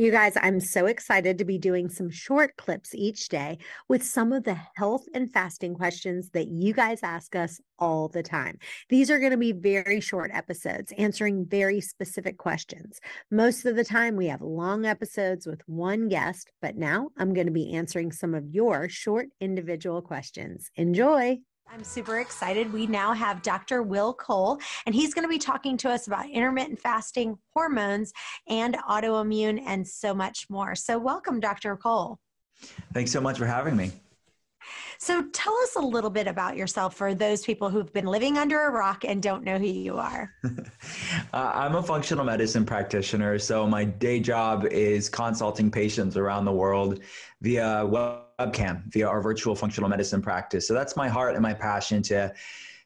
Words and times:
You 0.00 0.10
guys, 0.10 0.32
I'm 0.40 0.60
so 0.60 0.86
excited 0.86 1.36
to 1.36 1.44
be 1.44 1.58
doing 1.58 1.90
some 1.90 2.08
short 2.08 2.56
clips 2.56 2.94
each 2.94 3.28
day 3.28 3.58
with 3.86 4.02
some 4.02 4.32
of 4.32 4.44
the 4.44 4.56
health 4.74 5.04
and 5.12 5.30
fasting 5.30 5.74
questions 5.74 6.30
that 6.30 6.48
you 6.48 6.72
guys 6.72 7.00
ask 7.02 7.36
us 7.36 7.60
all 7.78 8.08
the 8.08 8.22
time. 8.22 8.58
These 8.88 9.10
are 9.10 9.18
going 9.18 9.32
to 9.32 9.36
be 9.36 9.52
very 9.52 10.00
short 10.00 10.30
episodes 10.32 10.90
answering 10.96 11.44
very 11.44 11.82
specific 11.82 12.38
questions. 12.38 12.98
Most 13.30 13.66
of 13.66 13.76
the 13.76 13.84
time, 13.84 14.16
we 14.16 14.28
have 14.28 14.40
long 14.40 14.86
episodes 14.86 15.46
with 15.46 15.60
one 15.66 16.08
guest, 16.08 16.50
but 16.62 16.78
now 16.78 17.10
I'm 17.18 17.34
going 17.34 17.48
to 17.48 17.52
be 17.52 17.74
answering 17.74 18.10
some 18.10 18.34
of 18.34 18.48
your 18.48 18.88
short 18.88 19.28
individual 19.38 20.00
questions. 20.00 20.70
Enjoy. 20.76 21.40
I'm 21.72 21.84
super 21.84 22.18
excited. 22.18 22.72
We 22.72 22.88
now 22.88 23.12
have 23.12 23.42
Dr. 23.42 23.84
Will 23.84 24.12
Cole, 24.12 24.58
and 24.86 24.94
he's 24.94 25.14
going 25.14 25.22
to 25.22 25.28
be 25.28 25.38
talking 25.38 25.76
to 25.78 25.90
us 25.90 26.08
about 26.08 26.28
intermittent 26.28 26.80
fasting, 26.80 27.38
hormones, 27.54 28.12
and 28.48 28.76
autoimmune, 28.88 29.62
and 29.64 29.86
so 29.86 30.12
much 30.12 30.50
more. 30.50 30.74
So, 30.74 30.98
welcome, 30.98 31.38
Dr. 31.38 31.76
Cole. 31.76 32.18
Thanks 32.92 33.12
so 33.12 33.20
much 33.20 33.38
for 33.38 33.46
having 33.46 33.76
me. 33.76 33.92
So, 35.02 35.22
tell 35.32 35.56
us 35.62 35.76
a 35.76 35.80
little 35.80 36.10
bit 36.10 36.26
about 36.26 36.58
yourself 36.58 36.94
for 36.94 37.14
those 37.14 37.42
people 37.42 37.70
who've 37.70 37.90
been 37.90 38.04
living 38.04 38.36
under 38.36 38.66
a 38.66 38.70
rock 38.70 39.02
and 39.02 39.22
don't 39.22 39.42
know 39.42 39.56
who 39.56 39.64
you 39.64 39.96
are. 39.96 40.34
uh, 40.44 40.52
I'm 41.32 41.74
a 41.74 41.82
functional 41.82 42.22
medicine 42.22 42.66
practitioner. 42.66 43.38
So, 43.38 43.66
my 43.66 43.82
day 43.82 44.20
job 44.20 44.66
is 44.66 45.08
consulting 45.08 45.70
patients 45.70 46.18
around 46.18 46.44
the 46.44 46.52
world 46.52 47.00
via 47.40 47.82
webcam 47.86 48.82
via 48.92 49.08
our 49.08 49.22
virtual 49.22 49.54
functional 49.54 49.88
medicine 49.88 50.20
practice. 50.20 50.68
So 50.68 50.74
that's 50.74 50.96
my 50.96 51.08
heart 51.08 51.34
and 51.34 51.42
my 51.42 51.54
passion 51.54 52.02
to 52.04 52.32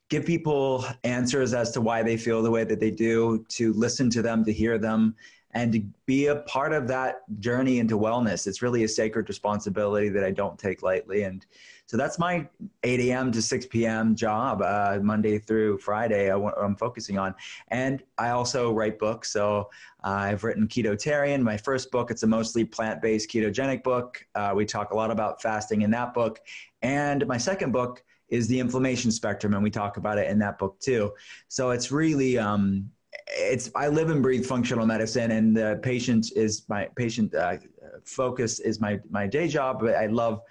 give 0.08 0.24
people 0.24 0.84
answers 1.02 1.52
as 1.52 1.72
to 1.72 1.80
why 1.80 2.05
they 2.05 2.17
feel 2.17 2.42
the 2.42 2.50
way 2.50 2.62
that 2.62 2.78
they 2.78 2.92
do, 2.92 3.44
to 3.48 3.72
listen 3.72 4.08
to 4.11 4.22
them, 4.22 4.44
to 4.44 4.52
hear 4.52 4.78
them, 4.78 5.17
and 5.55 5.72
to 5.72 5.80
be 6.05 6.27
a 6.27 6.36
part 6.36 6.72
of 6.72 6.88
that 6.88 7.22
journey 7.38 7.78
into 7.78 7.97
wellness. 7.97 8.47
It's 8.47 8.60
really 8.60 8.83
a 8.83 8.88
sacred 8.88 9.28
responsibility 9.28 10.08
that 10.08 10.24
I 10.24 10.33
don't 10.33 10.58
take 10.58 10.83
lightly. 10.83 11.22
And 11.22 11.46
so 11.86 11.96
that's 11.96 12.19
my 12.19 12.48
8 12.83 13.00
a.m. 13.00 13.30
to 13.30 13.41
6 13.41 13.66
p.m. 13.66 14.16
job, 14.16 14.62
uh, 14.62 14.98
Monday 15.00 15.38
through 15.38 15.78
Friday, 15.78 16.30
I, 16.30 16.64
am 16.64 16.74
focusing 16.74 17.19
on. 17.19 17.34
And 17.69 18.02
I 18.19 18.30
also 18.30 18.72
write 18.72 18.98
books. 18.98 19.30
So 19.30 19.70
uh, 20.02 20.08
I've 20.08 20.42
written 20.42 20.66
Ketotarian, 20.66 21.42
my 21.42 21.56
first 21.56 21.92
book. 21.92 22.11
It's 22.11 22.24
a 22.24 22.27
mostly 22.27 22.64
plant 22.64 23.00
based 23.00 23.30
ketogenic 23.30 23.84
book. 23.84 24.27
Uh, 24.34 24.52
we 24.56 24.64
talk 24.64 24.91
a 24.91 24.96
lot 24.96 25.12
about 25.12 25.41
fasting 25.41 25.83
in 25.83 25.91
that 25.92 26.14
book. 26.14 26.41
And 26.83 27.24
my 27.28 27.39
second 27.39 27.70
book 27.70 28.02
is 28.28 28.48
The 28.48 28.58
Inflammation 28.58 29.12
Spectrum, 29.12 29.55
and 29.55 29.62
we 29.62 29.70
talk 29.70 29.96
about 29.96 30.18
it 30.18 30.28
in 30.28 30.39
that 30.41 30.58
book 30.58 30.80
too. 30.80 31.12
So 31.48 31.70
it's 31.70 31.92
really, 31.92 32.39
um, 32.39 32.91
it's 33.27 33.70
I 33.75 33.89
live 33.89 34.11
and 34.11 34.23
breathe 34.23 34.47
functional 34.47 34.87
medicine, 34.87 35.31
and 35.31 35.57
the 35.57 35.81
patient 35.83 36.33
is 36.37 36.65
my 36.69 36.89
patient 36.97 37.34
uh, 37.34 37.57
focus 38.05 38.61
is 38.61 38.81
my 38.81 39.01
my 39.11 39.27
day 39.27 39.48
job. 39.48 39.81
But 39.81 39.95
I 39.97 40.07
love 40.07 40.43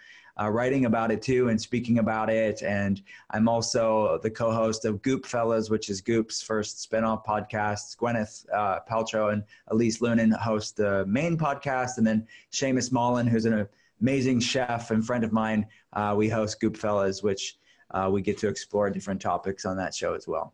uh, 0.41 0.49
writing 0.49 0.85
about 0.85 1.11
it 1.11 1.21
too 1.21 1.49
and 1.49 1.61
speaking 1.61 1.99
about 1.99 2.29
it. 2.29 2.61
And 2.63 3.01
I'm 3.31 3.47
also 3.47 4.19
the 4.23 4.29
co-host 4.29 4.85
of 4.85 5.01
Goop 5.01 5.25
Fellas, 5.25 5.69
which 5.69 5.89
is 5.89 6.01
Goop's 6.01 6.41
first 6.41 6.89
spinoff 6.89 7.25
podcast. 7.25 7.97
Gwyneth 7.97 8.45
uh, 8.53 8.79
Paltrow 8.89 9.33
and 9.33 9.43
Elise 9.67 9.99
Loehnen 9.99 10.35
host 10.37 10.77
the 10.77 11.05
main 11.05 11.37
podcast, 11.37 11.97
and 11.97 12.07
then 12.07 12.27
Seamus 12.51 12.91
Mullen, 12.91 13.27
who's 13.27 13.45
an 13.45 13.67
amazing 14.01 14.39
chef 14.39 14.91
and 14.91 15.05
friend 15.05 15.23
of 15.23 15.31
mine, 15.31 15.67
uh, 15.93 16.13
we 16.17 16.29
host 16.29 16.59
Goop 16.59 16.77
Fellas, 16.77 17.21
which 17.21 17.57
uh, 17.91 18.09
we 18.11 18.21
get 18.21 18.37
to 18.39 18.47
explore 18.47 18.89
different 18.89 19.21
topics 19.21 19.65
on 19.65 19.77
that 19.77 19.93
show 19.93 20.13
as 20.13 20.27
well. 20.27 20.53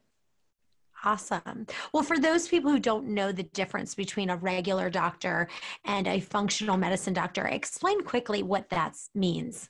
Awesome. 1.03 1.65
Well, 1.93 2.03
for 2.03 2.19
those 2.19 2.47
people 2.47 2.71
who 2.71 2.79
don't 2.79 3.07
know 3.07 3.31
the 3.31 3.43
difference 3.43 3.95
between 3.95 4.29
a 4.29 4.35
regular 4.35 4.89
doctor 4.89 5.47
and 5.85 6.07
a 6.07 6.19
functional 6.19 6.77
medicine 6.77 7.13
doctor, 7.13 7.47
explain 7.47 8.03
quickly 8.03 8.43
what 8.43 8.69
that 8.69 8.97
means. 9.15 9.69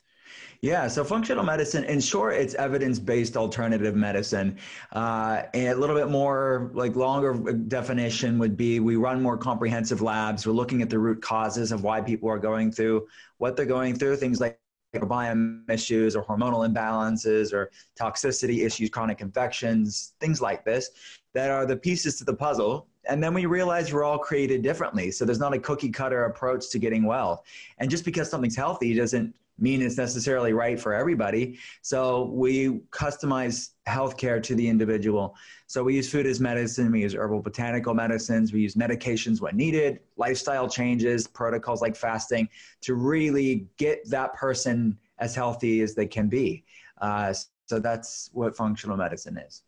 Yeah, 0.62 0.86
so 0.86 1.02
functional 1.02 1.42
medicine, 1.44 1.84
in 1.84 2.00
short, 2.00 2.34
it's 2.34 2.54
evidence-based 2.54 3.36
alternative 3.36 3.96
medicine. 3.96 4.58
Uh, 4.92 5.42
and 5.54 5.68
a 5.68 5.74
little 5.74 5.96
bit 5.96 6.08
more, 6.08 6.70
like 6.74 6.94
longer 6.94 7.34
definition 7.68 8.38
would 8.38 8.56
be: 8.56 8.78
we 8.78 8.96
run 8.96 9.22
more 9.22 9.36
comprehensive 9.36 10.02
labs. 10.02 10.46
We're 10.46 10.52
looking 10.52 10.82
at 10.82 10.90
the 10.90 10.98
root 10.98 11.20
causes 11.22 11.72
of 11.72 11.82
why 11.82 12.00
people 12.00 12.28
are 12.28 12.38
going 12.38 12.70
through 12.70 13.08
what 13.38 13.56
they're 13.56 13.66
going 13.66 13.96
through. 13.96 14.16
Things 14.16 14.40
like 14.40 14.60
microbiome 14.94 15.68
issues 15.70 16.16
or 16.16 16.24
hormonal 16.24 16.68
imbalances 16.68 17.52
or 17.52 17.70
toxicity 17.98 18.64
issues, 18.64 18.90
chronic 18.90 19.20
infections, 19.20 20.14
things 20.20 20.40
like 20.40 20.64
this 20.64 20.90
that 21.34 21.50
are 21.50 21.66
the 21.66 21.76
pieces 21.76 22.16
to 22.16 22.24
the 22.24 22.34
puzzle. 22.34 22.86
And 23.08 23.22
then 23.22 23.32
we 23.34 23.46
realize 23.46 23.92
we're 23.92 24.04
all 24.04 24.18
created 24.18 24.62
differently. 24.62 25.10
So 25.10 25.24
there's 25.24 25.38
not 25.38 25.54
a 25.54 25.58
cookie 25.58 25.90
cutter 25.90 26.24
approach 26.24 26.70
to 26.70 26.78
getting 26.78 27.04
well. 27.04 27.44
And 27.78 27.90
just 27.90 28.04
because 28.04 28.28
something's 28.28 28.56
healthy 28.56 28.94
doesn't 28.94 29.34
mean 29.60 29.82
it's 29.82 29.96
necessarily 29.96 30.52
right 30.52 30.80
for 30.80 30.94
everybody. 30.94 31.58
So 31.82 32.26
we 32.32 32.80
customize 32.90 33.70
healthcare 33.86 34.42
to 34.42 34.54
the 34.54 34.66
individual. 34.66 35.36
So 35.66 35.84
we 35.84 35.94
use 35.96 36.10
food 36.10 36.26
as 36.26 36.40
medicine, 36.40 36.90
we 36.90 37.02
use 37.02 37.14
herbal 37.14 37.42
botanical 37.42 37.94
medicines, 37.94 38.52
we 38.52 38.60
use 38.60 38.74
medications 38.74 39.40
when 39.40 39.56
needed, 39.56 40.00
lifestyle 40.16 40.68
changes, 40.68 41.26
protocols 41.26 41.80
like 41.80 41.96
fasting 41.96 42.48
to 42.82 42.94
really 42.94 43.66
get 43.76 44.08
that 44.10 44.34
person 44.34 44.98
as 45.18 45.34
healthy 45.34 45.82
as 45.82 45.94
they 45.94 46.06
can 46.06 46.28
be. 46.28 46.64
Uh, 47.00 47.32
so 47.66 47.78
that's 47.78 48.30
what 48.32 48.56
functional 48.56 48.96
medicine 48.96 49.38
is. 49.38 49.62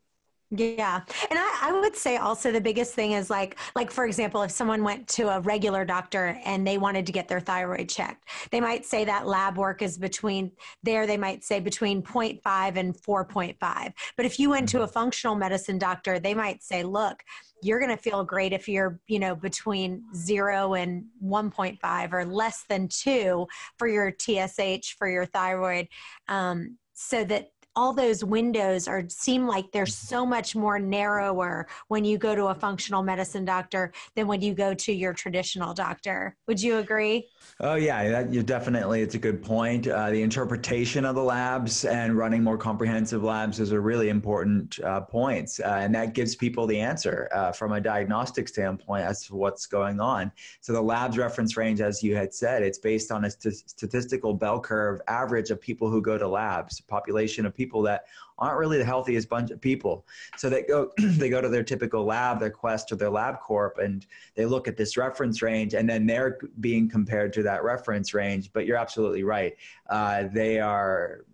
Yeah. 0.54 1.00
And 1.30 1.38
I, 1.38 1.58
I, 1.62 1.80
would 1.80 1.96
say 1.96 2.18
also 2.18 2.52
the 2.52 2.60
biggest 2.60 2.92
thing 2.92 3.12
is 3.12 3.30
like, 3.30 3.58
like 3.74 3.90
for 3.90 4.04
example, 4.04 4.42
if 4.42 4.50
someone 4.50 4.84
went 4.84 5.08
to 5.08 5.28
a 5.30 5.40
regular 5.40 5.82
doctor 5.86 6.38
and 6.44 6.66
they 6.66 6.76
wanted 6.76 7.06
to 7.06 7.12
get 7.12 7.26
their 7.26 7.40
thyroid 7.40 7.88
checked, 7.88 8.28
they 8.50 8.60
might 8.60 8.84
say 8.84 9.06
that 9.06 9.26
lab 9.26 9.56
work 9.56 9.80
is 9.80 9.96
between 9.96 10.52
there, 10.82 11.06
they 11.06 11.16
might 11.16 11.42
say 11.42 11.58
between 11.58 12.02
0.5 12.02 12.76
and 12.76 12.94
4.5. 12.94 13.92
But 14.14 14.26
if 14.26 14.38
you 14.38 14.50
went 14.50 14.68
to 14.68 14.82
a 14.82 14.86
functional 14.86 15.36
medicine 15.36 15.78
doctor, 15.78 16.18
they 16.18 16.34
might 16.34 16.62
say, 16.62 16.82
look, 16.82 17.22
you're 17.62 17.80
going 17.80 17.96
to 17.96 18.02
feel 18.02 18.22
great 18.22 18.52
if 18.52 18.68
you're, 18.68 19.00
you 19.06 19.20
know, 19.20 19.34
between 19.34 20.02
zero 20.14 20.74
and 20.74 21.06
1.5 21.24 22.12
or 22.12 22.26
less 22.26 22.64
than 22.68 22.88
two 22.88 23.46
for 23.78 23.88
your 23.88 24.12
TSH, 24.12 24.98
for 24.98 25.08
your 25.08 25.24
thyroid. 25.24 25.88
Um, 26.28 26.76
so 26.92 27.24
that 27.24 27.51
all 27.74 27.92
those 27.92 28.24
windows 28.24 28.86
are 28.86 29.04
seem 29.08 29.46
like 29.46 29.70
they're 29.72 29.84
mm-hmm. 29.84 30.06
so 30.06 30.26
much 30.26 30.54
more 30.54 30.78
narrower 30.78 31.66
when 31.88 32.04
you 32.04 32.18
go 32.18 32.34
to 32.34 32.46
a 32.46 32.54
functional 32.54 33.02
medicine 33.02 33.44
doctor 33.44 33.92
than 34.14 34.26
when 34.26 34.40
you 34.40 34.54
go 34.54 34.74
to 34.74 34.92
your 34.92 35.12
traditional 35.12 35.72
doctor. 35.72 36.36
Would 36.46 36.62
you 36.62 36.78
agree? 36.78 37.28
Oh 37.60 37.74
yeah, 37.74 38.08
that, 38.08 38.32
you 38.32 38.42
definitely. 38.42 39.02
It's 39.02 39.14
a 39.14 39.18
good 39.18 39.42
point. 39.42 39.86
Uh, 39.86 40.10
the 40.10 40.22
interpretation 40.22 41.04
of 41.04 41.14
the 41.14 41.22
labs 41.22 41.84
and 41.84 42.16
running 42.16 42.42
more 42.42 42.58
comprehensive 42.58 43.22
labs 43.22 43.60
is 43.60 43.72
a 43.72 43.80
really 43.80 44.08
important 44.08 44.78
uh, 44.80 45.00
points, 45.00 45.60
uh, 45.60 45.78
and 45.80 45.94
that 45.94 46.14
gives 46.14 46.34
people 46.34 46.66
the 46.66 46.78
answer 46.78 47.28
uh, 47.32 47.52
from 47.52 47.72
a 47.72 47.80
diagnostic 47.80 48.48
standpoint 48.48 49.04
as 49.04 49.26
to 49.26 49.34
what's 49.34 49.66
going 49.66 50.00
on. 50.00 50.30
So 50.60 50.72
the 50.72 50.82
labs 50.82 51.16
reference 51.18 51.56
range, 51.56 51.80
as 51.80 52.02
you 52.02 52.16
had 52.16 52.34
said, 52.34 52.62
it's 52.62 52.78
based 52.78 53.10
on 53.10 53.24
a 53.24 53.30
st- 53.30 53.54
statistical 53.54 54.34
bell 54.34 54.60
curve 54.60 55.00
average 55.08 55.50
of 55.50 55.60
people 55.60 55.90
who 55.90 56.02
go 56.02 56.18
to 56.18 56.28
labs, 56.28 56.80
population 56.80 57.46
of 57.46 57.54
people 57.54 57.61
people 57.62 57.82
that 57.82 58.04
aren't 58.38 58.58
really 58.58 58.78
the 58.78 58.84
healthiest 58.84 59.28
bunch 59.28 59.50
of 59.50 59.60
people. 59.60 60.04
So 60.36 60.50
they 60.50 60.62
go 60.62 60.90
they 60.98 61.28
go 61.28 61.40
to 61.40 61.48
their 61.48 61.62
typical 61.62 62.04
lab, 62.04 62.40
their 62.40 62.50
Quest 62.50 62.90
or 62.92 62.96
their 62.96 63.10
LabCorp, 63.10 63.78
and 63.78 64.04
they 64.34 64.46
look 64.46 64.66
at 64.66 64.76
this 64.76 64.96
reference 64.96 65.42
range, 65.42 65.74
and 65.74 65.88
then 65.88 66.06
they're 66.06 66.38
being 66.60 66.88
compared 66.88 67.32
to 67.34 67.42
that 67.44 67.62
reference 67.62 68.14
range. 68.14 68.50
But 68.52 68.66
you're 68.66 68.76
absolutely 68.76 69.22
right; 69.22 69.54
uh, 69.88 70.24
they 70.32 70.58
are. 70.60 71.24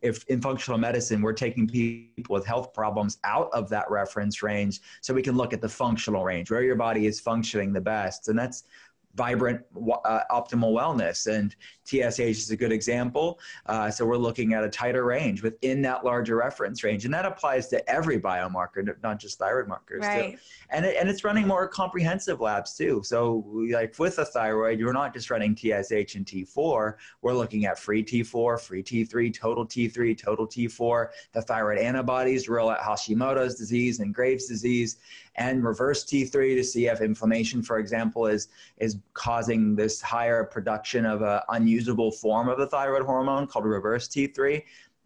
If 0.00 0.24
in 0.28 0.40
functional 0.40 0.78
medicine 0.78 1.20
we're 1.20 1.34
taking 1.34 1.68
people 1.68 2.32
with 2.32 2.46
health 2.46 2.72
problems 2.72 3.18
out 3.22 3.50
of 3.52 3.68
that 3.68 3.90
reference 3.90 4.42
range, 4.42 4.80
so 5.02 5.12
we 5.12 5.20
can 5.20 5.36
look 5.36 5.52
at 5.52 5.60
the 5.60 5.68
functional 5.68 6.24
range 6.24 6.50
where 6.50 6.62
your 6.62 6.74
body 6.74 7.04
is 7.04 7.20
functioning 7.20 7.70
the 7.70 7.80
best, 7.80 8.28
and 8.28 8.38
that's 8.38 8.64
vibrant, 9.14 9.60
uh, 10.04 10.20
optimal 10.30 10.72
wellness. 10.72 11.26
And 11.26 11.54
TSH 11.84 12.20
is 12.20 12.50
a 12.50 12.56
good 12.56 12.72
example. 12.72 13.38
Uh, 13.66 13.90
so 13.90 14.06
we're 14.06 14.16
looking 14.16 14.54
at 14.54 14.64
a 14.64 14.68
tighter 14.68 15.04
range 15.04 15.42
within 15.42 15.82
that 15.82 16.04
larger 16.04 16.36
reference 16.36 16.82
range. 16.82 17.04
And 17.04 17.12
that 17.12 17.26
applies 17.26 17.68
to 17.68 17.90
every 17.90 18.18
biomarker, 18.18 18.94
not 19.02 19.18
just 19.18 19.38
thyroid 19.38 19.68
markers. 19.68 20.02
Right. 20.02 20.32
Too. 20.32 20.38
And, 20.70 20.86
it, 20.86 20.96
and 20.98 21.08
it's 21.08 21.24
running 21.24 21.46
more 21.46 21.68
comprehensive 21.68 22.40
labs 22.40 22.76
too. 22.76 23.02
So 23.04 23.44
like 23.70 23.98
with 23.98 24.18
a 24.18 24.24
thyroid, 24.24 24.78
you're 24.78 24.92
not 24.92 25.12
just 25.12 25.30
running 25.30 25.54
TSH 25.54 26.14
and 26.14 26.24
T4. 26.24 26.94
We're 27.20 27.34
looking 27.34 27.66
at 27.66 27.78
free 27.78 28.04
T4, 28.04 28.60
free 28.60 28.82
T3, 28.82 29.34
total 29.34 29.66
T3, 29.66 30.16
total 30.16 30.46
T4, 30.46 31.08
the 31.32 31.42
thyroid 31.42 31.78
antibodies 31.78 32.48
rule 32.48 32.70
out 32.70 32.80
Hashimoto's 32.80 33.56
disease 33.56 34.00
and 34.00 34.14
Graves' 34.14 34.46
disease 34.46 34.98
and 35.36 35.64
reverse 35.64 36.04
T3 36.04 36.56
to 36.56 36.64
see 36.64 36.86
if 36.86 37.00
inflammation, 37.00 37.62
for 37.62 37.78
example, 37.78 38.26
is, 38.26 38.48
is 38.78 38.98
causing 39.14 39.74
this 39.74 40.00
higher 40.00 40.44
production 40.44 41.06
of 41.06 41.22
an 41.22 41.40
unusable 41.48 42.10
form 42.10 42.48
of 42.48 42.58
the 42.58 42.66
thyroid 42.66 43.04
hormone 43.04 43.46
called 43.46 43.64
reverse 43.64 44.08
T3 44.08 44.62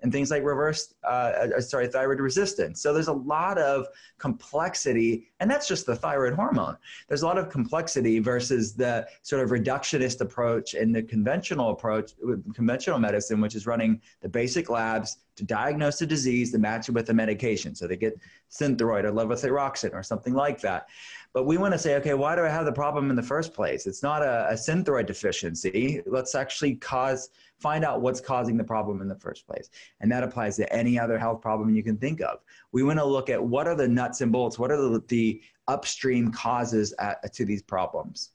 and 0.07 0.13
things 0.13 0.31
like 0.31 0.45
reverse, 0.45 0.95
uh, 1.03 1.49
uh, 1.57 1.61
sorry, 1.61 1.89
thyroid 1.89 2.21
resistance. 2.21 2.81
So 2.81 2.93
there's 2.93 3.09
a 3.09 3.13
lot 3.13 3.59
of 3.59 3.89
complexity, 4.19 5.27
and 5.41 5.51
that's 5.51 5.67
just 5.67 5.85
the 5.85 5.97
thyroid 5.97 6.35
hormone. 6.35 6.77
There's 7.09 7.23
a 7.23 7.27
lot 7.27 7.39
of 7.39 7.51
complexity 7.51 8.21
versus 8.21 8.75
the 8.75 9.09
sort 9.23 9.43
of 9.43 9.51
reductionist 9.51 10.21
approach 10.21 10.75
and 10.75 10.95
the 10.95 11.03
conventional 11.03 11.73
approach, 11.73 12.13
conventional 12.55 13.01
medicine, 13.01 13.41
which 13.41 13.57
is 13.57 13.67
running 13.67 14.01
the 14.21 14.29
basic 14.29 14.71
labs 14.71 15.19
to 15.35 15.43
diagnose 15.43 16.01
a 16.03 16.07
disease 16.07 16.53
to 16.53 16.59
match 16.59 16.89
it 16.89 16.93
with 16.93 17.11
a 17.11 17.15
medication. 17.15 17.75
So 17.75 17.89
they 17.89 17.97
get 17.97 18.17
synthroid 18.49 19.03
or 19.03 19.11
levothyroxine 19.11 19.93
or 19.93 20.05
something 20.05 20.35
like 20.35 20.61
that. 20.61 20.87
But 21.33 21.47
we 21.47 21.59
want 21.59 21.75
to 21.75 21.79
say, 21.79 21.97
okay, 21.97 22.15
why 22.15 22.37
do 22.37 22.43
I 22.45 22.49
have 22.49 22.65
the 22.65 22.73
problem 22.73 23.11
in 23.11 23.17
the 23.17 23.23
first 23.23 23.53
place? 23.53 23.87
It's 23.89 24.05
not 24.05 24.23
a, 24.23 24.49
a 24.51 24.55
synthroid 24.55 25.07
deficiency. 25.07 26.01
Let's 26.07 26.37
actually 26.37 26.77
cause 26.77 27.31
find 27.59 27.85
out 27.85 28.01
what's 28.01 28.21
causing 28.21 28.57
the 28.57 28.65
problem 28.65 29.01
in 29.01 29.09
the 29.09 29.19
first 29.19 29.47
place. 29.47 29.71
And 30.01 30.11
that 30.13 30.23
applies 30.23 30.57
to 30.57 30.73
any 30.73 30.99
other 30.99 31.19
health 31.19 31.41
problem 31.41 31.75
you 31.75 31.83
can 31.83 31.97
think 31.97 32.21
of. 32.21 32.39
We 32.73 32.83
want 32.83 32.99
to 32.99 33.05
look 33.05 33.31
at 33.31 33.43
what 33.43 33.67
are 33.67 33.75
the 33.75 33.89
nuts 33.89 34.21
and 34.21 34.31
bolts, 34.31 34.59
what 34.59 34.71
are 34.71 34.77
the, 34.77 35.03
the 35.09 35.43
upstream 35.69 36.31
causes 36.31 36.95
at, 36.99 37.33
to 37.35 37.45
these 37.45 37.63
problems. 37.63 38.31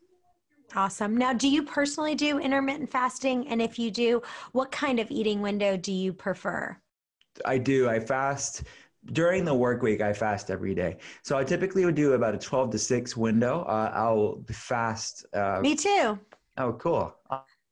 Awesome. 0.76 1.18
Now, 1.18 1.34
do 1.34 1.50
you 1.50 1.64
personally 1.64 2.16
do 2.16 2.40
intermittent 2.40 2.90
fasting? 2.90 3.48
And 3.50 3.62
if 3.62 3.78
you 3.78 3.92
do, 3.92 4.22
what 4.54 4.72
kind 4.72 5.00
of 5.00 5.12
eating 5.12 5.42
window 5.42 5.76
do 5.76 5.92
you 5.92 6.14
prefer? 6.14 6.78
I 7.46 7.58
do. 7.58 7.90
I 7.90 8.00
fast 8.00 8.64
during 9.14 9.44
the 9.44 9.54
work 9.54 9.82
week. 9.82 10.02
I 10.02 10.14
fast 10.14 10.50
every 10.50 10.74
day. 10.74 10.98
So 11.24 11.38
I 11.38 11.44
typically 11.44 11.86
would 11.86 11.96
do 11.96 12.14
about 12.14 12.36
a 12.36 12.38
12 12.38 12.72
to 12.72 12.78
6 12.78 13.18
window. 13.18 13.62
Uh, 13.68 13.92
I'll 13.94 14.44
fast. 14.52 15.26
Uh, 15.34 15.60
Me 15.62 15.76
too. 15.76 16.18
Oh, 16.58 16.74
cool. 16.74 17.14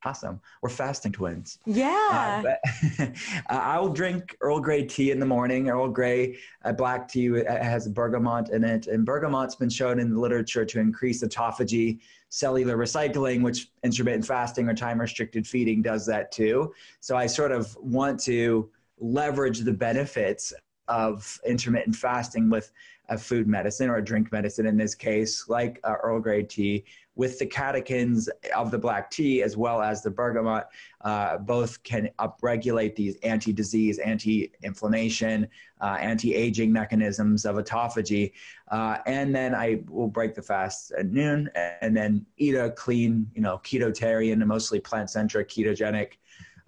Awesome. 0.06 0.40
We're 0.62 0.70
fasting 0.70 1.12
twins. 1.12 1.60
Yeah. 1.66 2.44
Uh, 2.46 2.56
but 3.02 3.12
I 3.50 3.78
will 3.80 3.90
drink 3.90 4.36
Earl 4.40 4.62
Grey 4.62 4.86
tea 4.86 5.12
in 5.12 5.20
the 5.20 5.26
morning. 5.26 5.70
Earl 5.70 5.90
Grey 5.90 6.38
uh, 6.64 6.72
black 6.72 7.10
tea 7.10 7.44
has 7.46 7.88
bergamot 7.88 8.50
in 8.50 8.64
it. 8.64 8.88
And 8.88 9.06
bergamot's 9.06 9.56
been 9.56 9.70
shown 9.70 10.00
in 10.00 10.14
the 10.14 10.20
literature 10.20 10.64
to 10.64 10.80
increase 10.80 11.22
autophagy, 11.22 12.00
cellular 12.30 12.78
recycling, 12.78 13.42
which 13.42 13.72
intermittent 13.84 14.26
fasting 14.26 14.70
or 14.70 14.74
time 14.74 15.02
restricted 15.02 15.46
feeding 15.46 15.82
does 15.82 16.06
that 16.06 16.32
too. 16.32 16.74
So 17.02 17.18
I 17.18 17.26
sort 17.26 17.52
of 17.52 17.76
want 17.78 18.22
to 18.22 18.70
leverage 19.00 19.60
the 19.60 19.74
benefits 19.74 20.54
of 20.88 21.40
intermittent 21.46 21.96
fasting 21.96 22.50
with 22.50 22.72
a 23.10 23.18
food 23.18 23.48
medicine 23.48 23.90
or 23.90 23.98
a 23.98 24.04
drink 24.04 24.32
medicine 24.32 24.66
in 24.66 24.78
this 24.78 24.96
case, 24.96 25.50
like 25.50 25.80
uh, 25.84 25.96
Earl 26.04 26.20
Grey 26.20 26.44
tea, 26.44 26.86
with 27.16 27.38
the 27.38 27.46
catechins 27.46 28.30
of 28.56 28.72
the 28.72 28.78
black 28.78 29.12
tea 29.12 29.44
as 29.44 29.58
well 29.58 29.82
as 29.82 30.02
the 30.02 30.10
bergamot, 30.10 30.68
uh, 31.02 31.38
both 31.38 31.84
can 31.84 32.10
upregulate 32.20 32.96
these 32.96 33.18
anti-disease, 33.24 34.00
anti-inflammation, 34.00 35.46
uh, 35.82 35.98
anti-aging 36.00 36.72
mechanisms 36.72 37.44
of 37.44 37.58
autophagy. 37.58 38.32
Uh, 38.70 39.00
and 39.06 39.36
then 39.36 39.54
I 39.54 39.82
will 39.90 40.08
break 40.08 40.34
the 40.34 40.42
fast 40.42 40.94
at 40.98 41.08
noon 41.12 41.50
and 41.82 41.98
then 41.98 42.26
eat 42.38 42.56
a 42.56 42.72
clean, 42.72 43.30
you 43.36 43.42
know, 43.42 43.60
ketotarian, 43.66 44.46
mostly 44.46 44.80
plant-centric, 44.80 45.50
ketogenic 45.50 46.14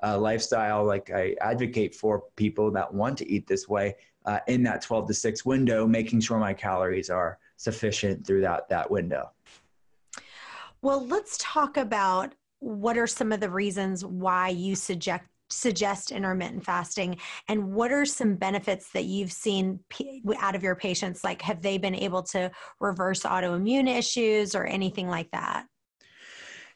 uh, 0.03 0.17
lifestyle. 0.17 0.83
Like 0.83 1.11
I 1.11 1.35
advocate 1.39 1.95
for 1.95 2.23
people 2.35 2.71
that 2.71 2.93
want 2.93 3.17
to 3.19 3.31
eat 3.31 3.47
this 3.47 3.69
way 3.69 3.95
uh, 4.25 4.39
in 4.47 4.63
that 4.63 4.81
12 4.81 5.07
to 5.07 5.13
6 5.13 5.45
window, 5.45 5.87
making 5.87 6.21
sure 6.21 6.37
my 6.37 6.53
calories 6.53 7.09
are 7.09 7.39
sufficient 7.57 8.25
throughout 8.25 8.69
that 8.69 8.89
window. 8.89 9.31
Well, 10.81 11.05
let's 11.05 11.37
talk 11.39 11.77
about 11.77 12.33
what 12.59 12.97
are 12.97 13.07
some 13.07 13.31
of 13.31 13.39
the 13.39 13.49
reasons 13.49 14.05
why 14.05 14.49
you 14.49 14.75
suggest 14.75 15.23
suggest 15.53 16.11
intermittent 16.11 16.63
fasting 16.63 17.17
and 17.49 17.73
what 17.73 17.91
are 17.91 18.05
some 18.05 18.35
benefits 18.35 18.89
that 18.93 19.03
you've 19.03 19.33
seen 19.33 19.77
out 20.39 20.55
of 20.55 20.63
your 20.63 20.75
patients 20.75 21.25
like 21.25 21.41
have 21.41 21.61
they 21.61 21.77
been 21.77 21.93
able 21.93 22.23
to 22.23 22.49
reverse 22.79 23.23
autoimmune 23.23 23.89
issues 23.89 24.55
or 24.55 24.63
anything 24.63 25.09
like 25.09 25.29
that 25.31 25.65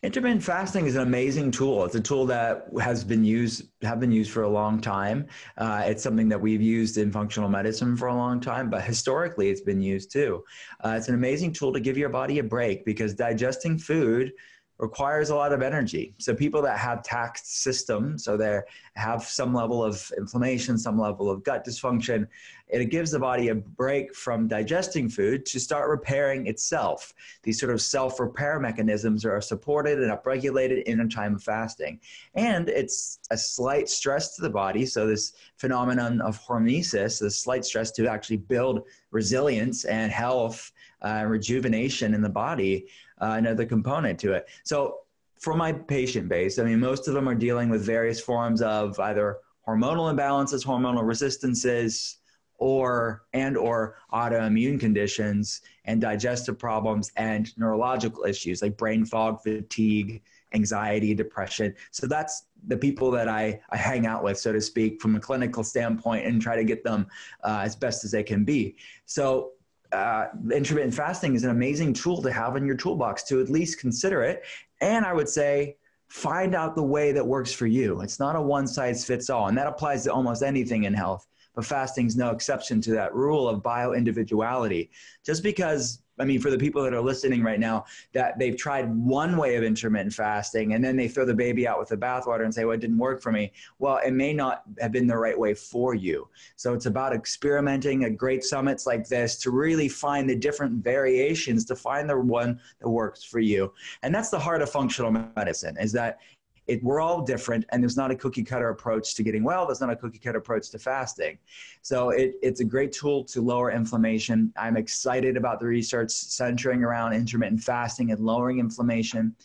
Intermittent 0.06 0.44
fasting 0.44 0.86
is 0.86 0.96
an 0.96 1.02
amazing 1.02 1.50
tool. 1.50 1.84
It's 1.84 1.96
a 1.96 2.00
tool 2.00 2.28
that 2.28 2.68
has 2.80 3.04
been 3.04 3.26
used 3.26 3.64
have 3.82 4.00
been 4.00 4.12
used 4.12 4.30
for 4.30 4.44
a 4.44 4.48
long 4.48 4.80
time. 4.80 5.26
Uh, 5.58 5.82
it's 5.84 6.04
something 6.04 6.30
that 6.30 6.40
we've 6.40 6.62
used 6.62 7.00
in 7.00 7.12
functional 7.12 7.50
medicine 7.50 7.98
for 7.98 8.10
a 8.10 8.16
long 8.16 8.40
time, 8.40 8.70
but 8.70 8.84
historically 8.84 9.50
it's 9.50 9.62
been 9.62 9.82
used 9.82 10.12
too. 10.12 10.44
Uh, 10.84 10.94
it's 10.96 11.08
an 11.08 11.16
amazing 11.16 11.54
tool 11.54 11.74
to 11.74 11.80
give 11.80 11.98
your 11.98 12.10
body 12.10 12.38
a 12.38 12.44
break 12.44 12.86
because 12.86 13.16
digesting 13.16 13.80
food 13.80 14.32
requires 14.78 15.30
a 15.30 15.36
lot 15.36 15.54
of 15.54 15.62
energy. 15.62 16.14
So 16.18 16.36
people 16.36 16.62
that 16.64 16.78
have 16.78 17.02
taxed 17.02 17.62
systems, 17.62 18.26
so 18.26 18.36
they 18.36 18.60
have 18.96 19.24
some 19.24 19.54
level 19.54 19.84
of 19.84 20.12
inflammation, 20.18 20.78
some 20.78 21.00
level 21.00 21.30
of 21.30 21.44
gut 21.44 21.66
dysfunction, 21.66 22.28
it 22.68 22.84
gives 22.86 23.12
the 23.12 23.20
body 23.20 23.50
a 23.50 23.56
break 23.56 24.16
from 24.16 24.48
digesting 24.48 25.08
food 25.08 25.46
to 25.46 25.60
start 25.60 25.90
repairing 25.90 26.48
itself. 26.48 27.14
These 27.44 27.60
sort 27.60 27.72
of 27.72 27.82
self-repair 27.82 28.60
mechanisms 28.60 29.24
are 29.24 29.40
supported 29.40 30.00
and 30.00 30.12
upregulated 30.12 30.84
in 30.84 31.00
a 31.00 31.08
time 31.08 31.36
of 31.36 31.44
fasting. 31.44 32.00
And 32.34 32.68
it's 32.68 33.20
a 33.32 33.38
slight 33.38 33.88
stress 33.88 34.36
to 34.36 34.42
the 34.42 34.50
body, 34.50 34.86
so 34.86 35.08
this 35.08 35.34
phenomenon 35.58 36.22
of 36.22 36.42
hormesis, 36.44 37.20
this 37.20 37.38
slight 37.38 37.64
stress 37.64 37.92
to 37.92 38.08
actually 38.08 38.38
build 38.38 38.82
resilience 39.12 39.86
and 39.86 40.12
health 40.12 40.72
uh, 41.02 41.24
rejuvenation 41.28 42.14
in 42.14 42.22
the 42.22 42.30
body 42.30 42.88
uh, 43.22 43.36
another 43.38 43.66
component 43.66 44.20
to 44.20 44.34
it. 44.34 44.48
So 44.64 45.00
for 45.40 45.56
my 45.56 45.72
patient 45.74 46.30
base, 46.30 46.60
I 46.60 46.64
mean, 46.64 46.80
most 46.80 47.08
of 47.08 47.14
them 47.14 47.28
are 47.28 47.36
dealing 47.36 47.70
with 47.70 47.86
various 47.86 48.20
forms 48.20 48.62
of 48.62 49.00
either 49.00 49.38
hormonal 49.68 50.14
imbalances, 50.14 50.66
hormonal 50.66 51.06
resistances, 51.06 52.18
or 52.58 53.24
and 53.34 53.58
or 53.58 53.98
autoimmune 54.14 54.80
conditions 54.80 55.62
and 55.86 56.00
digestive 56.00 56.58
problems 56.58 57.12
and 57.18 57.56
neurological 57.58 58.24
issues 58.24 58.62
like 58.62 58.78
brain 58.78 59.06
fog, 59.06 59.42
fatigue, 59.44 60.22
anxiety, 60.54 61.14
depression. 61.14 61.76
So 61.92 62.08
that's 62.08 62.46
the 62.68 62.78
people 62.78 63.12
that 63.12 63.28
I, 63.28 63.62
I 63.70 63.78
hang 63.78 64.08
out 64.08 64.24
with, 64.24 64.40
so 64.40 64.54
to 64.54 64.62
speak, 64.62 65.02
from 65.02 65.16
a 65.16 65.20
clinical 65.20 65.64
standpoint 65.64 66.26
and 66.26 66.42
try 66.42 66.56
to 66.56 66.64
get 66.64 66.84
them 66.84 67.08
uh, 67.44 67.62
as 67.64 67.76
best 67.76 68.04
as 68.06 68.12
they 68.12 68.24
can 68.24 68.44
be. 68.44 68.78
So 69.06 69.52
uh, 69.92 70.28
intermittent 70.52 70.94
fasting 70.94 71.36
is 71.36 71.44
an 71.44 71.52
amazing 71.52 71.94
tool 71.94 72.22
to 72.22 72.32
have 72.32 72.56
in 72.56 72.66
your 72.66 72.76
toolbox 72.76 73.24
to 73.24 73.42
at 73.42 73.50
least 73.50 73.80
consider 73.80 74.24
it. 74.24 74.44
And 74.82 75.06
I 75.06 75.14
would 75.14 75.30
say, 75.30 75.78
find 76.08 76.56
out 76.56 76.76
the 76.76 76.84
way 76.84 77.12
that 77.12 77.26
works 77.26 77.52
for 77.52 77.68
you. 77.68 78.02
It's 78.02 78.20
not 78.20 78.36
a 78.36 78.42
one 78.42 78.68
size 78.68 79.04
fits 79.04 79.30
all. 79.30 79.48
And 79.48 79.58
that 79.58 79.68
applies 79.68 80.04
to 80.04 80.14
almost 80.14 80.44
anything 80.44 80.84
in 80.84 80.94
health. 80.94 81.28
But 81.56 81.66
fasting 81.66 82.08
is 82.08 82.16
no 82.16 82.32
exception 82.32 82.82
to 82.82 82.92
that 82.92 83.14
rule 83.16 83.48
of 83.48 83.64
bio 83.64 83.94
individuality. 83.94 84.92
Just 85.26 85.44
because 85.44 86.02
I 86.18 86.24
mean, 86.24 86.40
for 86.40 86.50
the 86.50 86.58
people 86.58 86.82
that 86.84 86.94
are 86.94 87.02
listening 87.02 87.44
right 87.44 87.60
now, 87.60 87.86
that 88.14 88.40
they've 88.40 88.56
tried 88.56 88.94
one 88.96 89.36
way 89.36 89.56
of 89.56 89.64
intermittent 89.64 90.14
fasting 90.14 90.74
and 90.74 90.84
then 90.84 90.96
they 90.96 91.08
throw 91.08 91.26
the 91.26 91.34
baby 91.34 91.68
out 91.68 91.78
with 91.78 91.90
the 91.90 91.98
bathwater 91.98 92.46
and 92.46 92.54
say, 92.54 92.64
well, 92.64 92.76
it 92.76 92.80
didn't 92.80 92.98
work 92.98 93.22
for 93.22 93.32
me. 93.32 93.52
Well, 93.80 94.00
it 94.06 94.12
may 94.12 94.34
not 94.34 94.64
have 94.80 94.92
been 94.92 95.08
the 95.08 95.18
right 95.18 95.38
way 95.38 95.54
for 95.54 95.94
you. 95.94 96.30
So 96.56 96.74
it's 96.74 96.86
about 96.86 97.14
experimenting 97.14 98.06
at 98.06 98.18
great 98.18 98.44
summits 98.44 98.86
like 98.86 99.08
this 99.08 99.38
to 99.40 99.52
really 99.52 99.90
find 99.90 100.30
the 100.30 100.36
different 100.36 100.84
variations 100.84 101.66
to 101.66 101.76
find 101.76 102.10
the 102.10 102.18
one 102.18 102.60
that 102.80 102.90
works 102.90 103.24
for 103.24 103.40
you. 103.40 103.74
And 104.02 104.16
that's 104.16 104.30
the 104.30 104.40
heart 104.40 104.62
of 104.62 104.70
functional 104.70 105.12
medicine 105.12 105.76
is 105.78 105.92
that 105.94 106.20
it, 106.68 106.84
we're 106.84 107.00
all 107.00 107.22
different 107.22 107.66
and 107.70 107.82
there's 107.82 107.98
not 107.98 108.12
a 108.12 108.16
cookie 108.16 108.44
cutter 108.44 108.70
approach 108.70 109.16
to 109.16 109.24
getting 109.24 109.44
well 109.44 109.66
there's 109.66 109.82
not 109.82 109.90
a 109.90 109.96
cookie 109.96 110.20
cutter 110.20 110.38
approach 110.40 110.70
to 110.70 110.80
fasting 110.80 111.38
so 111.82 112.10
it, 112.10 112.36
it's 112.42 112.60
a 112.60 112.66
great 112.66 112.92
tool 112.92 113.24
to 113.24 113.42
lower 113.42 113.72
inflammation 113.72 114.52
i'm 114.58 114.78
excited 114.78 115.38
about 115.38 115.60
the 115.60 115.66
research 115.66 116.12
centering 116.12 116.84
around 116.84 117.14
intermittent 117.14 117.62
fasting 117.62 118.12
and 118.12 118.20
lowering 118.20 118.60
inflammation 118.60 119.36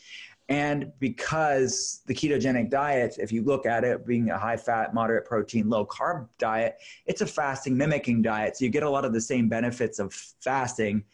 and 0.51 0.91
because 0.99 2.03
the 2.07 2.15
ketogenic 2.15 2.71
diet, 2.71 3.19
if 3.21 3.31
you 3.31 3.45
look 3.45 3.67
at 3.67 3.85
it 3.85 4.05
being 4.05 4.31
a 4.31 4.39
high 4.39 4.57
fat, 4.57 4.93
moderate 4.93 5.25
protein, 5.25 5.69
low 5.69 5.87
carb 5.87 6.27
diet, 6.39 6.79
it's 7.07 7.21
a 7.21 7.27
fasting 7.27 7.77
mimicking 7.77 8.21
diet. 8.21 8.57
So 8.57 8.65
you 8.65 8.71
get 8.73 8.83
a 8.83 8.91
lot 8.91 9.05
of 9.05 9.13
the 9.13 9.21
same 9.21 9.49
benefits 9.49 10.01
of 10.01 10.13
fasting 10.13 11.05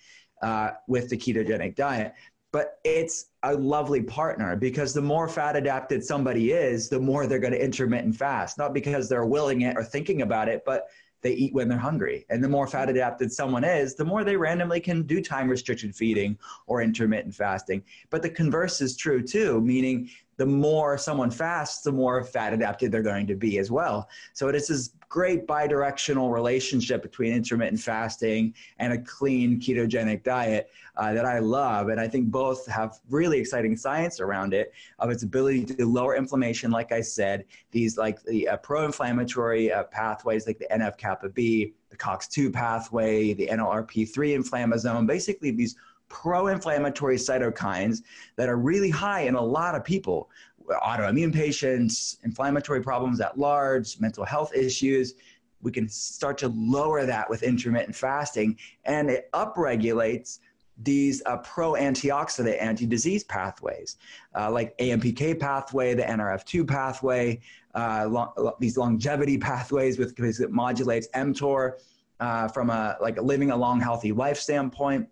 uh, 0.40 0.70
with 0.88 1.10
the 1.10 1.18
ketogenic 1.18 1.74
diet. 1.74 2.14
But 2.52 2.78
it's 2.84 3.26
a 3.42 3.54
lovely 3.54 4.02
partner 4.02 4.56
because 4.56 4.94
the 4.94 5.02
more 5.02 5.28
fat 5.28 5.56
adapted 5.56 6.04
somebody 6.04 6.52
is, 6.52 6.88
the 6.88 7.00
more 7.00 7.26
they're 7.26 7.38
going 7.38 7.52
to 7.52 7.62
intermittent 7.62 8.16
fast, 8.16 8.58
not 8.58 8.72
because 8.72 9.08
they're 9.08 9.26
willing 9.26 9.62
it 9.62 9.76
or 9.76 9.84
thinking 9.84 10.22
about 10.22 10.48
it, 10.48 10.62
but 10.64 10.86
they 11.22 11.32
eat 11.32 11.52
when 11.54 11.68
they're 11.68 11.78
hungry. 11.78 12.24
And 12.30 12.42
the 12.42 12.48
more 12.48 12.66
fat 12.66 12.88
adapted 12.88 13.32
someone 13.32 13.64
is, 13.64 13.94
the 13.94 14.04
more 14.04 14.22
they 14.22 14.36
randomly 14.36 14.80
can 14.80 15.02
do 15.02 15.20
time 15.20 15.48
restricted 15.48 15.94
feeding 15.94 16.38
or 16.66 16.82
intermittent 16.82 17.34
fasting. 17.34 17.82
But 18.10 18.22
the 18.22 18.30
converse 18.30 18.80
is 18.80 18.96
true 18.96 19.22
too, 19.22 19.60
meaning 19.60 20.08
the 20.36 20.46
more 20.46 20.98
someone 20.98 21.30
fasts, 21.30 21.82
the 21.82 21.92
more 21.92 22.22
fat 22.22 22.52
adapted 22.52 22.92
they're 22.92 23.02
going 23.02 23.26
to 23.26 23.34
be 23.34 23.58
as 23.58 23.70
well. 23.70 24.08
So 24.34 24.48
it 24.48 24.54
is 24.54 24.68
this 24.68 24.90
great 25.08 25.46
bidirectional 25.46 26.32
relationship 26.32 27.02
between 27.02 27.32
intermittent 27.32 27.80
fasting 27.80 28.52
and 28.78 28.92
a 28.92 28.98
clean 28.98 29.60
ketogenic 29.60 30.22
diet 30.24 30.70
uh, 30.96 31.12
that 31.12 31.24
I 31.24 31.38
love. 31.38 31.88
And 31.88 32.00
I 32.00 32.08
think 32.08 32.30
both 32.30 32.66
have 32.66 32.98
really 33.08 33.38
exciting 33.38 33.76
science 33.76 34.20
around 34.20 34.52
it 34.52 34.72
of 34.98 35.10
its 35.10 35.22
ability 35.22 35.64
to 35.66 35.86
lower 35.86 36.16
inflammation, 36.16 36.70
like 36.70 36.92
I 36.92 37.00
said, 37.00 37.44
these 37.70 37.96
like 37.96 38.22
the 38.24 38.48
uh, 38.48 38.56
pro 38.58 38.84
inflammatory 38.84 39.72
uh, 39.72 39.84
pathways 39.84 40.46
like 40.46 40.58
the 40.58 40.66
NF 40.72 40.98
kappa 40.98 41.28
B, 41.28 41.72
the 41.90 41.96
COX2 41.96 42.52
pathway, 42.52 43.32
the 43.32 43.46
NLRP3 43.46 44.36
inflammasome, 44.38 45.06
basically 45.06 45.50
these 45.50 45.76
pro 46.08 46.48
inflammatory 46.48 47.16
cytokines 47.16 48.02
that 48.36 48.48
are 48.48 48.56
really 48.56 48.90
high 48.90 49.22
in 49.22 49.34
a 49.34 49.42
lot 49.42 49.74
of 49.74 49.84
people 49.84 50.28
autoimmune 50.68 51.32
patients, 51.32 52.18
inflammatory 52.24 52.82
problems 52.82 53.20
at 53.20 53.38
large, 53.38 54.00
mental 54.00 54.24
health 54.24 54.54
issues. 54.54 55.14
We 55.62 55.72
can 55.72 55.88
start 55.88 56.38
to 56.38 56.48
lower 56.48 57.06
that 57.06 57.28
with 57.28 57.42
intermittent 57.42 57.94
fasting, 57.94 58.58
and 58.84 59.10
it 59.10 59.30
upregulates 59.32 60.40
these 60.78 61.22
uh, 61.24 61.38
pro 61.38 61.72
antioxidant 61.72 62.60
anti 62.60 62.86
disease 62.86 63.24
pathways, 63.24 63.96
uh, 64.34 64.50
like 64.50 64.76
AMPK 64.78 65.40
pathway, 65.40 65.94
the 65.94 66.02
NRF2 66.02 66.68
pathway, 66.68 67.40
uh, 67.74 68.26
these 68.60 68.76
longevity 68.76 69.38
pathways 69.38 69.98
with 69.98 70.14
because 70.14 70.40
it 70.40 70.50
modulates 70.50 71.08
mTOR 71.14 71.72
uh, 72.20 72.48
from 72.48 72.70
a 72.70 72.96
like 73.00 73.20
living 73.20 73.50
a 73.50 73.56
long 73.56 73.80
healthy 73.80 74.12
life 74.12 74.38
standpoint. 74.38 75.08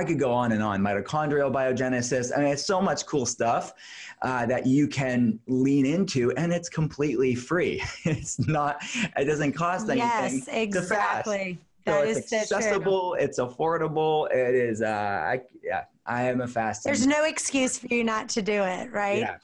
I 0.00 0.04
could 0.04 0.18
go 0.18 0.32
on 0.32 0.52
and 0.52 0.62
on. 0.62 0.80
Mitochondrial 0.80 1.52
biogenesis. 1.52 2.32
I 2.34 2.40
mean, 2.40 2.52
it's 2.52 2.64
so 2.64 2.80
much 2.80 3.04
cool 3.04 3.26
stuff 3.26 3.74
uh, 4.22 4.46
that 4.46 4.66
you 4.66 4.88
can 4.88 5.38
lean 5.46 5.84
into, 5.84 6.32
and 6.38 6.54
it's 6.54 6.70
completely 6.70 7.34
free. 7.34 7.82
it's 8.04 8.38
not. 8.48 8.82
It 9.18 9.26
doesn't 9.26 9.52
cost 9.52 9.90
anything. 9.90 10.08
Yes, 10.08 10.48
exactly. 10.48 11.58
So 11.86 12.00
it's 12.00 12.32
accessible. 12.32 13.14
It's 13.20 13.38
affordable. 13.38 14.30
It 14.30 14.54
is. 14.54 14.80
Uh, 14.80 14.86
I, 14.86 15.42
yeah, 15.62 15.84
I 16.06 16.22
am 16.22 16.40
a 16.40 16.48
fast. 16.48 16.82
There's 16.82 17.06
no 17.06 17.24
excuse 17.24 17.76
for 17.78 17.88
you 17.88 18.02
not 18.02 18.30
to 18.30 18.42
do 18.42 18.62
it, 18.62 18.90
right? 18.92 19.18
Yeah. 19.18 19.36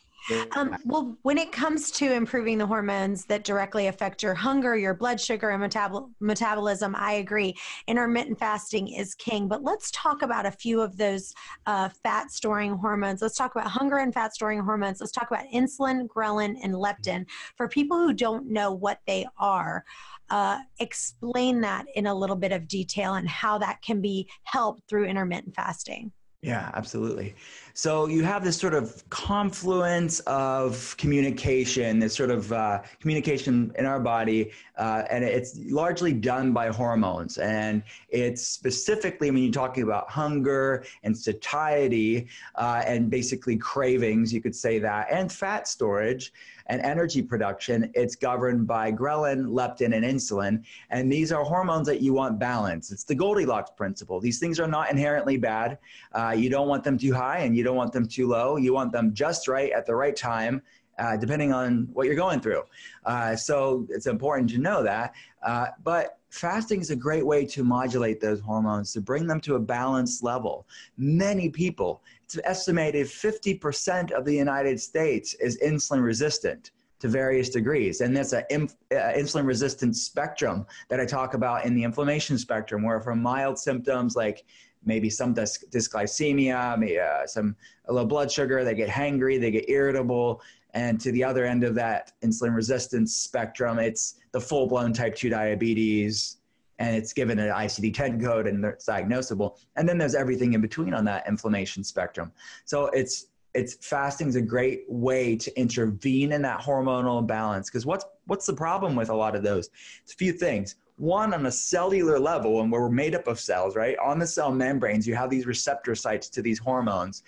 Um, 0.56 0.76
well, 0.85 1.16
when 1.23 1.38
it 1.38 1.52
comes 1.52 1.90
to 1.92 2.12
improving 2.12 2.59
the 2.59 2.66
hormones 2.66 3.25
that 3.26 3.45
directly 3.45 3.87
affect 3.87 4.23
your 4.23 4.35
hunger, 4.35 4.76
your 4.76 4.95
blood 4.95 5.21
sugar, 5.21 5.50
and 5.50 5.62
metabol- 5.62 6.11
metabolism, 6.21 6.95
I 6.97 7.12
agree. 7.12 7.54
Intermittent 7.87 8.38
fasting 8.38 8.88
is 8.88 9.14
king. 9.14 9.49
But 9.49 9.62
let's 9.62 9.90
talk 9.92 10.23
about 10.23 10.47
a 10.47 10.50
few 10.50 10.80
of 10.80 10.97
those 10.97 11.35
uh, 11.66 11.88
fat 12.02 12.30
storing 12.30 12.75
hormones. 12.75 13.23
Let's 13.23 13.37
talk 13.37 13.54
about 13.54 13.68
hunger 13.68 13.99
and 13.99 14.12
fat 14.12 14.35
storing 14.35 14.61
hormones. 14.61 15.00
Let's 15.00 15.12
talk 15.12 15.30
about 15.30 15.47
insulin, 15.52 16.06
ghrelin, 16.09 16.56
and 16.62 16.75
leptin. 16.75 17.26
For 17.56 17.68
people 17.68 17.99
who 17.99 18.12
don't 18.12 18.50
know 18.50 18.73
what 18.73 19.00
they 19.06 19.26
are, 19.38 19.85
uh, 20.30 20.59
explain 20.80 21.61
that 21.61 21.87
in 21.95 22.06
a 22.06 22.14
little 22.14 22.37
bit 22.37 22.52
of 22.52 22.66
detail 22.66 23.14
and 23.14 23.28
how 23.28 23.59
that 23.59 23.80
can 23.83 24.00
be 24.00 24.28
helped 24.42 24.88
through 24.88 25.04
intermittent 25.04 25.54
fasting. 25.54 26.12
Yeah, 26.42 26.71
absolutely. 26.75 27.35
So 27.76 28.06
you 28.06 28.23
have 28.23 28.42
this 28.42 28.56
sort 28.56 28.73
of 28.73 29.06
confluence 29.11 30.21
of 30.21 30.97
communication, 30.97 31.99
this 31.99 32.14
sort 32.14 32.30
of 32.30 32.50
uh, 32.50 32.80
communication 33.00 33.71
in 33.76 33.85
our 33.85 34.00
body, 34.00 34.52
uh, 34.78 35.02
and 35.11 35.23
it's 35.23 35.59
largely 35.59 36.14
done 36.14 36.54
by 36.54 36.68
hormones. 36.68 37.37
And 37.37 37.83
it's 38.09 38.47
specifically 38.47 39.30
when 39.30 39.42
you're 39.42 39.52
talking 39.52 39.83
about 39.83 40.09
hunger 40.09 40.87
and 41.02 41.14
satiety 41.14 42.28
uh, 42.54 42.83
and 42.87 43.11
basically 43.11 43.59
cravings, 43.59 44.33
you 44.33 44.40
could 44.40 44.56
say 44.56 44.78
that, 44.78 45.09
and 45.11 45.30
fat 45.30 45.68
storage 45.68 46.33
and 46.68 46.80
energy 46.80 47.23
production, 47.23 47.90
it's 47.95 48.16
governed 48.16 48.66
by 48.66 48.90
ghrelin, 48.90 49.47
leptin, 49.47 49.95
and 49.95 50.04
insulin. 50.04 50.64
And 50.90 51.12
these 51.12 51.30
are 51.30 51.45
hormones 51.45 51.87
that 51.87 52.00
you 52.00 52.12
want 52.12 52.38
balanced. 52.38 52.90
It's 52.90 53.04
the 53.04 53.14
Goldilocks 53.14 53.71
principle. 53.76 54.21
These 54.21 54.38
things 54.38 54.59
are 54.59 54.66
not 54.66 54.90
inherently 54.90 55.37
bad. 55.37 55.78
Uh, 56.12 56.35
you 56.37 56.50
don't 56.50 56.68
want 56.68 56.83
them 56.83 56.99
too 56.99 57.14
high 57.14 57.38
and 57.38 57.56
you 57.56 57.62
don't 57.66 57.76
want 57.76 57.92
them 57.92 58.08
too 58.08 58.26
low. 58.26 58.56
You 58.56 58.73
want 58.73 58.92
them 58.92 59.12
just 59.12 59.49
right 59.49 59.73
at 59.73 59.85
the 59.87 59.94
right 59.94 60.16
time. 60.16 60.62
Uh, 60.99 61.14
depending 61.14 61.52
on 61.52 61.87
what 61.92 62.06
you're 62.06 62.14
going 62.14 62.40
through. 62.40 62.62
Uh, 63.04 63.37
so 63.37 63.87
it's 63.90 64.06
important 64.06 64.49
to 64.49 64.56
know 64.56 64.82
that. 64.82 65.12
Uh, 65.42 65.66
but 65.85 66.20
fasting 66.30 66.80
is 66.80 66.90
a 66.90 66.96
great 66.96 67.26
way 67.26 67.44
to 67.44 67.62
modulate 67.62 68.18
those 68.18 68.40
hormones, 68.40 68.94
to 68.94 69.02
bring 69.02 69.26
them 69.26 69.38
to 69.40 69.56
a 69.56 69.61
balanced 69.61 70.23
level. 70.23 70.66
Many 70.96 71.50
people, 71.50 72.02
it's 72.25 72.38
estimated 72.44 73.08
50% 73.08 74.11
of 74.12 74.25
the 74.25 74.35
United 74.35 74.80
States 74.80 75.35
is 75.35 75.58
insulin 75.62 76.02
resistant 76.02 76.70
to 77.00 77.08
various 77.08 77.50
degrees. 77.50 78.00
And 78.00 78.16
that's 78.16 78.32
an 78.32 78.44
uh, 78.50 78.94
insulin 78.94 79.46
resistant 79.46 79.96
spectrum 79.96 80.66
that 80.88 80.99
I 80.99 81.04
talk 81.04 81.35
about 81.35 81.64
in 81.64 81.75
the 81.75 81.85
inflammation 81.85 82.38
spectrum, 82.38 82.82
where 82.82 83.00
from 83.00 83.20
mild 83.20 83.58
symptoms 83.58 84.16
like 84.16 84.44
maybe 84.87 85.11
some 85.11 85.35
dys- 85.35 85.69
dysglycemia, 85.71 86.78
maybe, 86.78 86.99
uh, 86.99 87.26
some 87.26 87.57
low 87.88 88.07
blood 88.07 88.31
sugar, 88.31 88.64
they 88.64 88.75
get 88.75 88.88
hangry, 88.88 89.40
they 89.40 89.50
get 89.50 89.69
irritable. 89.69 90.40
And 90.75 91.00
to 91.00 91.12
the 91.12 91.25
other 91.25 91.45
end 91.45 91.64
of 91.64 91.75
that 91.75 92.12
insulin 92.23 92.55
resistance 92.55 93.14
spectrum, 93.14 93.78
it's 93.78 94.16
the 94.33 94.40
full 94.40 94.66
blown 94.66 94.93
type 94.93 95.14
2 95.14 95.31
diabetes, 95.31 96.38
and 96.78 96.95
it's 96.95 97.12
given 97.12 97.38
an 97.38 97.50
ICD 97.50 97.95
10 97.95 98.21
code 98.21 98.47
and 98.47 98.64
it's 98.64 98.87
diagnosable. 98.87 99.57
And 99.76 99.88
then 99.88 99.99
there's 99.99 100.14
everything 100.14 100.52
in 100.52 100.61
between 100.61 100.93
on 100.93 101.05
that 101.07 101.26
inflammation 101.26 101.83
spectrum. 101.83 102.33
So 102.64 102.87
it's 102.88 103.28
it's 103.57 103.75
fasting 103.81 104.28
is 104.28 104.37
a 104.37 104.43
great 104.43 104.85
way 104.87 105.35
to 105.35 105.59
intervene 105.59 106.33
in 106.33 106.43
that 106.43 106.61
hormonal 106.61 107.19
imbalance 107.19 107.71
because 107.71 107.87
what's 107.87 108.05
what's 108.26 108.45
the 108.45 108.52
problem 108.52 108.95
with 108.95 109.09
a 109.09 109.14
lot 109.14 109.35
of 109.35 109.43
those 109.43 109.71
it's 110.02 110.12
a 110.12 110.16
few 110.16 110.31
things 110.31 110.76
one 110.97 111.35
on 111.35 111.47
a 111.47 111.53
cellular 111.53 112.19
level 112.19 112.61
and 112.61 112.73
we're 112.73 112.88
made 112.88 113.15
up 113.15 113.26
of 113.26 113.38
cells 113.38 113.76
right 113.76 113.97
on 113.99 114.19
the 114.19 114.26
cell 114.26 114.50
membranes 114.50 115.07
you 115.07 115.15
have 115.15 115.31
these 115.31 115.47
receptor 115.47 115.95
sites 115.95 116.29
to 116.29 116.41
these 116.41 116.59
hormones 116.59 117.23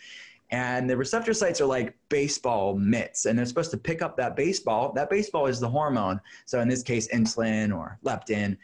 and 0.50 0.88
the 0.88 0.96
receptor 0.96 1.34
sites 1.34 1.60
are 1.60 1.66
like 1.66 1.94
baseball 2.08 2.74
mitts 2.74 3.26
and 3.26 3.38
they're 3.38 3.44
supposed 3.44 3.70
to 3.70 3.76
pick 3.76 4.00
up 4.00 4.16
that 4.16 4.34
baseball 4.34 4.92
that 4.94 5.10
baseball 5.10 5.46
is 5.46 5.60
the 5.60 5.68
hormone 5.68 6.18
so 6.46 6.60
in 6.60 6.68
this 6.68 6.82
case 6.82 7.08
insulin 7.08 7.76
or 7.76 7.98
leptin 8.04 8.56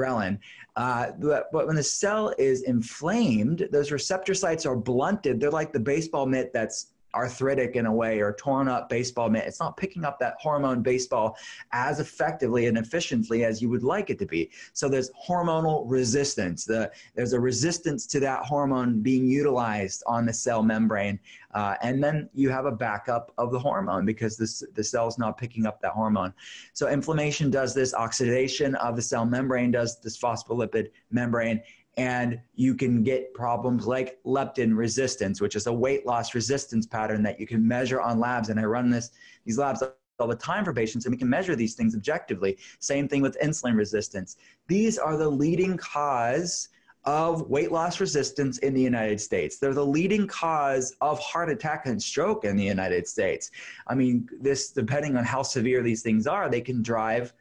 ghrelin. 0.00 0.38
Uh, 0.76 1.10
but, 1.18 1.50
but 1.52 1.66
when 1.66 1.76
the 1.76 1.82
cell 1.82 2.32
is 2.38 2.62
inflamed, 2.62 3.68
those 3.70 3.90
receptor 3.90 4.34
sites 4.34 4.64
are 4.64 4.76
blunted. 4.76 5.40
They're 5.40 5.50
like 5.50 5.72
the 5.72 5.80
baseball 5.80 6.26
mitt 6.26 6.52
that's 6.52 6.89
arthritic 7.14 7.76
in 7.76 7.86
a 7.86 7.92
way 7.92 8.20
or 8.20 8.32
torn 8.34 8.68
up 8.68 8.88
baseball 8.88 9.28
mitt. 9.28 9.46
It's 9.46 9.60
not 9.60 9.76
picking 9.76 10.04
up 10.04 10.18
that 10.20 10.34
hormone 10.40 10.82
baseball 10.82 11.36
as 11.72 12.00
effectively 12.00 12.66
and 12.66 12.78
efficiently 12.78 13.44
as 13.44 13.60
you 13.60 13.68
would 13.68 13.82
like 13.82 14.10
it 14.10 14.18
to 14.20 14.26
be. 14.26 14.50
So 14.72 14.88
there's 14.88 15.10
hormonal 15.26 15.84
resistance. 15.86 16.64
The, 16.64 16.90
there's 17.14 17.32
a 17.32 17.40
resistance 17.40 18.06
to 18.08 18.20
that 18.20 18.44
hormone 18.44 19.00
being 19.00 19.26
utilized 19.26 20.02
on 20.06 20.26
the 20.26 20.32
cell 20.32 20.62
membrane. 20.62 21.18
Uh, 21.52 21.74
and 21.82 22.02
then 22.02 22.28
you 22.32 22.48
have 22.48 22.66
a 22.66 22.72
backup 22.72 23.32
of 23.38 23.50
the 23.50 23.58
hormone 23.58 24.06
because 24.06 24.36
this, 24.36 24.62
the 24.74 24.84
cell's 24.84 25.18
not 25.18 25.36
picking 25.36 25.66
up 25.66 25.80
that 25.80 25.92
hormone. 25.92 26.32
So 26.72 26.88
inflammation 26.88 27.50
does 27.50 27.74
this, 27.74 27.92
oxidation 27.92 28.76
of 28.76 28.94
the 28.94 29.02
cell 29.02 29.24
membrane 29.24 29.70
does 29.72 29.98
this 30.00 30.16
phospholipid 30.16 30.90
membrane, 31.10 31.60
and 31.96 32.40
you 32.54 32.74
can 32.74 33.02
get 33.02 33.34
problems 33.34 33.86
like 33.86 34.18
leptin 34.24 34.76
resistance, 34.76 35.40
which 35.40 35.56
is 35.56 35.66
a 35.66 35.72
weight 35.72 36.06
loss 36.06 36.34
resistance 36.34 36.86
pattern 36.86 37.22
that 37.22 37.40
you 37.40 37.46
can 37.46 37.66
measure 37.66 38.00
on 38.00 38.18
labs. 38.20 38.48
And 38.48 38.60
I 38.60 38.64
run 38.64 38.90
this 38.90 39.10
these 39.44 39.58
labs 39.58 39.82
all 40.18 40.28
the 40.28 40.36
time 40.36 40.64
for 40.64 40.72
patients, 40.72 41.06
and 41.06 41.12
we 41.12 41.18
can 41.18 41.28
measure 41.28 41.56
these 41.56 41.74
things 41.74 41.94
objectively. 41.94 42.58
Same 42.78 43.08
thing 43.08 43.22
with 43.22 43.38
insulin 43.42 43.76
resistance. 43.76 44.36
These 44.68 44.98
are 44.98 45.16
the 45.16 45.28
leading 45.28 45.76
cause 45.76 46.68
of 47.04 47.48
weight 47.48 47.72
loss 47.72 47.98
resistance 47.98 48.58
in 48.58 48.74
the 48.74 48.80
United 48.80 49.20
States. 49.20 49.58
They're 49.58 49.72
the 49.72 49.84
leading 49.84 50.26
cause 50.26 50.94
of 51.00 51.18
heart 51.18 51.50
attack 51.50 51.86
and 51.86 52.00
stroke 52.00 52.44
in 52.44 52.56
the 52.56 52.64
United 52.64 53.08
States. 53.08 53.50
I 53.86 53.94
mean, 53.94 54.28
this 54.40 54.70
depending 54.70 55.16
on 55.16 55.24
how 55.24 55.42
severe 55.42 55.82
these 55.82 56.02
things 56.02 56.26
are, 56.26 56.50
they 56.50 56.60
can 56.60 56.82
drive 56.82 57.32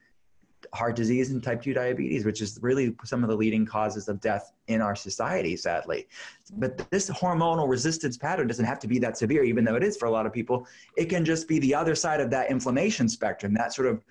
heart 0.73 0.95
disease 0.95 1.31
and 1.31 1.41
type 1.43 1.61
2 1.61 1.73
diabetes, 1.73 2.25
which 2.25 2.41
is 2.41 2.59
really 2.61 2.95
some 3.03 3.23
of 3.23 3.29
the 3.29 3.35
leading 3.35 3.65
causes 3.65 4.07
of 4.07 4.19
death 4.19 4.51
in 4.67 4.81
our 4.81 4.95
society, 4.95 5.55
sadly. 5.55 6.07
But 6.57 6.89
this 6.91 7.09
hormonal 7.09 7.67
resistance 7.67 8.17
pattern 8.17 8.47
doesn't 8.47 8.65
have 8.65 8.79
to 8.79 8.87
be 8.87 8.99
that 8.99 9.17
severe, 9.17 9.43
even 9.43 9.63
though 9.63 9.75
it 9.75 9.83
is 9.83 9.97
for 9.97 10.05
a 10.05 10.11
lot 10.11 10.25
of 10.25 10.33
people. 10.33 10.67
It 10.97 11.05
can 11.05 11.25
just 11.25 11.47
be 11.47 11.59
the 11.59 11.73
other 11.73 11.95
side 11.95 12.21
of 12.21 12.29
that 12.31 12.51
inflammation 12.51 13.09
spectrum, 13.09 13.53
that 13.55 13.73
sort 13.73 13.87
of 13.87 14.03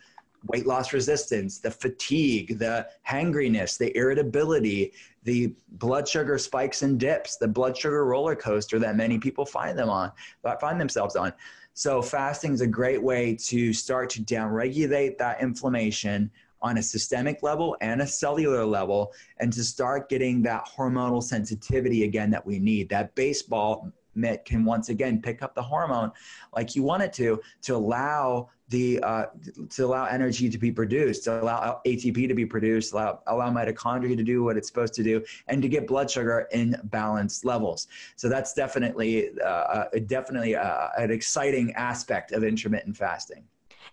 weight 0.47 0.67
loss 0.67 0.93
resistance, 0.93 1.59
the 1.59 1.71
fatigue, 1.71 2.59
the 2.59 2.89
hangriness, 3.03 3.77
the 3.77 3.97
irritability, 3.97 4.93
the 5.25 5.53
blood 5.73 6.07
sugar 6.07 6.39
spikes 6.39 6.83
and 6.83 6.99
dips, 6.99 7.37
the 7.37 7.49
blood 7.49 7.77
sugar 7.77 8.05
roller 8.05 8.37
coaster 8.37 8.79
that 8.79 8.97
many 8.97 9.19
people 9.19 9.45
find 9.45 9.79
them 9.79 9.91
on, 9.91 10.13
find 10.61 10.81
themselves 10.81 11.17
on. 11.17 11.33
So 11.75 12.03
fasting 12.03 12.55
is 12.55 12.61
a 12.61 12.67
great 12.67 13.03
way 13.03 13.37
to 13.47 13.73
start 13.73 14.11
to 14.11 14.23
downregulate 14.23 15.19
that 15.19 15.41
inflammation 15.41 16.31
on 16.63 16.79
a 16.79 16.83
systemic 16.83 17.43
level 17.43 17.77
and 17.81 18.03
a 18.03 18.07
cellular 18.07 18.65
level 18.65 19.13
and 19.39 19.53
to 19.53 19.63
start 19.65 20.09
getting 20.09 20.43
that 20.43 20.67
hormonal 20.67 21.23
sensitivity 21.23 22.05
again 22.05 22.31
that 22.31 22.45
we 22.45 22.59
need. 22.59 22.89
That 22.89 23.15
baseball 23.15 23.93
mitt 24.15 24.45
can 24.45 24.65
once 24.65 24.89
again 24.89 25.23
pick 25.23 25.43
up 25.43 25.55
the 25.55 25.63
hormone 25.63 26.11
like 26.55 26.75
you 26.75 26.83
want 26.83 27.03
it 27.03 27.13
to 27.13 27.41
to 27.63 27.77
allow 27.77 28.49
the 28.69 29.01
uh, 29.03 29.27
to 29.71 29.87
allow 29.87 30.05
energy 30.05 30.51
to 30.51 30.59
be 30.59 30.71
produced, 30.71 31.25
to 31.25 31.41
allow 31.41 31.81
ATP 31.87 32.29
to 32.29 32.35
be 32.35 32.45
produced, 32.45 32.93
allow, 32.93 33.21
allow 33.27 33.51
mitochondria 33.51 34.17
to 34.17 34.23
do 34.23 34.45
what 34.45 34.57
it's 34.57 34.69
supposed 34.69 34.95
to 34.95 35.03
do, 35.03 35.25
and 35.47 35.63
to 35.63 35.69
get 35.69 35.87
blood 35.87 36.11
sugar 36.11 36.47
in 36.53 36.79
balanced 36.85 37.45
levels. 37.45 37.89
So 38.17 38.29
that's 38.29 38.53
definitely 38.53 39.31
uh, 39.41 39.47
uh 39.47 39.85
definitely 40.07 40.55
uh, 40.55 40.89
an 40.99 41.11
exciting 41.11 41.73
aspect 41.75 42.33
of 42.33 42.45
intermittent 42.45 42.97
fasting. 42.97 43.45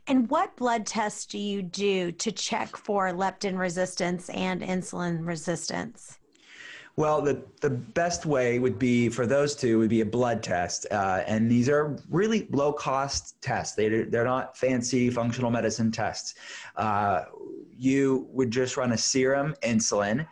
And 0.07 0.29
what 0.29 0.55
blood 0.55 0.85
tests 0.85 1.25
do 1.25 1.39
you 1.39 1.63
do 1.63 2.11
to 2.11 2.31
check 2.31 2.77
for 2.77 3.11
leptin 3.11 3.57
resistance 3.57 4.29
and 4.29 4.61
insulin 4.61 5.25
resistance? 5.25 6.19
Well, 6.97 7.21
the, 7.21 7.43
the 7.59 7.71
best 7.71 8.25
way 8.25 8.57
would 8.59 8.79
be 8.79 9.09
for 9.09 9.25
those 9.25 9.55
two 9.55 9.79
would 9.79 9.89
be 9.89 10.01
a 10.01 10.05
blood 10.05 10.41
test. 10.41 10.85
Uh, 10.91 11.23
and 11.27 11.51
these 11.51 11.67
are 11.67 11.97
really 12.09 12.47
low 12.51 12.71
cost 12.71 13.41
tests. 13.41 13.75
They, 13.75 13.89
they're 13.89 14.23
not 14.23 14.55
fancy 14.55 15.09
functional 15.09 15.51
medicine 15.51 15.91
tests. 15.91 16.35
Uh, 16.77 17.23
you 17.77 18.27
would 18.31 18.51
just 18.51 18.77
run 18.77 18.93
a 18.93 18.97
serum 18.97 19.55
insulin 19.61 20.25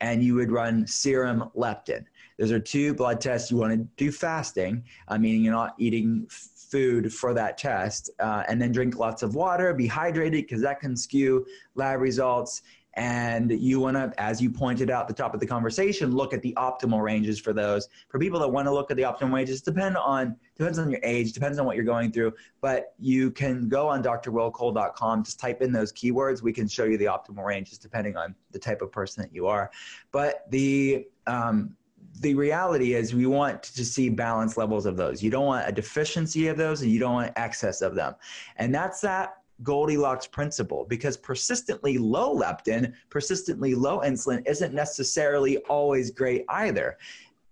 and 0.00 0.22
you 0.22 0.34
would 0.34 0.50
run 0.50 0.86
serum 0.86 1.50
leptin. 1.56 2.04
Those 2.38 2.52
are 2.52 2.60
two 2.60 2.94
blood 2.94 3.20
tests 3.20 3.50
you 3.50 3.56
want 3.56 3.72
to 3.72 3.88
do 3.96 4.10
fasting, 4.10 4.84
uh, 5.08 5.16
meaning 5.18 5.42
you're 5.42 5.54
not 5.54 5.74
eating 5.78 6.26
food 6.70 7.12
for 7.12 7.34
that 7.34 7.58
test, 7.58 8.10
uh, 8.20 8.44
and 8.48 8.60
then 8.60 8.72
drink 8.72 8.96
lots 8.96 9.22
of 9.22 9.34
water, 9.34 9.74
be 9.74 9.88
hydrated 9.88 10.32
because 10.32 10.62
that 10.62 10.80
can 10.80 10.96
skew 10.96 11.46
lab 11.74 12.00
results. 12.00 12.62
And 12.94 13.52
you 13.52 13.78
want 13.78 13.96
to, 13.96 14.12
as 14.20 14.42
you 14.42 14.50
pointed 14.50 14.90
out 14.90 15.02
at 15.02 15.08
the 15.08 15.14
top 15.14 15.32
of 15.32 15.38
the 15.38 15.46
conversation, 15.46 16.10
look 16.10 16.34
at 16.34 16.42
the 16.42 16.52
optimal 16.56 17.00
ranges 17.00 17.38
for 17.38 17.52
those. 17.52 17.88
For 18.08 18.18
people 18.18 18.40
that 18.40 18.48
want 18.48 18.66
to 18.66 18.72
look 18.72 18.90
at 18.90 18.96
the 18.96 19.04
optimal 19.04 19.32
ranges, 19.32 19.62
depend 19.62 19.96
on 19.96 20.36
depends 20.56 20.78
on 20.78 20.90
your 20.90 20.98
age, 21.04 21.32
depends 21.32 21.58
on 21.60 21.66
what 21.66 21.76
you're 21.76 21.84
going 21.84 22.10
through. 22.10 22.32
But 22.60 22.94
you 22.98 23.30
can 23.30 23.68
go 23.68 23.88
on 23.88 24.02
drwillcole.com, 24.02 25.22
just 25.22 25.38
type 25.38 25.62
in 25.62 25.72
those 25.72 25.92
keywords. 25.92 26.42
We 26.42 26.52
can 26.52 26.66
show 26.66 26.84
you 26.84 26.98
the 26.98 27.04
optimal 27.04 27.44
ranges 27.44 27.78
depending 27.78 28.16
on 28.16 28.34
the 28.50 28.58
type 28.58 28.82
of 28.82 28.90
person 28.90 29.22
that 29.22 29.32
you 29.32 29.46
are. 29.46 29.70
But 30.10 30.50
the 30.50 31.06
um, 31.28 31.76
the 32.18 32.34
reality 32.34 32.94
is 32.94 33.14
we 33.14 33.26
want 33.26 33.62
to 33.62 33.84
see 33.84 34.08
balanced 34.08 34.56
levels 34.56 34.84
of 34.84 34.96
those. 34.96 35.22
You 35.22 35.30
don't 35.30 35.46
want 35.46 35.68
a 35.68 35.72
deficiency 35.72 36.48
of 36.48 36.56
those 36.56 36.82
and 36.82 36.90
you 36.90 36.98
don't 36.98 37.14
want 37.14 37.32
excess 37.36 37.82
of 37.82 37.94
them. 37.94 38.14
And 38.56 38.74
that's 38.74 39.00
that 39.02 39.36
Goldilocks 39.62 40.26
principle 40.26 40.86
because 40.88 41.16
persistently 41.16 41.98
low 41.98 42.34
leptin, 42.36 42.92
persistently 43.10 43.74
low 43.74 44.00
insulin 44.00 44.46
isn't 44.46 44.74
necessarily 44.74 45.58
always 45.68 46.10
great 46.10 46.44
either. 46.48 46.96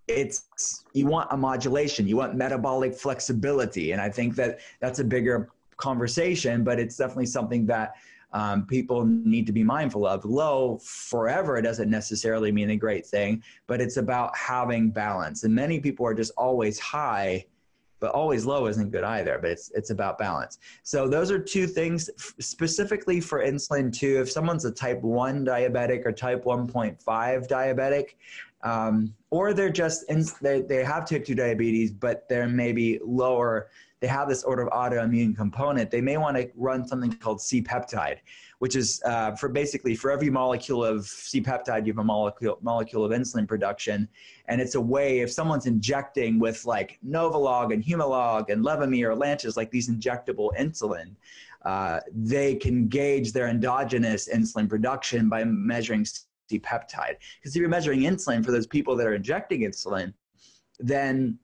It's 0.07 0.85
you 0.95 1.07
want 1.07 1.29
a 1.31 1.37
modulation, 1.37 2.09
you 2.09 2.17
want 2.17 2.35
metabolic 2.35 2.95
flexibility, 2.95 3.93
and 3.93 4.01
I 4.01 4.09
think 4.09 4.37
that 4.37 4.61
that's 4.81 5.01
a 5.01 5.05
bigger 5.05 5.51
conversation, 5.77 6.65
but 6.65 6.79
it's 6.79 6.97
definitely 6.97 7.27
something 7.27 7.67
that 7.67 7.93
um, 8.33 8.67
people 8.67 9.05
need 9.05 9.47
to 9.47 9.53
be 9.53 9.65
mindful 9.65 10.07
of. 10.07 10.25
Low 10.25 10.79
forever 10.83 11.61
doesn't 11.63 11.91
necessarily 11.91 12.53
mean 12.53 12.71
a 12.71 12.77
great 12.77 13.07
thing, 13.07 13.43
but 13.67 13.81
it's 13.81 13.97
about 13.97 14.37
having 14.37 14.91
balance. 14.91 15.45
And 15.45 15.55
many 15.55 15.81
people 15.81 16.07
are 16.07 16.15
just 16.15 16.33
always 16.37 16.79
high 16.79 17.47
but 18.01 18.13
always 18.13 18.47
low 18.47 18.67
isn't 18.67 18.91
good 18.91 19.05
either 19.05 19.39
but 19.41 19.51
it's 19.51 19.71
it's 19.75 19.91
about 19.91 20.19
balance 20.19 20.59
so 20.83 21.09
those 21.09 21.31
are 21.31 21.39
two 21.39 21.67
things 21.67 22.09
specifically 22.39 23.21
for 23.21 23.45
insulin 23.45 23.93
too 23.93 24.21
if 24.21 24.31
someone's 24.31 24.65
a 24.65 24.71
type 24.71 25.03
1 25.03 25.45
diabetic 25.45 26.07
or 26.07 26.13
type 26.13 26.45
1.5 26.45 26.99
diabetic 27.49 28.15
um, 28.65 29.15
or 29.31 29.55
they're 29.55 29.71
just 29.71 30.09
in, 30.11 30.25
they, 30.43 30.63
they 30.63 30.85
have 30.85 31.09
type 31.09 31.25
2 31.25 31.35
diabetes 31.35 31.91
but 31.91 32.29
they're 32.29 32.49
maybe 32.49 32.99
lower 33.05 33.69
they 34.01 34.07
have 34.07 34.29
this 34.29 34.43
sort 34.43 34.61
of 34.61 34.69
autoimmune 34.69 35.37
component 35.37 35.91
they 35.91 36.01
may 36.01 36.17
want 36.17 36.37
to 36.37 36.49
run 36.57 36.87
something 36.87 37.13
called 37.13 37.41
c-peptide 37.41 38.19
which 38.59 38.75
is 38.75 39.01
uh, 39.05 39.35
for 39.37 39.49
basically 39.49 39.95
for 39.95 40.11
every 40.11 40.31
molecule 40.31 40.85
of 40.85 41.07
C-peptide, 41.07 41.87
you 41.87 41.93
have 41.93 41.99
a 41.99 42.05
molecule 42.05 42.59
molecule 42.61 43.05
of 43.05 43.13
insulin 43.13 43.47
production, 43.47 44.09
and 44.47 44.61
it's 44.61 44.75
a 44.75 44.81
way 44.81 45.21
if 45.21 45.31
someone's 45.31 45.67
injecting 45.67 46.39
with 46.39 46.65
like 46.65 46.99
Novolog 47.07 47.73
and 47.73 47.83
Humalog 47.83 48.51
and 48.51 48.65
Levemir 48.65 49.13
or 49.13 49.17
Lantus, 49.17 49.57
like 49.57 49.71
these 49.71 49.89
injectable 49.89 50.51
insulin, 50.59 51.15
uh, 51.65 52.01
they 52.13 52.57
can 52.57 52.89
gauge 52.89 53.33
their 53.33 53.49
endogenous 53.49 54.29
insulin 54.29 54.69
production 54.69 55.29
by 55.29 55.45
measuring 55.45 56.05
C-peptide. 56.05 57.17
Because 57.41 57.55
if 57.55 57.57
you're 57.57 57.69
measuring 57.69 58.01
insulin 58.01 58.45
for 58.45 58.51
those 58.51 58.67
people 58.67 58.97
that 58.97 59.07
are 59.07 59.15
injecting 59.15 59.61
insulin, 59.61 60.13
then 60.81 61.39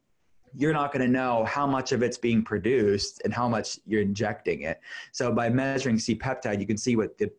you're 0.57 0.73
not 0.73 0.93
going 0.93 1.05
to 1.05 1.11
know 1.11 1.45
how 1.45 1.67
much 1.67 1.93
of 1.93 2.03
it's 2.03 2.19
being 2.19 2.43
produced 2.43 3.23
and 3.25 3.35
how 3.35 3.49
much 3.49 3.79
you're 3.87 4.03
injecting 4.03 4.63
it. 4.63 4.81
So 5.13 5.33
by 5.33 5.49
measuring 5.49 5.99
C-peptide, 5.99 6.61
you 6.61 6.67
can 6.67 6.77
see 6.77 6.97
what 6.97 7.19
the 7.19 7.31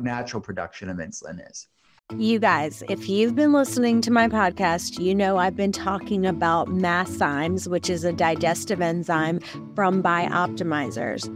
natural 0.00 0.40
production 0.40 0.88
of 0.88 0.98
insulin 0.98 1.48
is. 1.50 1.68
You 2.16 2.38
guys, 2.38 2.82
if 2.88 3.06
you've 3.06 3.34
been 3.34 3.52
listening 3.52 4.00
to 4.00 4.10
my 4.10 4.28
podcast, 4.28 4.98
you 4.98 5.14
know 5.14 5.36
I've 5.36 5.56
been 5.56 5.72
talking 5.72 6.24
about 6.24 6.68
Masszymes, 6.68 7.68
which 7.68 7.90
is 7.90 8.02
a 8.02 8.14
digestive 8.14 8.80
enzyme 8.80 9.40
from 9.74 10.02
Bioptimizers. 10.02 11.26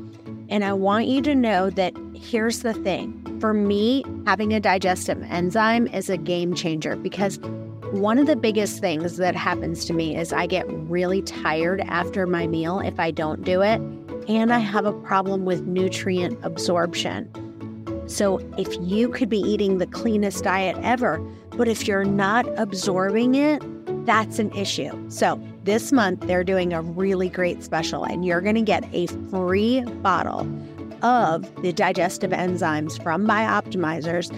And 0.48 0.64
I 0.64 0.72
want 0.72 1.06
you 1.06 1.20
to 1.22 1.34
know 1.34 1.68
that 1.70 1.94
here's 2.14 2.60
the 2.60 2.72
thing 2.72 3.38
for 3.38 3.52
me, 3.52 4.04
having 4.24 4.54
a 4.54 4.60
digestive 4.60 5.22
enzyme 5.24 5.88
is 5.88 6.08
a 6.08 6.16
game 6.16 6.54
changer 6.54 6.96
because 6.96 7.38
one 7.92 8.18
of 8.18 8.26
the 8.26 8.36
biggest 8.36 8.80
things 8.80 9.18
that 9.18 9.36
happens 9.36 9.84
to 9.84 9.92
me 9.92 10.16
is 10.16 10.32
I 10.32 10.46
get 10.46 10.64
really 10.66 11.20
tired 11.20 11.82
after 11.82 12.26
my 12.26 12.46
meal 12.46 12.80
if 12.80 12.98
I 12.98 13.10
don't 13.10 13.44
do 13.44 13.60
it, 13.60 13.80
and 14.28 14.50
I 14.50 14.60
have 14.60 14.86
a 14.86 14.94
problem 14.94 15.44
with 15.44 15.66
nutrient 15.66 16.38
absorption. 16.42 17.28
So, 18.08 18.38
if 18.56 18.74
you 18.80 19.10
could 19.10 19.28
be 19.28 19.40
eating 19.40 19.76
the 19.76 19.86
cleanest 19.86 20.42
diet 20.42 20.76
ever, 20.82 21.18
but 21.50 21.68
if 21.68 21.86
you're 21.86 22.04
not 22.04 22.46
absorbing 22.58 23.34
it, 23.34 23.62
that's 24.06 24.38
an 24.38 24.50
issue. 24.52 25.10
So, 25.10 25.40
this 25.64 25.92
month 25.92 26.20
they're 26.20 26.44
doing 26.44 26.72
a 26.72 26.80
really 26.80 27.28
great 27.28 27.62
special, 27.62 28.04
and 28.04 28.24
you're 28.24 28.40
going 28.40 28.54
to 28.54 28.62
get 28.62 28.84
a 28.94 29.06
free 29.06 29.82
bottle 29.82 30.40
of 31.02 31.54
the 31.62 31.72
digestive 31.74 32.30
enzymes 32.30 33.02
from 33.02 33.26
Bioptimizers 33.26 34.30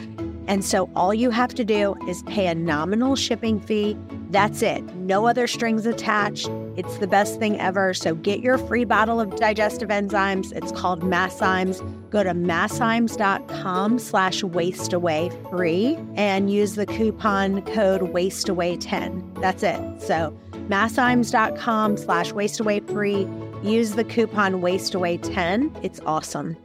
and 0.46 0.64
so 0.64 0.90
all 0.94 1.14
you 1.14 1.30
have 1.30 1.54
to 1.54 1.64
do 1.64 1.94
is 2.08 2.22
pay 2.24 2.46
a 2.46 2.54
nominal 2.54 3.16
shipping 3.16 3.60
fee. 3.60 3.96
That's 4.30 4.62
it. 4.62 4.82
No 4.96 5.26
other 5.26 5.46
strings 5.46 5.86
attached. 5.86 6.48
It's 6.76 6.98
the 6.98 7.06
best 7.06 7.38
thing 7.38 7.60
ever. 7.60 7.94
So 7.94 8.14
get 8.14 8.40
your 8.40 8.58
free 8.58 8.84
bottle 8.84 9.20
of 9.20 9.36
digestive 9.36 9.90
enzymes. 9.90 10.52
It's 10.52 10.72
called 10.72 11.02
Masszymes. 11.02 11.80
Go 12.10 12.22
to 12.22 12.30
masszymes.com 12.30 13.98
slash 13.98 14.42
waistaway 14.42 15.50
free 15.50 15.98
and 16.16 16.50
use 16.50 16.74
the 16.74 16.86
coupon 16.86 17.62
code 17.62 18.02
waistaway10. 18.02 19.40
That's 19.40 19.62
it. 19.62 20.02
So 20.02 20.36
masszymes.com 20.68 21.96
slash 21.96 22.32
waistaway 22.32 22.90
free. 22.90 23.28
Use 23.62 23.92
the 23.92 24.04
coupon 24.04 24.60
waistaway10. 24.60 25.84
It's 25.84 26.00
awesome. 26.00 26.56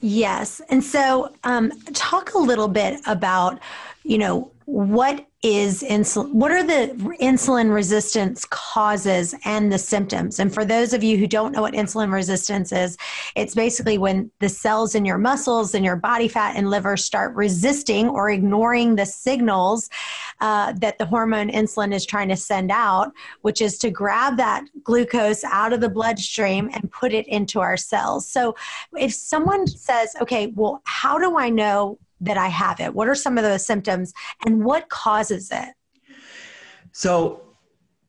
Yes. 0.00 0.60
And 0.70 0.82
so, 0.82 1.32
um, 1.44 1.70
talk 1.92 2.34
a 2.34 2.38
little 2.38 2.68
bit 2.68 3.00
about, 3.06 3.60
you 4.02 4.18
know, 4.18 4.50
what 4.70 5.26
is 5.42 5.82
insulin 5.82 6.32
what 6.32 6.52
are 6.52 6.62
the 6.62 6.94
insulin 7.20 7.74
resistance 7.74 8.44
causes 8.44 9.34
and 9.44 9.72
the 9.72 9.78
symptoms? 9.78 10.38
And 10.38 10.54
for 10.54 10.64
those 10.64 10.92
of 10.92 11.02
you 11.02 11.16
who 11.16 11.26
don't 11.26 11.50
know 11.50 11.62
what 11.62 11.74
insulin 11.74 12.12
resistance 12.12 12.70
is 12.70 12.96
it's 13.34 13.54
basically 13.54 13.98
when 13.98 14.30
the 14.38 14.48
cells 14.48 14.94
in 14.94 15.04
your 15.04 15.18
muscles 15.18 15.74
and 15.74 15.84
your 15.84 15.96
body 15.96 16.28
fat 16.28 16.54
and 16.54 16.70
liver 16.70 16.96
start 16.96 17.34
resisting 17.34 18.08
or 18.08 18.30
ignoring 18.30 18.94
the 18.94 19.06
signals 19.06 19.90
uh, 20.40 20.72
that 20.74 20.98
the 20.98 21.06
hormone 21.06 21.50
insulin 21.50 21.92
is 21.92 22.06
trying 22.06 22.28
to 22.28 22.36
send 22.36 22.70
out 22.70 23.10
which 23.40 23.60
is 23.60 23.76
to 23.78 23.90
grab 23.90 24.36
that 24.36 24.64
glucose 24.84 25.42
out 25.42 25.72
of 25.72 25.80
the 25.80 25.88
bloodstream 25.88 26.70
and 26.74 26.92
put 26.92 27.12
it 27.12 27.26
into 27.26 27.58
our 27.58 27.76
cells. 27.76 28.28
So 28.28 28.54
if 28.96 29.12
someone 29.14 29.66
says 29.66 30.14
okay 30.20 30.52
well 30.54 30.80
how 30.84 31.18
do 31.18 31.36
i 31.36 31.48
know 31.48 31.98
that 32.20 32.36
I 32.36 32.48
have 32.48 32.80
it? 32.80 32.94
What 32.94 33.08
are 33.08 33.14
some 33.14 33.38
of 33.38 33.44
those 33.44 33.64
symptoms 33.64 34.12
and 34.44 34.64
what 34.64 34.88
causes 34.88 35.50
it? 35.50 35.74
So, 36.92 37.42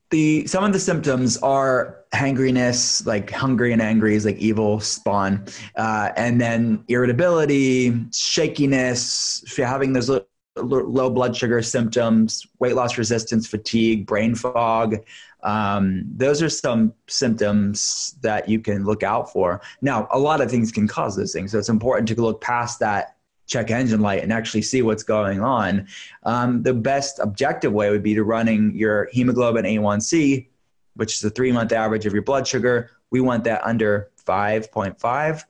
the 0.10 0.45
some 0.45 0.63
of 0.63 0.74
the 0.74 0.80
symptoms 0.80 1.38
are 1.38 2.02
hangriness, 2.13 3.06
like 3.06 3.32
hungry 3.32 3.71
and 3.71 3.82
angry 3.82 4.15
is 4.15 4.26
like 4.26 4.38
evil 4.38 4.80
spawn, 4.80 5.45
uh, 5.78 6.10
and 6.17 6.39
then 6.39 6.84
irritability, 6.89 8.06
shakiness. 8.13 9.43
If 9.43 9.58
you're 9.58 9.67
having 9.67 9.93
those 9.93 10.10
low, 10.10 10.26
low 10.58 11.10
blood 11.10 11.36
sugar 11.36 11.62
symptoms, 11.62 12.45
weight 12.60 12.76
loss 12.76 12.97
resistance, 12.97 13.47
fatigue, 13.47 14.06
brain 14.06 14.36
fog, 14.36 14.97
um, 15.43 16.04
those 16.13 16.41
are 16.41 16.50
some 16.50 16.93
symptoms 17.08 18.15
that 18.21 18.50
you 18.50 18.60
can 18.60 18.84
look 18.84 19.04
out 19.04 19.32
for. 19.32 19.62
Now, 19.82 20.08
a 20.12 20.19
lot 20.19 20.41
of 20.41 20.52
things 20.52 20.71
can 20.71 20.88
cause 20.88 21.15
those 21.15 21.32
things, 21.32 21.54
so 21.54 21.58
it's 21.58 21.69
important 21.69 22.10
to 22.10 22.21
look 22.21 22.41
past 22.41 22.80
that 22.82 23.15
check 23.52 23.70
engine 23.70 24.00
light 24.00 24.24
and 24.24 24.32
actually 24.32 24.62
see 24.62 24.82
what's 24.82 25.04
going 25.04 25.42
on. 25.42 25.88
Um, 26.24 26.64
the 26.64 26.74
best 26.74 27.20
objective 27.20 27.74
way 27.74 27.90
would 27.90 28.02
be 28.02 28.16
to 28.16 28.24
running 28.24 28.74
your 28.74 29.10
hemoglobin 29.12 29.66
A1C, 29.66 30.48
which 30.96 31.16
is 31.16 31.20
the 31.20 31.30
three 31.30 31.52
month 31.52 31.74
average 31.74 32.06
of 32.06 32.14
your 32.14 32.24
blood 32.24 32.48
sugar. 32.48 32.92
We 33.12 33.20
want 33.20 33.44
that 33.44 33.62
under 33.66 34.10
5.5 34.26 35.44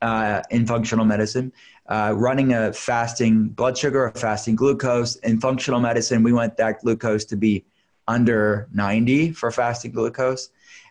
uh, 0.00 0.42
in 0.50 0.66
functional 0.66 1.04
medicine. 1.04 1.52
Uh, 1.86 2.14
running 2.16 2.54
a 2.54 2.72
fasting 2.72 3.48
blood 3.48 3.76
sugar, 3.76 4.06
a 4.06 4.12
fasting 4.12 4.56
glucose. 4.56 5.16
In 5.16 5.38
functional 5.38 5.80
medicine, 5.80 6.22
we 6.22 6.32
want 6.32 6.56
that 6.56 6.80
glucose 6.80 7.26
to 7.26 7.36
be 7.36 7.66
under 8.08 8.68
90 8.72 9.32
for 9.32 9.50
fasting 9.50 9.92
glucose 9.92 10.48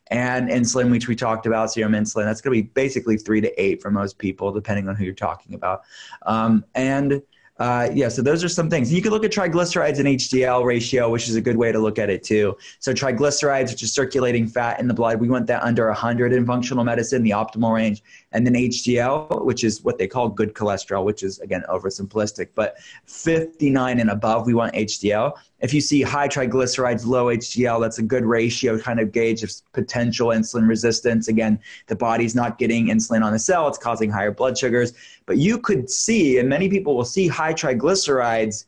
and 0.08 0.50
insulin, 0.50 0.92
which 0.92 1.08
we 1.08 1.16
talked 1.16 1.46
about, 1.46 1.72
serum 1.72 1.94
insulin. 1.94 2.26
That's 2.26 2.42
going 2.42 2.56
to 2.56 2.64
be 2.64 2.70
basically 2.74 3.18
three 3.18 3.42
to 3.42 3.62
eight 3.62 3.82
for 3.82 3.92
most 3.92 4.18
people, 4.18 4.52
depending 4.52 4.88
on 4.90 4.96
who 4.96 5.06
you're 5.06 5.14
talking 5.14 5.56
about. 5.56 5.84
Um, 6.26 6.66
and 6.76 7.22
uh, 7.60 7.88
yeah, 7.94 8.10
so 8.10 8.22
those 8.22 8.44
are 8.44 8.50
some 8.50 8.70
things. 8.70 8.92
You 8.92 9.02
can 9.02 9.12
look 9.12 9.24
at 9.24 9.32
triglycerides 9.32 10.00
and 10.00 10.08
HDL 10.08 10.66
ratio, 10.66 11.10
which 11.10 11.30
is 11.30 11.36
a 11.36 11.42
good 11.42 11.56
way 11.56 11.72
to 11.72 11.80
look 11.80 12.00
at 12.00 12.10
it 12.10 12.24
too. 12.24 12.58
So 12.80 12.94
triglycerides, 12.94 13.70
which 13.72 13.84
is 13.84 13.94
circulating 13.94 14.48
fat 14.48 14.80
in 14.80 14.88
the 14.88 14.94
blood, 14.94 15.20
we 15.20 15.30
want 15.30 15.46
that 15.48 15.62
under 15.62 15.88
100 15.88 16.34
in 16.34 16.46
functional 16.46 16.84
medicine, 16.84 17.22
the 17.22 17.32
optimal 17.32 17.74
range. 17.74 18.02
And 18.34 18.46
then 18.46 18.54
HDL, 18.56 19.46
which 19.46 19.64
is 19.64 19.84
what 19.84 19.98
they 19.98 20.08
call 20.08 20.28
good 20.28 20.54
cholesterol, 20.54 21.06
which 21.06 21.24
is 21.24 21.40
again 21.40 21.64
oversimplistic, 21.70 22.50
but 22.56 22.78
59 23.06 24.00
and 24.00 24.10
above, 24.10 24.46
we 24.48 24.54
want 24.54 24.74
HDL. 24.74 25.34
If 25.60 25.74
you 25.74 25.80
see 25.80 26.02
high 26.02 26.28
triglycerides, 26.28 27.06
low 27.06 27.28
HDL, 27.28 27.80
that's 27.80 28.00
a 28.00 28.04
good 28.04 28.26
ratio 28.26 28.78
kind 28.78 29.00
of 29.00 29.12
gauge 29.12 29.44
of 29.44 29.52
potential 29.72 30.30
insulin 30.30 30.68
resistance. 30.68 31.28
Again, 31.28 31.60
the 31.88 31.96
body's 31.96 32.36
not 32.36 32.58
getting 32.58 32.88
insulin 32.88 33.24
on 33.24 33.32
the 33.32 33.40
cell, 33.40 33.68
it's 33.68 33.78
causing 33.78 34.10
higher 34.10 34.32
blood 34.32 34.58
sugars. 34.58 34.94
But 35.26 35.38
you 35.38 35.58
could 35.60 35.90
see, 35.90 36.40
and 36.40 36.50
many 36.50 36.70
people 36.70 36.98
will 36.98 37.06
see 37.06 37.28
high 37.28 37.54
triglycerides 37.54 38.66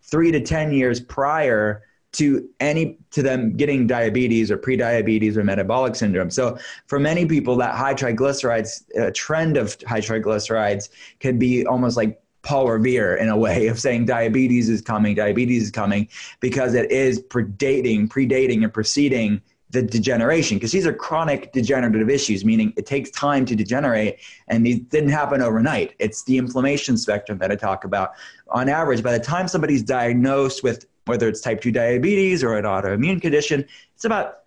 three 0.00 0.32
to 0.32 0.40
10 0.40 0.72
years 0.72 1.00
prior 1.00 1.82
to 2.12 2.48
any 2.60 2.98
to 3.10 3.22
them 3.22 3.56
getting 3.56 3.86
diabetes 3.86 4.50
or 4.50 4.56
pre-diabetes 4.56 5.36
or 5.36 5.44
metabolic 5.44 5.94
syndrome 5.94 6.30
so 6.30 6.58
for 6.86 6.98
many 6.98 7.26
people 7.26 7.56
that 7.56 7.74
high 7.74 7.94
triglycerides 7.94 8.82
uh, 8.98 9.10
trend 9.14 9.56
of 9.56 9.76
high 9.86 10.00
triglycerides 10.00 10.90
can 11.20 11.38
be 11.38 11.66
almost 11.66 11.96
like 11.96 12.22
Paul 12.42 12.68
Revere 12.68 13.14
in 13.16 13.28
a 13.28 13.36
way 13.36 13.68
of 13.68 13.78
saying 13.78 14.06
diabetes 14.06 14.68
is 14.68 14.82
coming, 14.82 15.14
diabetes 15.14 15.62
is 15.62 15.70
coming, 15.70 16.08
because 16.40 16.74
it 16.74 16.90
is 16.90 17.22
predating, 17.22 18.08
predating, 18.08 18.64
and 18.64 18.74
preceding 18.74 19.40
the 19.70 19.82
degeneration. 19.82 20.58
Because 20.58 20.72
these 20.72 20.86
are 20.86 20.92
chronic 20.92 21.52
degenerative 21.52 22.10
issues, 22.10 22.44
meaning 22.44 22.72
it 22.76 22.84
takes 22.84 23.10
time 23.10 23.46
to 23.46 23.56
degenerate, 23.56 24.18
and 24.48 24.66
these 24.66 24.80
didn't 24.80 25.10
happen 25.10 25.40
overnight. 25.40 25.94
It's 25.98 26.24
the 26.24 26.36
inflammation 26.36 26.96
spectrum 26.96 27.38
that 27.38 27.50
I 27.50 27.56
talk 27.56 27.84
about. 27.84 28.12
On 28.48 28.68
average, 28.68 29.02
by 29.02 29.16
the 29.16 29.24
time 29.24 29.48
somebody's 29.48 29.82
diagnosed 29.82 30.62
with 30.62 30.86
whether 31.06 31.28
it's 31.28 31.40
type 31.40 31.60
2 31.60 31.72
diabetes 31.72 32.44
or 32.44 32.56
an 32.56 32.64
autoimmune 32.64 33.20
condition, 33.20 33.66
it's 33.94 34.04
about 34.04 34.40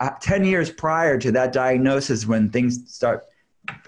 uh, 0.00 0.10
10 0.20 0.44
years 0.44 0.70
prior 0.70 1.18
to 1.18 1.32
that 1.32 1.52
diagnosis 1.52 2.26
when 2.26 2.50
things 2.50 2.92
start 2.92 3.26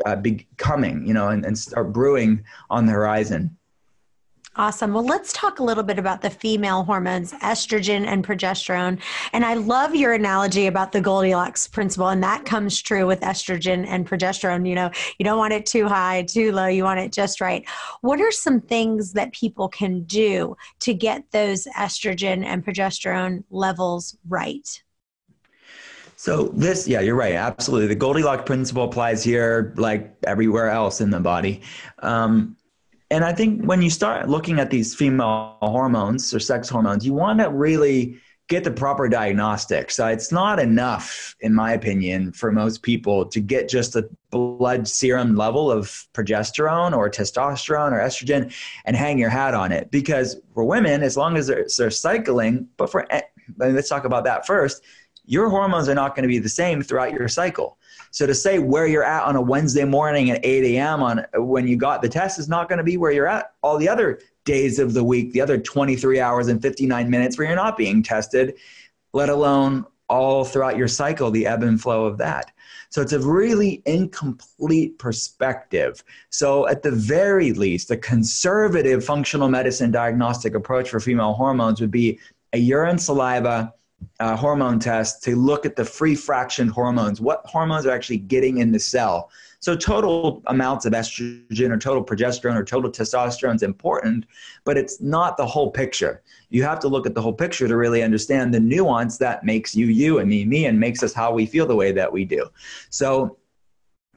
uh, 0.04 0.16
becoming, 0.16 1.06
you 1.06 1.14
know, 1.14 1.28
and, 1.28 1.44
and 1.44 1.58
start 1.58 1.92
brewing 1.92 2.44
on 2.68 2.86
the 2.86 2.92
horizon. 2.92 3.56
Awesome. 4.56 4.92
Well, 4.92 5.04
let's 5.06 5.32
talk 5.32 5.60
a 5.60 5.62
little 5.62 5.84
bit 5.84 5.98
about 5.98 6.22
the 6.22 6.28
female 6.28 6.82
hormones, 6.82 7.32
estrogen 7.34 8.04
and 8.04 8.26
progesterone. 8.26 9.00
And 9.32 9.44
I 9.44 9.54
love 9.54 9.94
your 9.94 10.12
analogy 10.12 10.66
about 10.66 10.90
the 10.90 11.00
Goldilocks 11.00 11.68
principle. 11.68 12.08
And 12.08 12.20
that 12.24 12.44
comes 12.46 12.82
true 12.82 13.06
with 13.06 13.20
estrogen 13.20 13.86
and 13.86 14.08
progesterone. 14.08 14.68
You 14.68 14.74
know, 14.74 14.90
you 15.18 15.24
don't 15.24 15.38
want 15.38 15.52
it 15.52 15.66
too 15.66 15.86
high, 15.86 16.24
too 16.24 16.50
low. 16.50 16.66
You 16.66 16.82
want 16.82 16.98
it 16.98 17.12
just 17.12 17.40
right. 17.40 17.64
What 18.00 18.20
are 18.20 18.32
some 18.32 18.60
things 18.60 19.12
that 19.12 19.32
people 19.32 19.68
can 19.68 20.02
do 20.02 20.56
to 20.80 20.94
get 20.94 21.30
those 21.30 21.66
estrogen 21.78 22.44
and 22.44 22.64
progesterone 22.64 23.44
levels 23.50 24.16
right? 24.28 24.82
So 26.16 26.48
this, 26.48 26.86
yeah, 26.86 27.00
you're 27.00 27.14
right. 27.14 27.32
Absolutely, 27.32 27.86
the 27.86 27.94
Goldilocks 27.94 28.42
principle 28.44 28.84
applies 28.84 29.24
here, 29.24 29.72
like 29.78 30.14
everywhere 30.26 30.68
else 30.68 31.00
in 31.00 31.08
the 31.08 31.20
body. 31.20 31.62
Um, 32.00 32.58
and 33.10 33.24
I 33.24 33.32
think 33.32 33.64
when 33.64 33.82
you 33.82 33.90
start 33.90 34.28
looking 34.28 34.60
at 34.60 34.70
these 34.70 34.94
female 34.94 35.56
hormones 35.60 36.32
or 36.32 36.40
sex 36.40 36.68
hormones, 36.68 37.04
you 37.04 37.12
want 37.12 37.40
to 37.40 37.50
really 37.50 38.18
get 38.48 38.64
the 38.64 38.70
proper 38.70 39.08
diagnostic. 39.08 39.92
So 39.92 40.04
uh, 40.04 40.08
it's 40.08 40.32
not 40.32 40.58
enough, 40.58 41.36
in 41.40 41.54
my 41.54 41.72
opinion, 41.72 42.32
for 42.32 42.50
most 42.50 42.82
people 42.82 43.24
to 43.26 43.40
get 43.40 43.68
just 43.68 43.94
a 43.94 44.08
blood 44.30 44.88
serum 44.88 45.36
level 45.36 45.70
of 45.70 45.86
progesterone 46.14 46.96
or 46.96 47.08
testosterone 47.08 47.92
or 47.92 48.00
estrogen 48.00 48.52
and 48.84 48.96
hang 48.96 49.18
your 49.18 49.30
hat 49.30 49.54
on 49.54 49.70
it. 49.70 49.90
Because 49.92 50.36
for 50.52 50.64
women, 50.64 51.02
as 51.02 51.16
long 51.16 51.36
as 51.36 51.46
they're, 51.46 51.66
they're 51.78 51.90
cycling, 51.90 52.68
but 52.76 52.90
for 52.90 53.06
eh, 53.12 53.22
let's 53.56 53.88
talk 53.88 54.04
about 54.04 54.24
that 54.24 54.46
first 54.46 54.82
your 55.30 55.48
hormones 55.48 55.88
are 55.88 55.94
not 55.94 56.16
going 56.16 56.24
to 56.24 56.28
be 56.28 56.40
the 56.40 56.48
same 56.48 56.82
throughout 56.82 57.12
your 57.12 57.28
cycle. 57.28 57.78
So 58.10 58.26
to 58.26 58.34
say 58.34 58.58
where 58.58 58.86
you're 58.86 59.04
at 59.04 59.24
on 59.24 59.36
a 59.36 59.40
Wednesday 59.40 59.84
morning 59.84 60.30
at 60.30 60.44
8 60.44 60.76
a.m. 60.76 61.02
on 61.02 61.24
when 61.34 61.66
you 61.66 61.76
got 61.76 62.02
the 62.02 62.08
test 62.08 62.38
is 62.38 62.48
not 62.48 62.68
going 62.68 62.78
to 62.78 62.84
be 62.84 62.96
where 62.96 63.12
you're 63.12 63.28
at 63.28 63.52
all 63.62 63.78
the 63.78 63.88
other 63.88 64.20
days 64.44 64.78
of 64.78 64.94
the 64.94 65.04
week, 65.04 65.32
the 65.32 65.40
other 65.40 65.58
23 65.58 66.20
hours 66.20 66.48
and 66.48 66.60
59 66.60 67.08
minutes 67.08 67.38
where 67.38 67.46
you're 67.46 67.56
not 67.56 67.76
being 67.76 68.02
tested, 68.02 68.54
let 69.12 69.28
alone 69.28 69.86
all 70.08 70.44
throughout 70.44 70.76
your 70.76 70.88
cycle, 70.88 71.30
the 71.30 71.46
ebb 71.46 71.62
and 71.62 71.80
flow 71.80 72.04
of 72.04 72.18
that. 72.18 72.52
So 72.90 73.00
it's 73.00 73.12
a 73.12 73.20
really 73.20 73.82
incomplete 73.86 74.98
perspective. 74.98 76.02
So, 76.30 76.66
at 76.66 76.82
the 76.82 76.90
very 76.90 77.52
least, 77.52 77.92
a 77.92 77.96
conservative 77.96 79.04
functional 79.04 79.48
medicine 79.48 79.92
diagnostic 79.92 80.56
approach 80.56 80.90
for 80.90 80.98
female 80.98 81.34
hormones 81.34 81.80
would 81.80 81.92
be 81.92 82.18
a 82.52 82.58
urine 82.58 82.98
saliva 82.98 83.72
uh, 84.20 84.36
hormone 84.36 84.78
test 84.78 85.22
to 85.24 85.36
look 85.36 85.64
at 85.64 85.76
the 85.76 85.84
free 85.84 86.14
fraction 86.14 86.68
hormones, 86.68 87.20
what 87.20 87.42
hormones 87.46 87.86
are 87.86 87.90
actually 87.90 88.18
getting 88.18 88.58
in 88.58 88.72
the 88.72 88.78
cell. 88.78 89.30
So 89.60 89.76
total 89.76 90.42
amounts 90.46 90.86
of 90.86 90.94
estrogen 90.94 91.70
or 91.70 91.76
total 91.76 92.02
progesterone 92.02 92.56
or 92.56 92.64
total 92.64 92.90
testosterone 92.90 93.56
is 93.56 93.62
important, 93.62 94.24
but 94.64 94.78
it's 94.78 95.00
not 95.02 95.36
the 95.36 95.44
whole 95.44 95.70
picture. 95.70 96.22
You 96.48 96.62
have 96.62 96.80
to 96.80 96.88
look 96.88 97.06
at 97.06 97.14
the 97.14 97.20
whole 97.20 97.34
picture 97.34 97.68
to 97.68 97.76
really 97.76 98.02
understand 98.02 98.54
the 98.54 98.60
nuance 98.60 99.18
that 99.18 99.44
makes 99.44 99.74
you 99.74 99.86
you 99.86 100.18
and 100.18 100.28
me 100.30 100.46
me 100.46 100.64
and 100.64 100.80
makes 100.80 101.02
us 101.02 101.12
how 101.12 101.32
we 101.32 101.44
feel 101.44 101.66
the 101.66 101.76
way 101.76 101.92
that 101.92 102.10
we 102.10 102.24
do. 102.24 102.46
So 102.88 103.36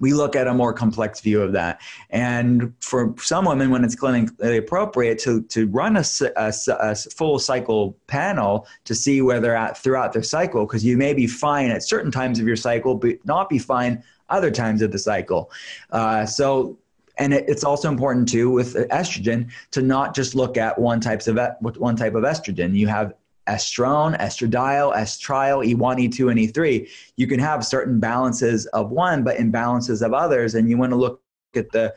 we 0.03 0.13
look 0.13 0.35
at 0.35 0.47
a 0.47 0.53
more 0.53 0.73
complex 0.73 1.21
view 1.21 1.41
of 1.41 1.53
that. 1.53 1.79
And 2.09 2.73
for 2.81 3.15
some 3.19 3.45
women, 3.45 3.69
when 3.69 3.85
it's 3.85 3.95
clinically 3.95 4.57
appropriate 4.57 5.17
to, 5.19 5.43
to 5.43 5.65
run 5.67 5.95
a, 5.95 6.03
a, 6.35 6.53
a 6.67 6.93
full 6.93 7.39
cycle 7.39 7.95
panel 8.07 8.67
to 8.83 8.93
see 8.93 9.21
where 9.21 9.39
they're 9.39 9.55
at 9.55 9.77
throughout 9.77 10.11
their 10.11 10.21
cycle, 10.21 10.65
because 10.65 10.83
you 10.83 10.97
may 10.97 11.13
be 11.13 11.25
fine 11.25 11.69
at 11.69 11.83
certain 11.83 12.11
times 12.11 12.37
of 12.37 12.45
your 12.45 12.57
cycle, 12.57 12.95
but 12.95 13.15
not 13.23 13.47
be 13.47 13.57
fine 13.57 14.03
other 14.27 14.51
times 14.51 14.81
of 14.81 14.91
the 14.91 14.99
cycle. 14.99 15.49
Uh, 15.89 16.25
so 16.25 16.77
and 17.17 17.33
it's 17.33 17.63
also 17.63 17.87
important 17.87 18.27
too 18.27 18.49
with 18.49 18.75
estrogen 18.89 19.49
to 19.71 19.81
not 19.81 20.13
just 20.13 20.35
look 20.35 20.57
at 20.57 20.77
one 20.77 20.99
types 20.99 21.27
of 21.27 21.39
one 21.61 21.95
type 21.95 22.15
of 22.15 22.23
estrogen. 22.23 22.75
You 22.75 22.87
have 22.87 23.13
estrone, 23.47 24.17
estradiol, 24.19 24.95
estriol, 24.95 25.65
E1, 25.65 26.09
E2, 26.09 26.31
and 26.31 26.39
E3. 26.39 26.89
You 27.17 27.27
can 27.27 27.39
have 27.39 27.65
certain 27.65 27.99
balances 27.99 28.65
of 28.67 28.91
one, 28.91 29.23
but 29.23 29.37
imbalances 29.37 30.05
of 30.05 30.13
others, 30.13 30.55
and 30.55 30.69
you 30.69 30.77
want 30.77 30.91
to 30.91 30.95
look 30.95 31.21
at 31.55 31.71
the 31.71 31.93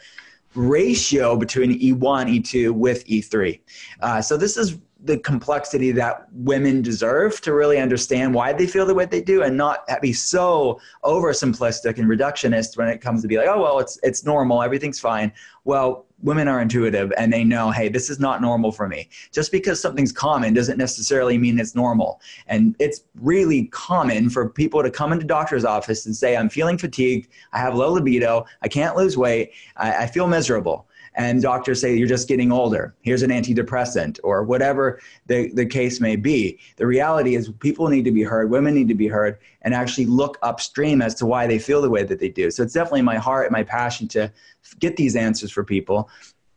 ratio 0.54 1.36
between 1.36 1.78
E1, 1.78 2.40
E2 2.40 2.72
with 2.72 3.06
E3. 3.06 3.60
Uh, 4.00 4.22
so 4.22 4.36
this 4.36 4.56
is 4.56 4.78
the 5.04 5.18
complexity 5.18 5.92
that 5.92 6.26
women 6.32 6.82
deserve 6.82 7.40
to 7.42 7.52
really 7.52 7.78
understand 7.78 8.34
why 8.34 8.52
they 8.52 8.66
feel 8.66 8.86
the 8.86 8.94
way 8.94 9.04
they 9.04 9.20
do 9.20 9.42
and 9.42 9.56
not 9.56 9.86
be 10.00 10.12
so 10.12 10.80
oversimplistic 11.04 11.98
and 11.98 12.08
reductionist 12.08 12.76
when 12.76 12.88
it 12.88 13.00
comes 13.00 13.22
to 13.22 13.28
be 13.28 13.36
like, 13.36 13.46
oh 13.46 13.62
well, 13.62 13.78
it's 13.78 13.98
it's 14.02 14.24
normal, 14.24 14.62
everything's 14.62 14.98
fine. 14.98 15.30
Well, 15.64 16.05
women 16.22 16.48
are 16.48 16.60
intuitive 16.60 17.12
and 17.18 17.32
they 17.32 17.44
know, 17.44 17.70
hey, 17.70 17.88
this 17.88 18.08
is 18.08 18.18
not 18.18 18.40
normal 18.40 18.72
for 18.72 18.88
me. 18.88 19.08
Just 19.32 19.52
because 19.52 19.80
something's 19.80 20.12
common 20.12 20.54
doesn't 20.54 20.78
necessarily 20.78 21.36
mean 21.36 21.58
it's 21.58 21.74
normal. 21.74 22.20
And 22.46 22.74
it's 22.78 23.04
really 23.20 23.66
common 23.66 24.30
for 24.30 24.48
people 24.48 24.82
to 24.82 24.90
come 24.90 25.12
into 25.12 25.26
doctor's 25.26 25.64
office 25.64 26.06
and 26.06 26.16
say, 26.16 26.36
I'm 26.36 26.48
feeling 26.48 26.78
fatigued, 26.78 27.28
I 27.52 27.58
have 27.58 27.74
low 27.74 27.92
libido, 27.92 28.46
I 28.62 28.68
can't 28.68 28.96
lose 28.96 29.16
weight, 29.16 29.52
I, 29.76 30.04
I 30.04 30.06
feel 30.06 30.26
miserable 30.26 30.88
and 31.16 31.42
doctors 31.42 31.80
say 31.80 31.96
you're 31.96 32.06
just 32.06 32.28
getting 32.28 32.52
older. 32.52 32.94
Here's 33.00 33.22
an 33.22 33.30
antidepressant 33.30 34.20
or 34.22 34.44
whatever 34.44 35.00
the, 35.26 35.50
the 35.54 35.66
case 35.66 36.00
may 36.00 36.14
be. 36.16 36.58
The 36.76 36.86
reality 36.86 37.34
is 37.34 37.50
people 37.58 37.88
need 37.88 38.04
to 38.04 38.12
be 38.12 38.22
heard, 38.22 38.50
women 38.50 38.74
need 38.74 38.88
to 38.88 38.94
be 38.94 39.08
heard, 39.08 39.38
and 39.62 39.74
actually 39.74 40.06
look 40.06 40.38
upstream 40.42 41.02
as 41.02 41.14
to 41.16 41.26
why 41.26 41.46
they 41.46 41.58
feel 41.58 41.80
the 41.82 41.90
way 41.90 42.04
that 42.04 42.20
they 42.20 42.28
do. 42.28 42.50
So 42.50 42.62
it's 42.62 42.74
definitely 42.74 43.02
my 43.02 43.16
heart 43.16 43.46
and 43.46 43.52
my 43.52 43.62
passion 43.62 44.06
to 44.08 44.30
get 44.78 44.96
these 44.96 45.16
answers 45.16 45.50
for 45.50 45.64
people. 45.64 46.10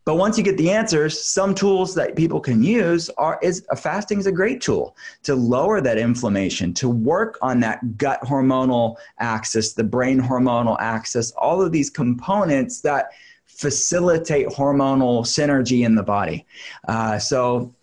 But 0.05 0.15
once 0.15 0.39
you 0.39 0.43
get 0.43 0.57
the 0.57 0.71
answers, 0.71 1.23
some 1.23 1.53
tools 1.53 1.93
that 1.93 2.15
people 2.15 2.39
can 2.39 2.63
use 2.63 3.09
are 3.11 3.37
is 3.43 3.63
fasting 3.77 4.17
is 4.17 4.25
a 4.25 4.31
great 4.31 4.59
tool 4.59 4.97
to 5.21 5.35
lower 5.35 5.81
that 5.81 5.99
inflammation, 5.99 6.73
to 6.75 6.89
work 6.89 7.37
on 7.43 7.59
that 7.59 7.97
gut 7.97 8.19
hormonal 8.23 8.95
axis, 9.19 9.73
the 9.73 9.83
brain 9.83 10.19
hormonal 10.19 10.77
axis, 10.79 11.31
all 11.31 11.61
of 11.61 11.71
these 11.71 11.91
components 11.91 12.81
that 12.81 13.11
facilitate 13.59 14.47
hormonal 14.47 15.25
synergy 15.25 15.85
in 15.85 15.93
the 15.93 16.03
body. 16.03 16.45
Uh, 16.87 17.19
so, 17.19 17.73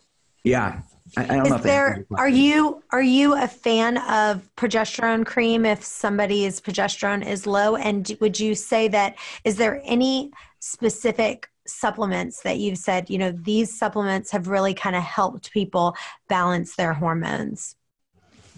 yeah, 0.43 0.81
I, 1.19 1.25
I 1.25 1.27
don't 1.27 1.47
is 1.47 1.51
know. 1.53 1.59
there 1.59 2.07
are 2.15 2.29
you 2.29 2.83
are 2.91 3.03
you 3.03 3.35
a 3.35 3.47
fan 3.47 3.99
of 3.99 4.49
progesterone 4.57 5.27
cream 5.27 5.67
if 5.67 5.85
somebody's 5.85 6.63
progesterone 6.63 7.27
is 7.27 7.47
low? 7.47 7.77
And 7.77 8.17
would 8.21 8.41
you 8.41 8.55
say 8.55 8.89
that 8.89 9.17
is 9.45 9.57
there 9.57 9.83
any 9.85 10.33
specific 10.61 11.51
supplements 11.67 12.41
that 12.43 12.59
you've 12.59 12.79
said, 12.79 13.11
you 13.11 13.19
know, 13.19 13.33
these 13.33 13.79
supplements 13.79 14.31
have 14.31 14.49
really 14.49 14.73
kind 14.73 14.97
of 14.97 15.03
helped 15.03 15.53
people 15.53 15.95
balance 16.29 16.75
their 16.75 16.95
hormones? 16.95 17.77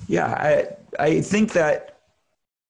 Yeah, 0.06 0.26
I 0.28 1.02
I 1.02 1.20
think 1.20 1.52
that 1.54 1.97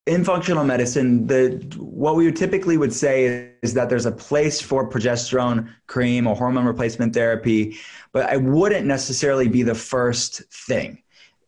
in 0.09 0.25
functional 0.25 0.64
medicine, 0.64 1.27
the 1.27 1.62
what 1.77 2.16
we 2.16 2.33
typically 2.33 2.79
would 2.79 2.92
say 2.92 3.53
is 3.62 3.75
that 3.75 3.90
there's 3.90 4.07
a 4.07 4.12
place 4.12 4.61
for 4.61 4.88
progesterone 4.88 5.68
cream 5.87 6.27
or 6.27 6.35
hormone 6.35 6.64
replacement 6.64 7.12
therapy, 7.12 7.77
but 8.12 8.29
I 8.29 8.38
wouldn't 8.38 8.87
necessarily 8.87 9.49
be 9.49 9.62
the 9.62 9.75
first 9.75 10.42
thing 10.51 11.03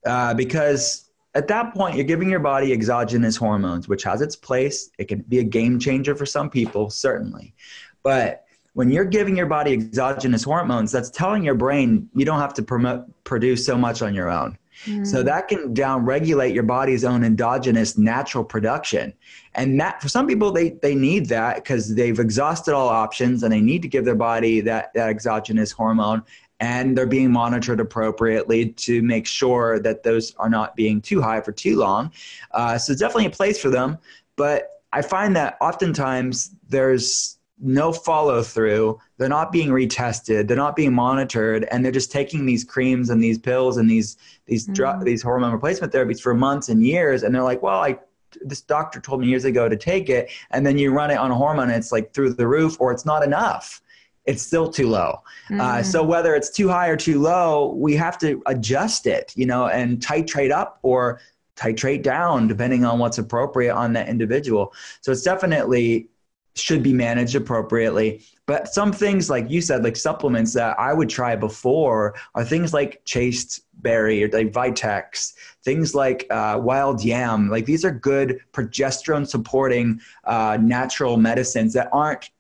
uh, 0.04 0.34
because 0.34 1.10
at 1.34 1.48
that 1.48 1.72
point 1.74 1.96
you're 1.96 2.04
giving 2.04 2.28
your 2.28 2.40
body 2.40 2.72
exogenous 2.72 3.34
hormones, 3.34 3.88
which 3.88 4.02
has 4.02 4.20
its 4.20 4.36
place. 4.36 4.90
It 4.98 5.08
can 5.08 5.20
be 5.22 5.38
a 5.38 5.44
game 5.44 5.78
changer 5.78 6.14
for 6.14 6.26
some 6.26 6.50
people, 6.50 6.90
certainly, 6.90 7.54
but 8.02 8.44
when 8.74 8.90
you're 8.90 9.04
giving 9.04 9.36
your 9.36 9.46
body 9.46 9.72
exogenous 9.72 10.44
hormones, 10.44 10.92
that's 10.92 11.10
telling 11.10 11.42
your 11.42 11.54
brain 11.54 12.08
you 12.14 12.24
don't 12.24 12.38
have 12.38 12.54
to 12.54 12.62
promote, 12.62 13.04
produce 13.24 13.64
so 13.64 13.76
much 13.76 14.02
on 14.02 14.14
your 14.14 14.28
own. 14.30 14.56
Mm. 14.86 15.06
So 15.06 15.22
that 15.22 15.48
can 15.48 15.74
down 15.74 16.04
regulate 16.04 16.54
your 16.54 16.62
body's 16.62 17.04
own 17.04 17.24
endogenous 17.24 17.98
natural 17.98 18.44
production. 18.44 19.12
And 19.54 19.80
that 19.80 20.00
for 20.00 20.08
some 20.08 20.26
people 20.26 20.52
they 20.52 20.70
they 20.70 20.94
need 20.94 21.26
that 21.26 21.56
because 21.56 21.94
they've 21.94 22.18
exhausted 22.18 22.74
all 22.74 22.88
options 22.88 23.42
and 23.42 23.52
they 23.52 23.60
need 23.60 23.82
to 23.82 23.88
give 23.88 24.04
their 24.04 24.14
body 24.14 24.60
that, 24.62 24.92
that 24.94 25.08
exogenous 25.08 25.72
hormone 25.72 26.22
and 26.60 26.96
they're 26.96 27.06
being 27.06 27.32
monitored 27.32 27.80
appropriately 27.80 28.70
to 28.70 29.02
make 29.02 29.26
sure 29.26 29.80
that 29.80 30.02
those 30.02 30.34
are 30.36 30.50
not 30.50 30.76
being 30.76 31.00
too 31.00 31.20
high 31.20 31.40
for 31.40 31.52
too 31.52 31.76
long. 31.76 32.12
Uh, 32.50 32.76
so 32.76 32.92
it's 32.92 33.00
definitely 33.00 33.26
a 33.26 33.30
place 33.30 33.58
for 33.58 33.70
them. 33.70 33.98
But 34.36 34.82
I 34.92 35.02
find 35.02 35.34
that 35.36 35.56
oftentimes 35.60 36.50
there's 36.68 37.38
no 37.60 37.92
follow 37.92 38.42
through. 38.42 38.98
They're 39.18 39.28
not 39.28 39.52
being 39.52 39.68
retested. 39.68 40.48
They're 40.48 40.56
not 40.56 40.76
being 40.76 40.92
monitored, 40.92 41.64
and 41.70 41.84
they're 41.84 41.92
just 41.92 42.10
taking 42.10 42.46
these 42.46 42.64
creams 42.64 43.10
and 43.10 43.22
these 43.22 43.38
pills 43.38 43.76
and 43.76 43.90
these 43.90 44.16
these 44.46 44.64
mm-hmm. 44.64 44.72
drug 44.72 45.04
these 45.04 45.22
hormone 45.22 45.52
replacement 45.52 45.92
therapies 45.92 46.20
for 46.20 46.34
months 46.34 46.68
and 46.68 46.84
years. 46.84 47.22
And 47.22 47.34
they're 47.34 47.42
like, 47.42 47.62
well, 47.62 47.80
I 47.80 47.98
this 48.42 48.60
doctor 48.60 49.00
told 49.00 49.20
me 49.20 49.26
years 49.26 49.44
ago 49.44 49.68
to 49.68 49.76
take 49.76 50.08
it, 50.08 50.30
and 50.50 50.66
then 50.66 50.78
you 50.78 50.92
run 50.92 51.10
it 51.10 51.18
on 51.18 51.30
a 51.30 51.34
hormone, 51.34 51.68
and 51.68 51.76
it's 51.76 51.92
like 51.92 52.14
through 52.14 52.34
the 52.34 52.46
roof, 52.46 52.80
or 52.80 52.92
it's 52.92 53.04
not 53.04 53.22
enough. 53.22 53.82
It's 54.26 54.42
still 54.42 54.70
too 54.70 54.88
low. 54.88 55.22
Uh, 55.48 55.52
mm-hmm. 55.52 55.60
Uh, 55.60 55.82
so 55.82 56.02
whether 56.02 56.34
it's 56.34 56.50
too 56.50 56.68
high 56.68 56.88
or 56.88 56.96
too 56.96 57.20
low, 57.20 57.74
we 57.74 57.96
have 57.96 58.18
to 58.18 58.42
adjust 58.46 59.06
it, 59.06 59.32
you 59.34 59.46
know, 59.46 59.66
and 59.66 59.98
titrate 59.98 60.52
up 60.52 60.78
or 60.82 61.20
titrate 61.56 62.02
down 62.02 62.46
depending 62.46 62.84
on 62.84 62.98
what's 62.98 63.18
appropriate 63.18 63.74
on 63.74 63.92
that 63.94 64.08
individual. 64.08 64.72
So 65.00 65.10
it's 65.12 65.22
definitely 65.22 66.08
should 66.56 66.82
be 66.82 66.92
managed 66.92 67.34
appropriately. 67.34 68.24
But 68.46 68.68
some 68.68 68.92
things, 68.92 69.30
like 69.30 69.48
you 69.48 69.60
said, 69.60 69.84
like 69.84 69.96
supplements 69.96 70.52
that 70.54 70.78
I 70.78 70.92
would 70.92 71.08
try 71.08 71.36
before 71.36 72.14
are 72.34 72.44
things 72.44 72.74
like 72.74 73.02
chaste 73.04 73.62
berry 73.74 74.24
or 74.24 74.28
like 74.28 74.52
Vitex, 74.52 75.34
things 75.62 75.94
like 75.94 76.26
uh, 76.30 76.58
wild 76.60 77.04
yam. 77.04 77.48
Like 77.48 77.66
these 77.66 77.84
are 77.84 77.92
good 77.92 78.40
progesterone 78.52 79.26
supporting 79.26 80.00
uh, 80.24 80.58
natural 80.60 81.16
medicines 81.16 81.72
that 81.74 81.88
aren't 81.92 82.30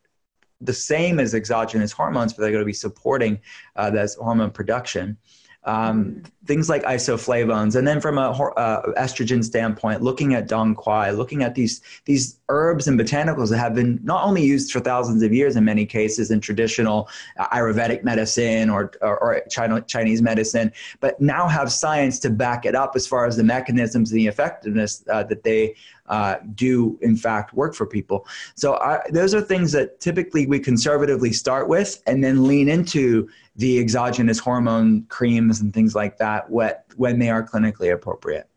the 0.60 0.74
same 0.74 1.20
as 1.20 1.34
exogenous 1.34 1.92
hormones, 1.92 2.32
but 2.32 2.42
they're 2.42 2.50
going 2.50 2.62
to 2.62 2.66
be 2.66 2.72
supporting 2.72 3.40
uh, 3.76 3.90
this 3.90 4.16
hormone 4.16 4.50
production 4.50 5.16
um, 5.64 6.22
things 6.46 6.70
like 6.70 6.82
isoflavones, 6.84 7.76
and 7.76 7.86
then 7.86 8.00
from 8.00 8.16
a 8.16 8.30
uh, 8.30 8.92
estrogen 8.94 9.44
standpoint, 9.44 10.00
looking 10.02 10.34
at 10.34 10.48
dong 10.48 10.74
quai, 10.74 11.10
looking 11.10 11.42
at 11.42 11.54
these 11.54 11.82
these 12.06 12.38
herbs 12.48 12.88
and 12.88 12.98
botanicals 12.98 13.50
that 13.50 13.58
have 13.58 13.74
been 13.74 14.00
not 14.02 14.24
only 14.24 14.42
used 14.42 14.72
for 14.72 14.80
thousands 14.80 15.22
of 15.22 15.32
years 15.34 15.56
in 15.56 15.64
many 15.64 15.84
cases 15.84 16.30
in 16.30 16.40
traditional 16.40 17.08
uh, 17.38 17.46
Ayurvedic 17.48 18.02
medicine 18.04 18.70
or, 18.70 18.90
or, 19.02 19.18
or 19.22 19.42
China, 19.50 19.82
Chinese 19.82 20.22
medicine, 20.22 20.72
but 21.00 21.20
now 21.20 21.46
have 21.46 21.70
science 21.70 22.18
to 22.20 22.30
back 22.30 22.64
it 22.64 22.74
up 22.74 22.96
as 22.96 23.06
far 23.06 23.26
as 23.26 23.36
the 23.36 23.44
mechanisms 23.44 24.10
and 24.10 24.18
the 24.18 24.26
effectiveness 24.26 25.04
uh, 25.10 25.22
that 25.24 25.42
they 25.42 25.74
uh, 26.10 26.36
do 26.54 26.98
in 27.00 27.16
fact 27.16 27.54
work 27.54 27.74
for 27.74 27.86
people. 27.86 28.26
So 28.56 28.74
I, 28.74 29.00
those 29.10 29.32
are 29.32 29.40
things 29.40 29.72
that 29.72 30.00
typically 30.00 30.46
we 30.46 30.58
conservatively 30.58 31.32
start 31.32 31.68
with 31.68 32.02
and 32.06 32.22
then 32.22 32.46
lean 32.46 32.68
into 32.68 33.28
the 33.56 33.78
exogenous 33.78 34.38
hormone 34.38 35.04
creams 35.04 35.60
and 35.60 35.72
things 35.72 35.94
like 35.94 36.18
that 36.18 36.50
when 36.50 37.18
they 37.18 37.30
are 37.30 37.42
clinically 37.42 37.92
appropriate. 37.92 38.49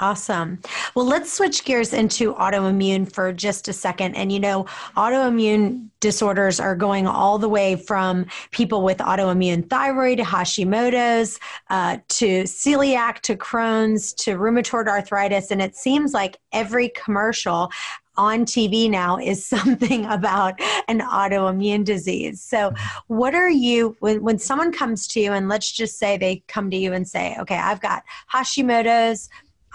Awesome. 0.00 0.60
Well, 0.94 1.06
let's 1.06 1.32
switch 1.32 1.64
gears 1.64 1.92
into 1.92 2.34
autoimmune 2.34 3.10
for 3.12 3.32
just 3.32 3.66
a 3.66 3.72
second. 3.72 4.14
And 4.14 4.30
you 4.30 4.38
know, 4.38 4.64
autoimmune 4.96 5.88
disorders 5.98 6.60
are 6.60 6.76
going 6.76 7.08
all 7.08 7.38
the 7.38 7.48
way 7.48 7.74
from 7.74 8.26
people 8.52 8.82
with 8.82 8.98
autoimmune 8.98 9.68
thyroid, 9.68 10.18
Hashimoto's, 10.18 11.40
uh, 11.70 11.98
to 12.10 12.44
celiac, 12.44 13.20
to 13.22 13.34
Crohn's, 13.34 14.12
to 14.14 14.36
rheumatoid 14.38 14.86
arthritis. 14.86 15.50
And 15.50 15.60
it 15.60 15.74
seems 15.74 16.14
like 16.14 16.36
every 16.52 16.90
commercial 16.90 17.72
on 18.16 18.44
TV 18.44 18.90
now 18.90 19.18
is 19.18 19.44
something 19.56 20.04
about 20.06 20.60
an 20.86 21.00
autoimmune 21.00 21.84
disease. 21.84 22.40
So, 22.40 22.72
what 23.08 23.34
are 23.34 23.50
you, 23.50 23.96
when, 24.00 24.22
when 24.22 24.38
someone 24.38 24.72
comes 24.72 25.08
to 25.08 25.20
you, 25.20 25.32
and 25.32 25.48
let's 25.48 25.72
just 25.72 25.98
say 25.98 26.18
they 26.18 26.42
come 26.46 26.70
to 26.70 26.76
you 26.76 26.92
and 26.92 27.08
say, 27.08 27.36
okay, 27.40 27.56
I've 27.56 27.80
got 27.80 28.02
Hashimoto's, 28.32 29.28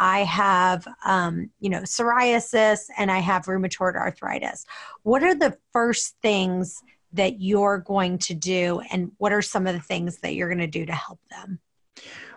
I 0.04 0.26
have, 0.26 0.86
um, 1.06 1.50
you 1.62 1.70
know, 1.70 1.80
psoriasis, 1.80 2.90
and 2.98 3.10
I 3.10 3.20
have 3.20 3.46
rheumatoid 3.46 3.96
arthritis. 3.96 4.66
What 5.04 5.24
are 5.24 5.34
the 5.34 5.58
first 5.72 6.18
things 6.22 6.84
that 7.14 7.40
you're 7.40 7.78
going 7.78 8.18
to 8.18 8.34
do, 8.34 8.82
and 8.92 9.14
what 9.18 9.32
are 9.32 9.42
some 9.42 9.66
of 9.66 9.74
the 9.74 9.80
things 9.80 10.18
that 10.18 10.36
you're 10.36 10.50
going 10.50 10.58
to 10.60 10.68
do 10.68 10.86
to 10.86 10.92
help 10.92 11.20
them? 11.32 11.60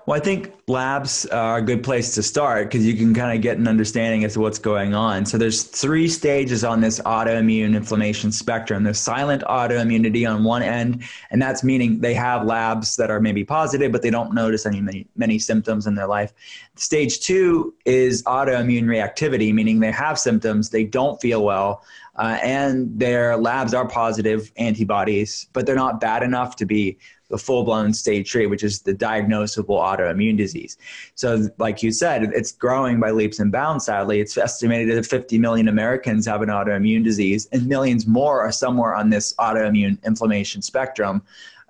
Well, 0.07 0.17
I 0.17 0.23
think 0.23 0.53
labs 0.69 1.27
are 1.27 1.57
a 1.59 1.63
good 1.63 1.83
place 1.83 2.15
to 2.15 2.23
start 2.23 2.69
because 2.69 2.87
you 2.87 2.95
can 2.95 3.13
kind 3.13 3.37
of 3.37 3.43
get 3.43 3.59
an 3.59 3.67
understanding 3.67 4.23
as 4.23 4.35
to 4.35 4.41
what's 4.41 4.61
going 4.61 4.95
on. 4.95 5.27
So 5.27 5.37
there's 5.37 5.65
three 5.65 6.07
stages 6.07 6.63
on 6.63 6.81
this 6.81 7.01
autoimmune 7.01 7.75
inflammation 7.75 8.31
spectrum. 8.31 8.85
There's 8.85 9.01
silent 9.01 9.43
autoimmunity 9.43 10.33
on 10.33 10.45
one 10.45 10.63
end, 10.63 11.03
and 11.33 11.43
that's 11.43 11.65
meaning 11.65 11.99
they 11.99 12.15
have 12.15 12.47
labs 12.47 12.95
that 12.97 13.11
are 13.11 13.19
maybe 13.19 13.43
positive, 13.43 13.91
but 13.91 14.03
they 14.03 14.11
don't 14.11 14.33
notice 14.33 14.65
any 14.65 14.81
many, 14.81 15.09
many 15.17 15.41
symptoms 15.41 15.89
in 15.89 15.97
their 15.97 16.07
life. 16.07 16.33
Stage 16.77 17.19
two 17.19 17.75
is 17.85 18.23
autoimmune 18.23 18.85
reactivity, 18.85 19.53
meaning 19.53 19.81
they 19.81 19.91
have 19.91 20.21
symptoms, 20.21 20.71
they 20.71 20.85
don't 20.85 21.21
feel 21.21 21.43
well, 21.43 21.83
uh, 22.15 22.39
and 22.45 22.97
their 22.97 23.37
labs 23.37 23.75
are 23.75 23.89
positive 23.89 24.53
antibodies, 24.57 25.49
but 25.53 25.67
they're 25.67 25.75
not 25.75 26.01
bad 26.01 26.23
enough 26.23 26.55
to 26.57 26.65
be 26.65 26.97
the 27.29 27.39
full 27.39 27.65
blown 27.65 27.93
stage 27.93 28.31
three, 28.31 28.47
which 28.47 28.63
is 28.63 28.83
the 28.83 28.95
diagnosable 28.95 29.81
autoimmune 29.81 30.37
disease. 30.37 30.77
So, 31.15 31.49
like 31.59 31.83
you 31.83 31.93
said, 31.93 32.31
it's 32.35 32.53
growing 32.53 33.01
by 33.01 33.11
leaps 33.11 33.39
and 33.39 33.51
bounds, 33.51 33.87
sadly. 33.87 34.21
It's 34.21 34.37
estimated 34.37 34.97
that 34.97 35.07
50 35.07 35.39
million 35.39 35.69
Americans 35.69 36.27
have 36.27 36.43
an 36.43 36.49
autoimmune 36.49 37.05
disease, 37.05 37.49
and 37.53 37.67
millions 37.67 38.07
more 38.07 38.41
are 38.41 38.53
somewhere 38.53 38.95
on 38.95 39.11
this 39.11 39.35
autoimmune 39.35 40.03
inflammation 40.05 40.63
spectrum. 40.63 41.23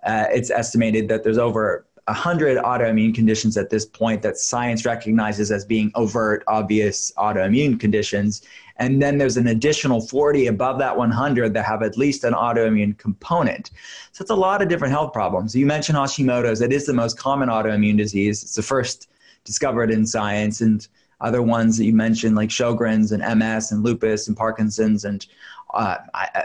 Uh, 0.05 0.27
it's 0.31 0.51
estimated 0.51 1.09
that 1.09 1.25
there's 1.25 1.39
over 1.39 1.87
100 2.07 2.59
autoimmune 2.59 3.13
conditions 3.13 3.57
at 3.57 3.69
this 3.69 3.85
point 3.85 4.23
that 4.23 4.37
science 4.37 4.85
recognizes 4.85 5.51
as 5.51 5.65
being 5.65 5.91
overt, 5.97 6.45
obvious 6.47 7.13
autoimmune 7.19 7.81
conditions. 7.81 8.43
And 8.79 9.01
then 9.01 9.19
there's 9.19 9.37
an 9.37 9.47
additional 9.47 10.01
40 10.01 10.49
above 10.49 10.79
that 10.79 10.97
100 10.97 11.55
that 11.55 11.65
have 11.65 11.83
at 11.83 11.97
least 11.97 12.25
an 12.25 12.35
autoimmune 12.35 12.97
component. 12.99 13.71
So 14.13 14.23
it's 14.23 14.31
a 14.31 14.35
lot 14.35 14.63
of 14.63 14.69
different 14.69 14.93
health 14.93 15.13
problems. 15.13 15.55
You 15.55 15.67
mentioned 15.67 15.97
Hashimoto's. 15.97 16.61
It 16.61 16.73
is 16.73 16.87
the 16.87 16.93
most 16.93 17.19
common 17.19 17.49
autoimmune 17.49 17.97
disease. 17.97 18.43
It's 18.43 18.55
the 18.55 18.63
first 18.63 19.09
discovered 19.45 19.91
in 19.91 20.07
science. 20.07 20.61
And 20.61 20.87
other 21.21 21.43
ones 21.43 21.79
that 21.79 21.85
you 21.85 21.95
mentioned, 21.95 22.37
like 22.37 22.51
Sjogren's 22.51 23.13
and 23.13 23.23
MS 23.39 23.73
and 23.73 23.83
lupus 23.83 24.29
and 24.29 24.37
Parkinson's 24.37 25.05
and 25.05 25.27
uh, 25.73 25.97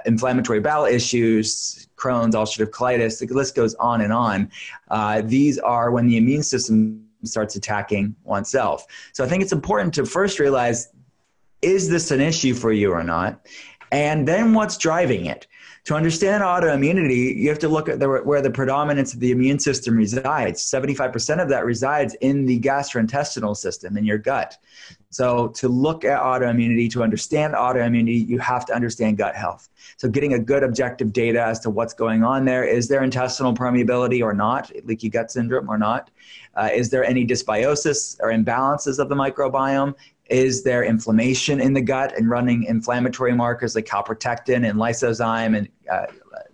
inflammatory 0.05 0.59
bowel 0.59 0.85
issues, 0.85 1.87
Crohn's, 1.97 2.35
ulcerative 2.35 2.71
colitis, 2.71 3.19
the 3.19 3.33
list 3.33 3.55
goes 3.55 3.75
on 3.75 4.01
and 4.01 4.13
on. 4.13 4.49
Uh, 4.89 5.21
these 5.23 5.57
are 5.59 5.91
when 5.91 6.07
the 6.07 6.17
immune 6.17 6.43
system 6.43 7.05
starts 7.23 7.55
attacking 7.55 8.15
oneself. 8.23 8.85
So 9.13 9.23
I 9.23 9.27
think 9.27 9.43
it's 9.43 9.51
important 9.51 9.93
to 9.95 10.05
first 10.05 10.39
realize 10.39 10.89
is 11.61 11.89
this 11.89 12.11
an 12.11 12.21
issue 12.21 12.53
for 12.53 12.71
you 12.71 12.91
or 12.91 13.03
not? 13.03 13.45
And 13.91 14.27
then 14.27 14.53
what's 14.53 14.77
driving 14.77 15.25
it? 15.25 15.47
To 15.85 15.95
understand 15.95 16.43
autoimmunity, 16.43 17.35
you 17.35 17.49
have 17.49 17.57
to 17.59 17.67
look 17.67 17.89
at 17.89 17.99
the, 17.99 18.07
where 18.07 18.41
the 18.41 18.51
predominance 18.51 19.15
of 19.15 19.19
the 19.19 19.31
immune 19.31 19.57
system 19.57 19.95
resides. 19.95 20.61
75% 20.61 21.41
of 21.41 21.49
that 21.49 21.65
resides 21.65 22.13
in 22.21 22.45
the 22.45 22.59
gastrointestinal 22.59 23.57
system, 23.57 23.97
in 23.97 24.05
your 24.05 24.19
gut. 24.19 24.57
So, 25.09 25.47
to 25.47 25.67
look 25.67 26.05
at 26.05 26.21
autoimmunity, 26.21 26.89
to 26.91 27.01
understand 27.01 27.55
autoimmunity, 27.55 28.25
you 28.27 28.37
have 28.37 28.63
to 28.67 28.75
understand 28.75 29.17
gut 29.17 29.35
health. 29.35 29.69
So, 29.97 30.07
getting 30.07 30.35
a 30.35 30.39
good 30.39 30.63
objective 30.63 31.11
data 31.13 31.43
as 31.43 31.59
to 31.61 31.71
what's 31.71 31.95
going 31.95 32.23
on 32.23 32.45
there 32.45 32.63
is 32.63 32.87
there 32.87 33.03
intestinal 33.03 33.53
permeability 33.53 34.23
or 34.23 34.33
not, 34.33 34.71
leaky 34.85 35.09
gut 35.09 35.31
syndrome 35.31 35.67
or 35.67 35.79
not? 35.79 36.11
Uh, 36.55 36.69
is 36.71 36.91
there 36.91 37.03
any 37.03 37.25
dysbiosis 37.25 38.17
or 38.21 38.31
imbalances 38.31 38.99
of 38.99 39.09
the 39.09 39.15
microbiome? 39.15 39.95
Is 40.31 40.63
there 40.63 40.83
inflammation 40.83 41.59
in 41.59 41.73
the 41.73 41.81
gut 41.81 42.17
and 42.17 42.29
running 42.29 42.63
inflammatory 42.63 43.35
markers 43.35 43.75
like 43.75 43.85
calprotectin 43.85 44.67
and 44.67 44.79
lysozyme 44.79 45.57
and 45.57 45.67
uh, 45.91 46.07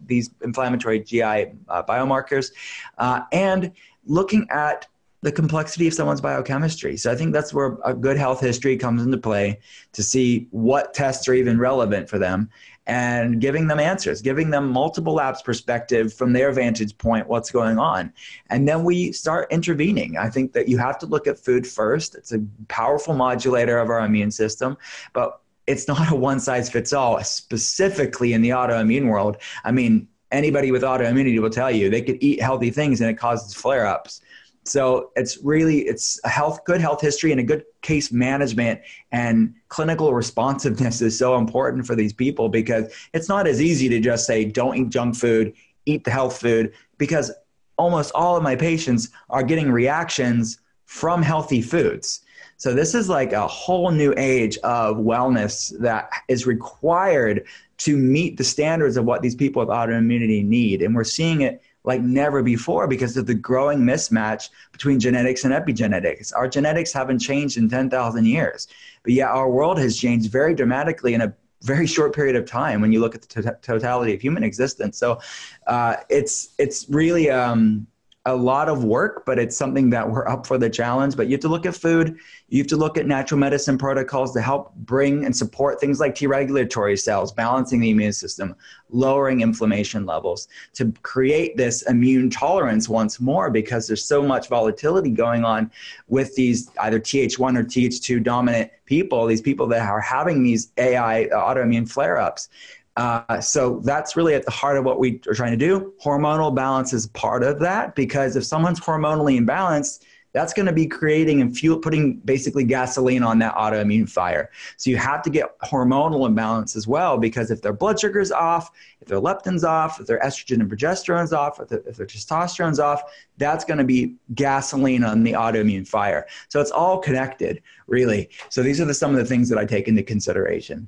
these 0.05 0.31
inflammatory 0.41 0.99
GI 0.99 1.21
uh, 1.21 1.83
biomarkers? 1.83 2.51
Uh, 2.97 3.21
and 3.31 3.71
looking 4.05 4.47
at 4.49 4.87
the 5.21 5.31
complexity 5.31 5.87
of 5.87 5.93
someone's 5.93 6.21
biochemistry. 6.21 6.97
So 6.97 7.11
I 7.11 7.15
think 7.15 7.33
that's 7.33 7.53
where 7.53 7.77
a 7.85 7.93
good 7.93 8.17
health 8.17 8.39
history 8.39 8.77
comes 8.77 9.03
into 9.03 9.17
play 9.17 9.59
to 9.93 10.03
see 10.03 10.47
what 10.51 10.93
tests 10.93 11.27
are 11.27 11.33
even 11.33 11.59
relevant 11.59 12.09
for 12.09 12.17
them 12.17 12.49
and 12.87 13.41
giving 13.41 13.67
them 13.67 13.79
answers, 13.79 14.21
giving 14.21 14.49
them 14.49 14.69
multiple 14.69 15.13
labs 15.13 15.41
perspective 15.41 16.13
from 16.13 16.31
their 16.31 16.53
vantage 16.53 16.97
point, 16.97 17.27
what's 17.27 17.51
going 17.51 17.77
on. 17.77 18.13
And 18.49 18.67
then 18.67 18.85
we 18.85 19.11
start 19.11 19.51
intervening. 19.51 20.17
I 20.17 20.29
think 20.29 20.53
that 20.53 20.69
you 20.69 20.77
have 20.77 20.97
to 20.99 21.05
look 21.05 21.27
at 21.27 21.37
food 21.37 21.67
first. 21.67 22.15
It's 22.15 22.31
a 22.31 22.39
powerful 22.69 23.13
modulator 23.13 23.77
of 23.77 23.89
our 23.89 23.99
immune 23.99 24.31
system, 24.31 24.77
but 25.11 25.41
it's 25.67 25.87
not 25.87 26.11
a 26.11 26.15
one 26.15 26.39
size 26.39 26.69
fits 26.69 26.93
all, 26.93 27.21
specifically 27.23 28.31
in 28.31 28.41
the 28.41 28.49
autoimmune 28.49 29.09
world. 29.09 29.35
I 29.65 29.71
mean, 29.71 30.07
anybody 30.31 30.71
with 30.71 30.83
autoimmunity 30.83 31.41
will 31.41 31.49
tell 31.49 31.69
you 31.69 31.89
they 31.89 32.01
could 32.01 32.17
eat 32.21 32.41
healthy 32.41 32.69
things 32.69 33.01
and 33.01 33.09
it 33.09 33.15
causes 33.15 33.53
flare 33.53 33.85
ups 33.85 34.21
so 34.67 35.11
it's 35.15 35.37
really 35.43 35.79
it's 35.79 36.19
a 36.23 36.29
health 36.29 36.63
good 36.65 36.81
health 36.81 37.01
history 37.01 37.31
and 37.31 37.39
a 37.39 37.43
good 37.43 37.63
case 37.81 38.11
management 38.11 38.81
and 39.11 39.53
clinical 39.69 40.13
responsiveness 40.13 41.01
is 41.07 41.17
so 41.17 41.37
important 41.37 41.85
for 41.85 41.95
these 41.95 42.13
people 42.13 42.49
because 42.49 42.93
it's 43.13 43.29
not 43.29 43.47
as 43.47 43.61
easy 43.61 43.89
to 43.89 43.99
just 43.99 44.25
say 44.25 44.45
don't 44.45 44.75
eat 44.75 44.89
junk 44.89 45.15
food, 45.15 45.53
eat 45.85 46.03
the 46.03 46.11
health 46.11 46.39
food 46.39 46.73
because 46.97 47.31
almost 47.77 48.11
all 48.13 48.35
of 48.35 48.43
my 48.43 48.55
patients 48.55 49.09
are 49.29 49.43
getting 49.43 49.71
reactions 49.71 50.59
from 50.85 51.21
healthy 51.21 51.61
foods. 51.61 52.21
So 52.57 52.73
this 52.73 52.95
is 52.95 53.07
like 53.07 53.33
a 53.33 53.47
whole 53.47 53.91
new 53.91 54.13
age 54.17 54.57
of 54.59 54.97
wellness 54.97 55.77
that 55.79 56.09
is 56.27 56.47
required 56.47 57.45
to 57.79 57.95
meet 57.95 58.37
the 58.37 58.43
standards 58.43 58.97
of 58.97 59.05
what 59.05 59.21
these 59.21 59.35
people 59.35 59.59
with 59.59 59.69
autoimmunity 59.69 60.43
need 60.43 60.81
and 60.81 60.95
we're 60.95 61.03
seeing 61.03 61.41
it 61.41 61.61
like 61.83 62.01
never 62.01 62.43
before 62.43 62.87
because 62.87 63.15
of 63.17 63.25
the 63.25 63.33
growing 63.33 63.79
mismatch 63.79 64.49
between 64.71 64.99
genetics 64.99 65.45
and 65.45 65.53
epigenetics. 65.53 66.33
Our 66.35 66.47
genetics 66.47 66.91
haven't 66.91 67.19
changed 67.19 67.57
in 67.57 67.69
10,000 67.69 68.25
years, 68.25 68.67
but 69.03 69.13
yet 69.13 69.29
our 69.29 69.49
world 69.49 69.79
has 69.79 69.97
changed 69.97 70.31
very 70.31 70.53
dramatically 70.53 71.13
in 71.13 71.21
a 71.21 71.33
very 71.63 71.87
short 71.87 72.13
period 72.13 72.35
of 72.35 72.45
time 72.45 72.81
when 72.81 72.91
you 72.91 72.99
look 72.99 73.15
at 73.15 73.21
the 73.21 73.41
to- 73.41 73.57
totality 73.61 74.13
of 74.13 74.21
human 74.21 74.43
existence. 74.43 74.97
So 74.97 75.19
uh, 75.65 75.95
it's 76.09 76.53
it's 76.57 76.87
really 76.89 77.29
um, 77.29 77.87
a 78.27 78.35
lot 78.35 78.67
of 78.67 78.83
work, 78.83 79.25
but 79.25 79.39
it's 79.39 79.55
something 79.55 79.89
that 79.89 80.07
we're 80.07 80.27
up 80.27 80.45
for 80.45 80.57
the 80.57 80.69
challenge. 80.69 81.15
But 81.15 81.27
you 81.27 81.31
have 81.31 81.41
to 81.41 81.47
look 81.47 81.65
at 81.65 81.75
food. 81.75 82.17
You 82.49 82.57
have 82.57 82.67
to 82.67 82.75
look 82.75 82.97
at 82.97 83.07
natural 83.07 83.39
medicine 83.39 83.77
protocols 83.77 84.33
to 84.33 84.41
help 84.41 84.75
bring 84.75 85.25
and 85.25 85.35
support 85.35 85.79
things 85.79 86.01
like 86.01 86.13
T 86.13 86.27
regulatory 86.27 86.97
cells, 86.97 87.31
balancing 87.31 87.79
the 87.79 87.89
immune 87.89 88.11
system, 88.11 88.55
lowering 88.89 89.41
inflammation 89.41 90.05
levels, 90.05 90.49
to 90.73 90.91
create 91.03 91.55
this 91.55 91.83
immune 91.83 92.29
tolerance 92.29 92.89
once 92.89 93.21
more 93.21 93.49
because 93.49 93.87
there's 93.87 94.03
so 94.03 94.21
much 94.21 94.49
volatility 94.49 95.09
going 95.09 95.45
on 95.45 95.71
with 96.09 96.35
these 96.35 96.69
either 96.81 96.99
Th1 96.99 97.57
or 97.57 97.63
Th2 97.63 98.23
dominant 98.23 98.71
people, 98.85 99.25
these 99.25 99.41
people 99.41 99.67
that 99.67 99.87
are 99.87 100.01
having 100.01 100.43
these 100.43 100.71
AI 100.77 101.29
autoimmune 101.31 101.89
flare 101.89 102.17
ups. 102.17 102.49
Uh, 102.97 103.39
so 103.39 103.79
that's 103.83 104.15
really 104.17 104.33
at 104.33 104.43
the 104.43 104.51
heart 104.51 104.75
of 104.75 104.83
what 104.83 104.99
we 104.99 105.21
are 105.27 105.33
trying 105.35 105.51
to 105.51 105.57
do. 105.57 105.93
Hormonal 106.03 106.53
balance 106.53 106.93
is 106.93 107.07
part 107.07 107.43
of 107.43 107.59
that 107.59 107.93
because 107.95 108.35
if 108.35 108.43
someone's 108.43 108.79
hormonally 108.79 109.39
imbalanced, 109.39 110.03
that's 110.33 110.51
going 110.51 110.65
to 110.65 110.73
be 110.73 110.87
creating 110.87 111.41
and 111.41 111.55
fuel, 111.55 111.77
putting 111.77 112.17
basically 112.17 112.63
gasoline 112.63 113.23
on 113.23 113.39
that 113.39 113.55
autoimmune 113.55 114.09
fire. 114.09 114.49
So 114.77 114.89
you 114.89 114.97
have 114.97 115.21
to 115.23 115.29
get 115.29 115.57
hormonal 115.59 116.27
imbalance 116.27 116.75
as 116.75 116.87
well 116.87 117.17
because 117.17 117.51
if 117.51 117.61
their 117.61 117.71
blood 117.71 117.99
sugar's 117.99 118.31
off, 118.31 118.71
if 118.99 119.07
their 119.07 119.19
leptin's 119.19 119.63
off, 119.63 119.99
if 119.99 120.07
their 120.07 120.19
estrogen 120.19 120.59
and 120.59 120.69
progesterone's 120.69 121.33
off, 121.33 121.59
if, 121.59 121.71
if 121.71 121.97
their 121.97 122.07
testosterone's 122.07 122.79
off, 122.79 123.01
that's 123.37 123.63
going 123.63 123.77
to 123.77 123.83
be 123.83 124.15
gasoline 124.33 125.03
on 125.03 125.23
the 125.23 125.33
autoimmune 125.33 125.87
fire. 125.87 126.25
So 126.49 126.59
it's 126.59 126.71
all 126.71 126.97
connected, 126.97 127.61
really. 127.85 128.29
So 128.49 128.63
these 128.63 128.81
are 128.81 128.85
the, 128.85 128.93
some 128.93 129.11
of 129.11 129.17
the 129.17 129.25
things 129.25 129.49
that 129.49 129.57
I 129.57 129.65
take 129.65 129.87
into 129.87 130.03
consideration. 130.03 130.87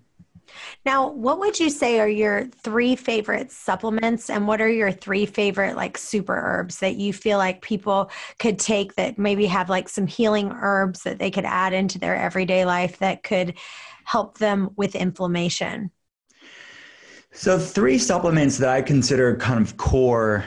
Now, 0.85 1.09
what 1.09 1.39
would 1.39 1.59
you 1.59 1.69
say 1.69 1.99
are 1.99 2.09
your 2.09 2.47
three 2.47 2.95
favorite 2.95 3.51
supplements 3.51 4.29
and 4.29 4.47
what 4.47 4.61
are 4.61 4.69
your 4.69 4.91
three 4.91 5.25
favorite 5.25 5.75
like 5.75 5.97
super 5.97 6.35
herbs 6.35 6.79
that 6.79 6.95
you 6.95 7.13
feel 7.13 7.37
like 7.37 7.61
people 7.61 8.11
could 8.39 8.59
take 8.59 8.95
that 8.95 9.17
maybe 9.17 9.45
have 9.45 9.69
like 9.69 9.89
some 9.89 10.07
healing 10.07 10.51
herbs 10.51 11.03
that 11.03 11.19
they 11.19 11.31
could 11.31 11.45
add 11.45 11.73
into 11.73 11.99
their 11.99 12.15
everyday 12.15 12.65
life 12.65 12.99
that 12.99 13.23
could 13.23 13.57
help 14.05 14.37
them 14.37 14.69
with 14.75 14.95
inflammation? 14.95 15.91
So, 17.31 17.59
three 17.59 17.99
supplements 17.99 18.57
that 18.57 18.69
I 18.69 18.81
consider 18.81 19.35
kind 19.37 19.61
of 19.61 19.77
core 19.77 20.45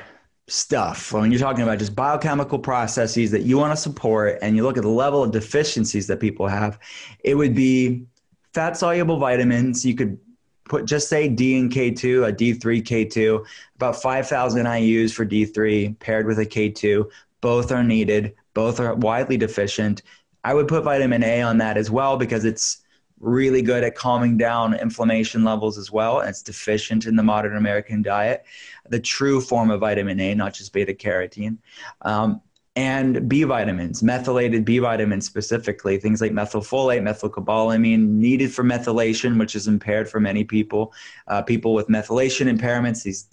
stuff 0.48 1.12
when 1.12 1.30
you're 1.30 1.40
talking 1.40 1.62
about 1.62 1.78
just 1.78 1.94
biochemical 1.94 2.58
processes 2.58 3.30
that 3.30 3.42
you 3.42 3.56
want 3.56 3.72
to 3.72 3.80
support 3.80 4.38
and 4.42 4.56
you 4.56 4.64
look 4.64 4.76
at 4.76 4.82
the 4.82 4.88
level 4.88 5.22
of 5.22 5.30
deficiencies 5.30 6.06
that 6.08 6.20
people 6.20 6.48
have, 6.48 6.78
it 7.24 7.36
would 7.36 7.54
be 7.54 8.06
fat 8.52 8.76
soluble 8.76 9.18
vitamins. 9.18 9.84
You 9.84 9.94
could 9.94 10.18
put 10.64 10.84
just 10.84 11.08
say 11.08 11.28
D 11.28 11.58
and 11.58 11.70
K2, 11.70 12.28
a 12.28 12.32
D3 12.32 12.82
K2, 12.82 13.44
about 13.76 14.00
5,000 14.00 14.66
IUs 14.66 15.12
for 15.12 15.26
D3 15.26 15.98
paired 15.98 16.26
with 16.26 16.38
a 16.38 16.46
K2. 16.46 17.10
Both 17.40 17.72
are 17.72 17.82
needed, 17.82 18.34
both 18.54 18.78
are 18.80 18.94
widely 18.94 19.36
deficient. 19.36 20.02
I 20.44 20.54
would 20.54 20.68
put 20.68 20.84
vitamin 20.84 21.22
A 21.22 21.42
on 21.42 21.58
that 21.58 21.76
as 21.76 21.90
well 21.90 22.16
because 22.16 22.44
it's 22.44 22.78
really 23.20 23.62
good 23.62 23.84
at 23.84 23.94
calming 23.94 24.36
down 24.36 24.74
inflammation 24.74 25.44
levels 25.44 25.78
as 25.78 25.92
well. 25.92 26.20
And 26.20 26.28
it's 26.28 26.42
deficient 26.42 27.06
in 27.06 27.16
the 27.16 27.22
modern 27.22 27.56
American 27.56 28.02
diet. 28.02 28.44
The 28.88 28.98
true 28.98 29.40
form 29.40 29.70
of 29.70 29.80
vitamin 29.80 30.18
A, 30.20 30.34
not 30.34 30.54
just 30.54 30.72
beta 30.72 30.92
carotene. 30.92 31.58
Um, 32.02 32.40
and 32.74 33.28
B 33.28 33.42
vitamins, 33.42 34.02
methylated 34.02 34.64
B 34.64 34.78
vitamins 34.78 35.26
specifically, 35.26 35.98
things 35.98 36.20
like 36.20 36.32
methylfolate, 36.32 37.02
methylcobalamin, 37.02 38.08
needed 38.08 38.52
for 38.52 38.64
methylation, 38.64 39.38
which 39.38 39.54
is 39.54 39.68
impaired 39.68 40.08
for 40.08 40.20
many 40.20 40.44
people. 40.44 40.94
Uh, 41.28 41.42
people 41.42 41.74
with 41.74 41.88
methylation 41.88 42.50
impairments, 42.50 43.02
these 43.02 43.28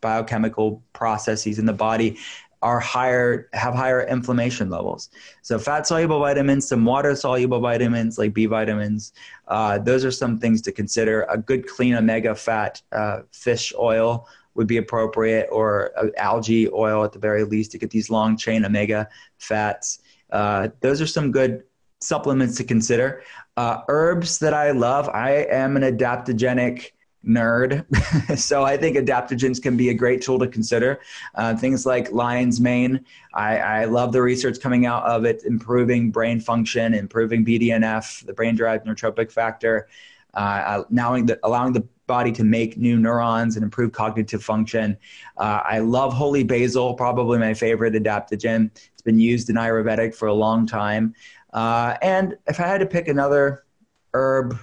biochemical 0.00 0.82
processes 0.94 1.58
in 1.58 1.66
the 1.66 1.72
body 1.72 2.16
are 2.62 2.78
higher 2.78 3.48
have 3.54 3.74
higher 3.74 4.06
inflammation 4.06 4.68
levels 4.68 5.08
so 5.40 5.58
fat 5.58 5.86
soluble 5.86 6.18
vitamins 6.20 6.68
some 6.68 6.84
water 6.84 7.16
soluble 7.16 7.58
vitamins 7.58 8.18
like 8.18 8.34
b 8.34 8.44
vitamins 8.44 9.12
uh, 9.48 9.78
those 9.78 10.04
are 10.04 10.10
some 10.10 10.38
things 10.38 10.60
to 10.60 10.70
consider 10.70 11.22
a 11.30 11.38
good 11.38 11.66
clean 11.66 11.94
omega 11.94 12.34
fat 12.34 12.82
uh, 12.92 13.20
fish 13.32 13.72
oil 13.78 14.28
would 14.54 14.66
be 14.66 14.76
appropriate, 14.76 15.48
or 15.50 15.92
uh, 15.96 16.08
algae 16.16 16.68
oil 16.70 17.04
at 17.04 17.12
the 17.12 17.18
very 17.18 17.44
least 17.44 17.72
to 17.72 17.78
get 17.78 17.90
these 17.90 18.10
long 18.10 18.36
chain 18.36 18.64
omega 18.64 19.08
fats. 19.38 20.00
Uh, 20.30 20.68
those 20.80 21.00
are 21.00 21.06
some 21.06 21.30
good 21.30 21.62
supplements 22.00 22.56
to 22.56 22.64
consider. 22.64 23.22
Uh, 23.56 23.82
herbs 23.88 24.38
that 24.38 24.54
I 24.54 24.70
love, 24.70 25.08
I 25.08 25.46
am 25.50 25.76
an 25.76 25.82
adaptogenic 25.82 26.92
nerd. 27.26 27.84
so 28.38 28.64
I 28.64 28.76
think 28.76 28.96
adaptogens 28.96 29.60
can 29.62 29.76
be 29.76 29.90
a 29.90 29.94
great 29.94 30.22
tool 30.22 30.38
to 30.38 30.48
consider. 30.48 31.00
Uh, 31.34 31.54
things 31.54 31.84
like 31.84 32.10
lion's 32.12 32.60
mane, 32.60 33.04
I, 33.34 33.58
I, 33.58 33.84
love 33.84 34.12
the 34.12 34.22
research 34.22 34.60
coming 34.60 34.86
out 34.86 35.04
of 35.04 35.26
it, 35.26 35.42
improving 35.44 36.10
brain 36.10 36.40
function, 36.40 36.94
improving 36.94 37.44
BDNF, 37.44 38.24
the 38.24 38.32
brain 38.32 38.56
derived 38.56 38.86
neurotrophic 38.86 39.30
factor. 39.30 39.88
uh, 40.34 40.84
allowing 40.90 41.26
the 41.26 41.38
allowing 41.42 41.72
the 41.72 41.86
body 42.10 42.32
to 42.32 42.44
make 42.44 42.76
new 42.76 42.96
neurons 42.98 43.56
and 43.56 43.62
improve 43.62 43.92
cognitive 43.92 44.42
function. 44.42 44.96
Uh, 45.36 45.60
I 45.74 45.78
love 45.78 46.12
holy 46.12 46.42
basil, 46.42 46.94
probably 46.94 47.38
my 47.38 47.54
favorite 47.54 47.94
adaptogen. 47.94 48.70
It's 48.92 49.02
been 49.10 49.20
used 49.20 49.48
in 49.50 49.56
Ayurvedic 49.56 50.12
for 50.14 50.26
a 50.26 50.34
long 50.34 50.66
time. 50.66 51.14
Uh, 51.52 51.96
and 52.02 52.36
if 52.46 52.58
I 52.58 52.66
had 52.66 52.78
to 52.78 52.86
pick 52.86 53.06
another 53.06 53.64
herb, 54.12 54.58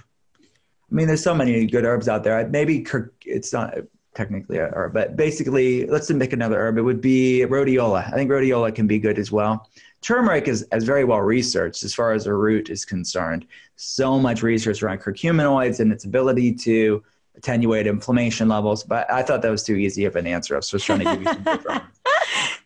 I 0.90 0.94
mean, 0.94 1.06
there's 1.06 1.22
so 1.22 1.34
many 1.34 1.66
good 1.66 1.84
herbs 1.84 2.06
out 2.06 2.22
there. 2.22 2.46
Maybe 2.48 2.86
it's 3.24 3.52
not 3.52 3.74
technically 4.14 4.58
a 4.58 4.68
herb, 4.74 4.92
but 4.92 5.16
basically, 5.16 5.86
let's 5.86 6.10
pick 6.12 6.32
another 6.32 6.58
herb. 6.58 6.76
It 6.76 6.82
would 6.82 7.00
be 7.00 7.44
rhodiola. 7.48 8.12
I 8.12 8.16
think 8.16 8.30
rhodiola 8.30 8.74
can 8.74 8.86
be 8.86 8.98
good 8.98 9.18
as 9.18 9.30
well. 9.30 9.68
Turmeric 10.00 10.48
is, 10.48 10.66
is 10.72 10.84
very 10.84 11.04
well 11.04 11.20
researched 11.20 11.82
as 11.82 11.94
far 11.94 12.12
as 12.12 12.26
a 12.26 12.34
root 12.34 12.68
is 12.68 12.84
concerned. 12.84 13.46
So 13.76 14.18
much 14.18 14.42
research 14.42 14.82
around 14.82 15.00
curcuminoids 15.00 15.80
and 15.80 15.92
its 15.92 16.04
ability 16.04 16.54
to 16.66 17.02
attenuate 17.38 17.86
inflammation 17.86 18.48
levels. 18.48 18.84
But 18.84 19.10
I 19.10 19.22
thought 19.22 19.42
that 19.42 19.50
was 19.50 19.62
too 19.62 19.76
easy 19.76 20.04
of 20.04 20.16
an 20.16 20.26
answer. 20.26 20.54
I 20.54 20.58
was 20.58 20.68
just 20.68 20.84
trying 20.84 21.00
to 21.00 21.04
give 21.04 21.20
you 21.22 21.26
some 21.26 21.42
different 21.42 21.82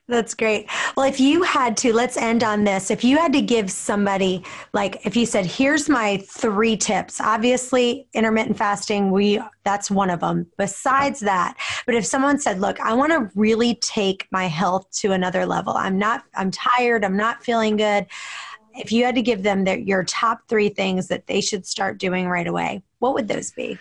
That's 0.08 0.34
great. 0.34 0.68
Well, 0.96 1.06
if 1.06 1.20
you 1.20 1.42
had 1.42 1.76
to, 1.78 1.92
let's 1.92 2.16
end 2.16 2.42
on 2.42 2.64
this. 2.64 2.90
If 2.90 3.04
you 3.04 3.16
had 3.18 3.32
to 3.34 3.40
give 3.40 3.70
somebody, 3.70 4.44
like, 4.72 5.06
if 5.06 5.16
you 5.16 5.24
said, 5.24 5.46
"Here's 5.46 5.88
my 5.88 6.18
three 6.28 6.76
tips," 6.76 7.20
obviously, 7.20 8.08
intermittent 8.12 8.58
fasting, 8.58 9.10
we 9.12 9.40
that's 9.64 9.90
one 9.90 10.10
of 10.10 10.20
them. 10.20 10.48
Besides 10.58 11.20
that, 11.20 11.56
but 11.86 11.94
if 11.94 12.04
someone 12.04 12.40
said, 12.40 12.60
"Look, 12.60 12.80
I 12.80 12.94
want 12.94 13.12
to 13.12 13.30
really 13.38 13.76
take 13.76 14.26
my 14.32 14.46
health 14.46 14.90
to 14.98 15.12
another 15.12 15.46
level. 15.46 15.74
I'm 15.74 15.98
not. 15.98 16.24
I'm 16.34 16.50
tired. 16.50 17.04
I'm 17.04 17.16
not 17.16 17.44
feeling 17.44 17.76
good." 17.76 18.06
If 18.74 18.90
you 18.90 19.04
had 19.04 19.14
to 19.14 19.22
give 19.22 19.42
them 19.42 19.64
their, 19.64 19.78
your 19.78 20.02
top 20.04 20.48
three 20.48 20.70
things 20.70 21.08
that 21.08 21.26
they 21.26 21.40
should 21.42 21.66
start 21.66 21.98
doing 21.98 22.26
right 22.26 22.46
away, 22.46 22.82
what 22.98 23.14
would 23.14 23.28
those 23.28 23.50
be? 23.50 23.78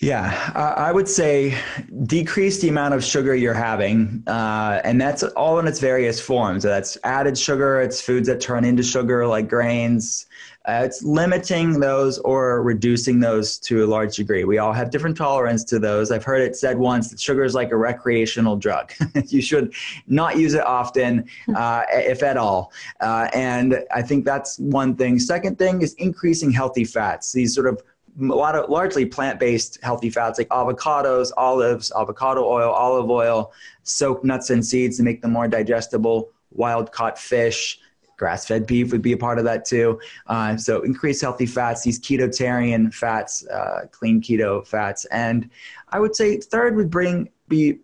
Yeah, 0.00 0.52
I 0.54 0.92
would 0.92 1.08
say 1.08 1.58
decrease 2.04 2.60
the 2.60 2.68
amount 2.68 2.92
of 2.92 3.02
sugar 3.02 3.34
you're 3.34 3.54
having, 3.54 4.22
uh, 4.26 4.82
and 4.84 5.00
that's 5.00 5.22
all 5.22 5.58
in 5.58 5.66
its 5.66 5.80
various 5.80 6.20
forms. 6.20 6.62
That's 6.64 6.98
added 7.02 7.38
sugar, 7.38 7.80
it's 7.80 7.98
foods 7.98 8.28
that 8.28 8.38
turn 8.38 8.64
into 8.66 8.82
sugar 8.82 9.26
like 9.26 9.48
grains. 9.48 10.26
Uh, 10.66 10.82
it's 10.84 11.02
limiting 11.02 11.80
those 11.80 12.18
or 12.18 12.62
reducing 12.62 13.20
those 13.20 13.56
to 13.56 13.84
a 13.84 13.86
large 13.86 14.16
degree. 14.16 14.44
We 14.44 14.58
all 14.58 14.72
have 14.72 14.90
different 14.90 15.16
tolerance 15.16 15.64
to 15.64 15.78
those. 15.78 16.10
I've 16.10 16.24
heard 16.24 16.42
it 16.42 16.56
said 16.56 16.76
once 16.76 17.08
that 17.10 17.20
sugar 17.20 17.44
is 17.44 17.54
like 17.54 17.70
a 17.70 17.76
recreational 17.76 18.56
drug. 18.56 18.92
you 19.28 19.40
should 19.40 19.72
not 20.08 20.36
use 20.36 20.54
it 20.54 20.66
often, 20.66 21.26
uh, 21.54 21.84
if 21.90 22.22
at 22.22 22.36
all. 22.36 22.72
Uh, 23.00 23.28
and 23.32 23.78
I 23.94 24.02
think 24.02 24.26
that's 24.26 24.58
one 24.58 24.94
thing. 24.96 25.20
Second 25.20 25.56
thing 25.56 25.80
is 25.80 25.94
increasing 25.94 26.50
healthy 26.50 26.84
fats. 26.84 27.32
These 27.32 27.54
sort 27.54 27.68
of 27.68 27.80
of 28.18 28.70
largely 28.70 29.04
plant-based 29.04 29.78
healthy 29.82 30.10
fats 30.10 30.38
like 30.38 30.48
avocados, 30.48 31.30
olives, 31.36 31.92
avocado 31.98 32.44
oil, 32.44 32.70
olive 32.70 33.10
oil, 33.10 33.52
soaked 33.82 34.24
nuts 34.24 34.50
and 34.50 34.64
seeds 34.64 34.96
to 34.96 35.02
make 35.02 35.22
them 35.22 35.32
more 35.32 35.48
digestible, 35.48 36.30
wild 36.52 36.92
caught 36.92 37.18
fish, 37.18 37.78
grass-fed 38.16 38.66
beef 38.66 38.92
would 38.92 39.02
be 39.02 39.12
a 39.12 39.16
part 39.16 39.38
of 39.38 39.44
that 39.44 39.64
too. 39.64 40.00
Uh, 40.26 40.56
so 40.56 40.82
increase 40.82 41.20
healthy 41.20 41.46
fats, 41.46 41.82
these 41.82 42.00
ketotarian 42.00 42.92
fats, 42.92 43.46
uh, 43.48 43.86
clean 43.90 44.20
keto 44.20 44.66
fats, 44.66 45.04
and 45.06 45.50
I 45.90 46.00
would 46.00 46.16
say 46.16 46.38
third 46.38 46.76
would 46.76 46.90
bring 46.90 47.28
be 47.48 47.80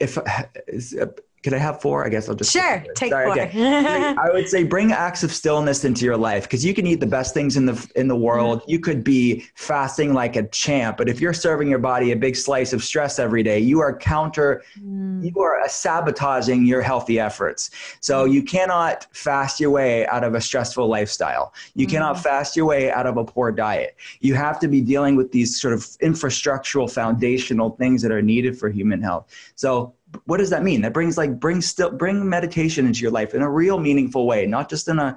if 0.00 0.18
could 1.42 1.54
I 1.54 1.58
have 1.58 1.80
four? 1.80 2.04
I 2.04 2.08
guess 2.08 2.28
I'll 2.28 2.34
just 2.34 2.52
sure 2.52 2.84
take 2.94 3.12
Sorry, 3.12 3.26
four. 3.26 3.38
Okay. 3.38 4.14
I 4.18 4.30
would 4.32 4.48
say 4.48 4.64
bring 4.64 4.92
acts 4.92 5.22
of 5.22 5.32
stillness 5.32 5.84
into 5.84 6.04
your 6.04 6.16
life 6.16 6.44
because 6.44 6.64
you 6.64 6.74
can 6.74 6.86
eat 6.86 7.00
the 7.00 7.06
best 7.06 7.32
things 7.32 7.56
in 7.56 7.66
the 7.66 7.90
in 7.94 8.08
the 8.08 8.16
world. 8.16 8.60
Mm-hmm. 8.62 8.70
You 8.70 8.80
could 8.80 9.04
be 9.04 9.44
fasting 9.54 10.14
like 10.14 10.36
a 10.36 10.48
champ, 10.48 10.96
but 10.96 11.08
if 11.08 11.20
you're 11.20 11.32
serving 11.32 11.68
your 11.68 11.78
body 11.78 12.12
a 12.12 12.16
big 12.16 12.34
slice 12.34 12.72
of 12.72 12.82
stress 12.82 13.18
every 13.18 13.42
day, 13.42 13.58
you 13.60 13.80
are 13.80 13.96
counter, 13.96 14.62
mm. 14.80 15.24
you 15.24 15.40
are 15.40 15.68
sabotaging 15.68 16.66
your 16.66 16.82
healthy 16.82 17.20
efforts. 17.20 17.70
So 18.00 18.26
mm. 18.26 18.32
you 18.32 18.42
cannot 18.42 19.06
fast 19.12 19.60
your 19.60 19.70
way 19.70 20.06
out 20.08 20.24
of 20.24 20.34
a 20.34 20.40
stressful 20.40 20.88
lifestyle. 20.88 21.54
You 21.74 21.86
mm. 21.86 21.90
cannot 21.90 22.20
fast 22.20 22.56
your 22.56 22.66
way 22.66 22.90
out 22.90 23.06
of 23.06 23.16
a 23.16 23.24
poor 23.24 23.52
diet. 23.52 23.96
You 24.20 24.34
have 24.34 24.58
to 24.60 24.68
be 24.68 24.80
dealing 24.80 25.14
with 25.14 25.30
these 25.30 25.60
sort 25.60 25.74
of 25.74 25.80
infrastructural, 26.02 26.90
foundational 26.90 27.70
things 27.70 28.02
that 28.02 28.10
are 28.10 28.22
needed 28.22 28.58
for 28.58 28.68
human 28.68 29.00
health. 29.00 29.26
So 29.54 29.94
what 30.24 30.38
does 30.38 30.50
that 30.50 30.62
mean? 30.62 30.82
That 30.82 30.92
brings 30.92 31.16
like 31.18 31.38
bring 31.38 31.60
still 31.60 31.90
bring 31.90 32.28
meditation 32.28 32.86
into 32.86 33.00
your 33.00 33.10
life 33.10 33.34
in 33.34 33.42
a 33.42 33.50
real 33.50 33.78
meaningful 33.78 34.26
way, 34.26 34.46
not 34.46 34.68
just 34.68 34.88
in 34.88 34.98
a 34.98 35.16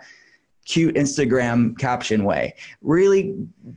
cute 0.65 0.95
Instagram 0.95 1.77
caption 1.77 2.23
way. 2.23 2.55
Really 2.81 3.33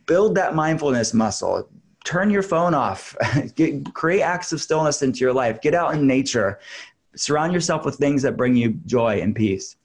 build 0.07 0.35
that 0.37 0.55
mindfulness 0.55 1.15
muscle. 1.15 1.69
Turn 2.05 2.31
your 2.31 2.43
phone 2.43 2.75
off. 2.75 3.17
Get, 3.55 3.95
create 3.95 4.23
acts 4.23 4.53
of 4.53 4.61
stillness 4.61 5.03
into 5.03 5.21
your 5.21 5.33
life. 5.33 5.61
Get 5.61 5.75
out 5.75 5.95
in 5.95 6.07
nature. 6.07 6.59
Surround 7.17 7.53
yourself 7.53 7.85
with 7.85 7.97
things 7.97 8.23
that 8.23 8.37
bring 8.37 8.55
you 8.57 8.79
joy 8.87 9.21
and 9.21 9.35
peace. 9.35 9.77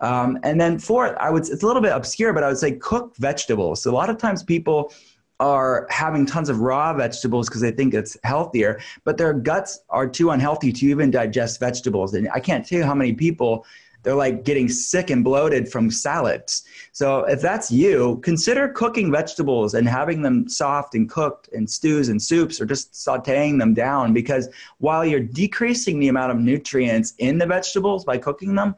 Um, 0.00 0.38
and 0.42 0.60
then 0.60 0.78
fourth, 0.78 1.16
I 1.18 1.30
would 1.30 1.48
it's 1.48 1.62
a 1.62 1.66
little 1.66 1.82
bit 1.82 1.92
obscure, 1.92 2.32
but 2.32 2.42
I 2.42 2.48
would 2.48 2.58
say 2.58 2.72
cook 2.72 3.16
vegetables. 3.16 3.82
So 3.82 3.90
a 3.90 3.92
lot 3.92 4.10
of 4.10 4.18
times 4.18 4.42
people 4.42 4.92
are 5.40 5.86
having 5.90 6.26
tons 6.26 6.48
of 6.48 6.60
raw 6.60 6.92
vegetables 6.92 7.48
because 7.48 7.60
they 7.60 7.70
think 7.70 7.94
it's 7.94 8.16
healthier, 8.24 8.80
but 9.04 9.16
their 9.18 9.32
guts 9.32 9.80
are 9.90 10.08
too 10.08 10.30
unhealthy 10.30 10.72
to 10.72 10.86
even 10.86 11.10
digest 11.10 11.60
vegetables. 11.60 12.14
And 12.14 12.28
I 12.34 12.40
can't 12.40 12.66
tell 12.66 12.78
you 12.78 12.84
how 12.84 12.94
many 12.94 13.12
people 13.12 13.64
they're 14.02 14.14
like 14.14 14.44
getting 14.44 14.68
sick 14.68 15.10
and 15.10 15.24
bloated 15.24 15.70
from 15.70 15.90
salads. 15.90 16.64
So 16.92 17.24
if 17.24 17.40
that's 17.40 17.70
you, 17.70 18.20
consider 18.22 18.68
cooking 18.68 19.10
vegetables 19.10 19.74
and 19.74 19.88
having 19.88 20.22
them 20.22 20.48
soft 20.48 20.94
and 20.94 21.10
cooked 21.10 21.48
in 21.48 21.66
stews 21.66 22.08
and 22.08 22.22
soups 22.22 22.60
or 22.60 22.66
just 22.66 22.92
sauteing 22.92 23.58
them 23.58 23.74
down 23.74 24.12
because 24.12 24.48
while 24.78 25.04
you're 25.04 25.20
decreasing 25.20 25.98
the 25.98 26.08
amount 26.08 26.30
of 26.30 26.38
nutrients 26.38 27.14
in 27.18 27.38
the 27.38 27.46
vegetables 27.46 28.04
by 28.04 28.18
cooking 28.18 28.54
them, 28.54 28.74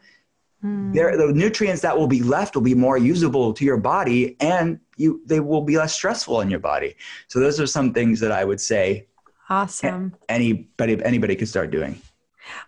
Mm. 0.64 0.92
the 0.92 1.32
nutrients 1.32 1.80
that 1.80 1.96
will 1.96 2.06
be 2.06 2.22
left 2.22 2.54
will 2.54 2.62
be 2.62 2.74
more 2.74 2.98
usable 2.98 3.54
to 3.54 3.64
your 3.64 3.78
body 3.78 4.36
and 4.40 4.78
you 4.98 5.22
they 5.24 5.40
will 5.40 5.62
be 5.62 5.78
less 5.78 5.94
stressful 5.94 6.42
in 6.42 6.50
your 6.50 6.60
body. 6.60 6.96
So 7.28 7.40
those 7.40 7.58
are 7.58 7.66
some 7.66 7.94
things 7.94 8.20
that 8.20 8.30
I 8.30 8.44
would 8.44 8.60
say 8.60 9.06
awesome 9.48 10.14
anybody 10.28 11.02
anybody 11.02 11.34
could 11.34 11.48
start 11.48 11.70
doing. 11.70 12.00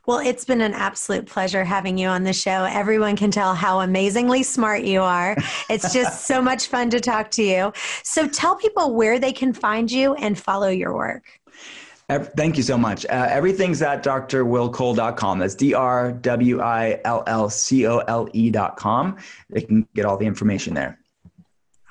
Well, 0.07 0.19
it's 0.19 0.45
been 0.45 0.61
an 0.61 0.75
absolute 0.75 1.27
pleasure 1.27 1.65
having 1.65 1.99
you 1.99 2.09
on 2.09 2.23
the 2.23 2.33
show. 2.33 2.65
Everyone 2.65 3.17
can 3.17 3.31
tell 3.31 3.55
how 3.55 3.81
amazingly 3.81 4.43
smart 4.43 4.83
you 4.83 5.03
are. 5.03 5.37
It's 5.69 5.93
just 5.93 6.27
so 6.27 6.43
much 6.43 6.67
fun 6.67 6.91
to 6.91 7.01
talk 7.01 7.31
to 7.33 7.43
you. 7.43 7.73
So 8.03 8.29
tell 8.29 8.57
people 8.57 8.95
where 8.95 9.19
they 9.19 9.33
can 9.33 9.53
find 9.53 9.91
you 9.91 10.15
and 10.15 10.39
follow 10.39 10.69
your 10.69 10.95
work. 10.95 11.41
Thank 12.19 12.57
you 12.57 12.63
so 12.63 12.77
much. 12.77 13.05
Uh, 13.07 13.27
everything's 13.31 13.83
at 13.83 14.03
drwillcole.com. 14.03 15.39
That's 15.39 15.55
D 15.55 15.75
R 15.75 16.13
W 16.13 16.61
I 16.61 17.01
L 17.05 17.23
L 17.27 17.51
C 17.51 17.87
O 17.87 17.99
L 17.99 18.29
E.com. 18.33 19.19
They 19.51 19.61
can 19.61 19.87
get 19.95 20.05
all 20.05 20.17
the 20.17 20.27
information 20.27 20.75
there. 20.75 20.99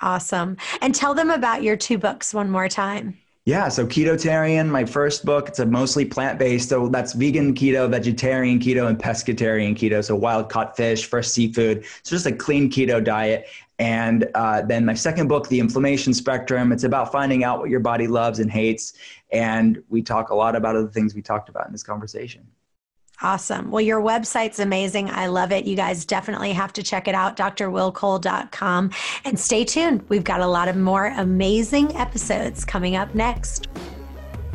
Awesome. 0.01 0.57
And 0.81 0.95
tell 0.95 1.13
them 1.13 1.29
about 1.29 1.63
your 1.63 1.77
two 1.77 1.97
books 1.97 2.33
one 2.33 2.49
more 2.49 2.67
time. 2.67 3.17
Yeah, 3.45 3.69
so 3.69 3.87
Ketotarian, 3.87 4.69
my 4.69 4.85
first 4.85 5.25
book, 5.25 5.47
it's 5.47 5.57
a 5.57 5.65
mostly 5.65 6.05
plant 6.05 6.37
based. 6.37 6.69
So 6.69 6.87
that's 6.87 7.13
vegan 7.13 7.55
keto, 7.55 7.89
vegetarian 7.89 8.59
keto, 8.59 8.87
and 8.87 8.99
pescatarian 8.99 9.75
keto. 9.75 10.03
So 10.03 10.15
wild 10.15 10.47
caught 10.47 10.77
fish, 10.77 11.05
fresh 11.05 11.27
seafood. 11.27 11.83
So 12.03 12.15
just 12.15 12.27
a 12.27 12.31
clean 12.31 12.69
keto 12.69 13.03
diet. 13.03 13.47
And 13.81 14.29
uh, 14.35 14.61
then 14.61 14.85
my 14.85 14.93
second 14.93 15.27
book, 15.27 15.47
The 15.47 15.59
Inflammation 15.59 16.13
Spectrum, 16.13 16.71
it's 16.71 16.83
about 16.83 17.11
finding 17.11 17.43
out 17.43 17.57
what 17.57 17.71
your 17.71 17.79
body 17.79 18.05
loves 18.05 18.37
and 18.37 18.51
hates. 18.51 18.93
And 19.31 19.81
we 19.89 20.03
talk 20.03 20.29
a 20.29 20.35
lot 20.35 20.55
about 20.55 20.75
other 20.75 20.87
things 20.87 21.15
we 21.15 21.23
talked 21.23 21.49
about 21.49 21.65
in 21.65 21.71
this 21.71 21.81
conversation. 21.81 22.45
Awesome. 23.23 23.71
Well, 23.71 23.81
your 23.81 23.99
website's 23.99 24.59
amazing. 24.59 25.09
I 25.09 25.25
love 25.25 25.51
it. 25.51 25.65
You 25.65 25.75
guys 25.75 26.05
definitely 26.05 26.53
have 26.53 26.73
to 26.73 26.83
check 26.83 27.07
it 27.07 27.15
out, 27.15 27.35
drwillcole.com. 27.37 28.91
And 29.25 29.39
stay 29.39 29.65
tuned. 29.65 30.07
We've 30.09 30.23
got 30.23 30.41
a 30.41 30.47
lot 30.47 30.67
of 30.67 30.75
more 30.75 31.07
amazing 31.17 31.95
episodes 31.95 32.63
coming 32.63 32.95
up 32.95 33.15
next. 33.15 33.67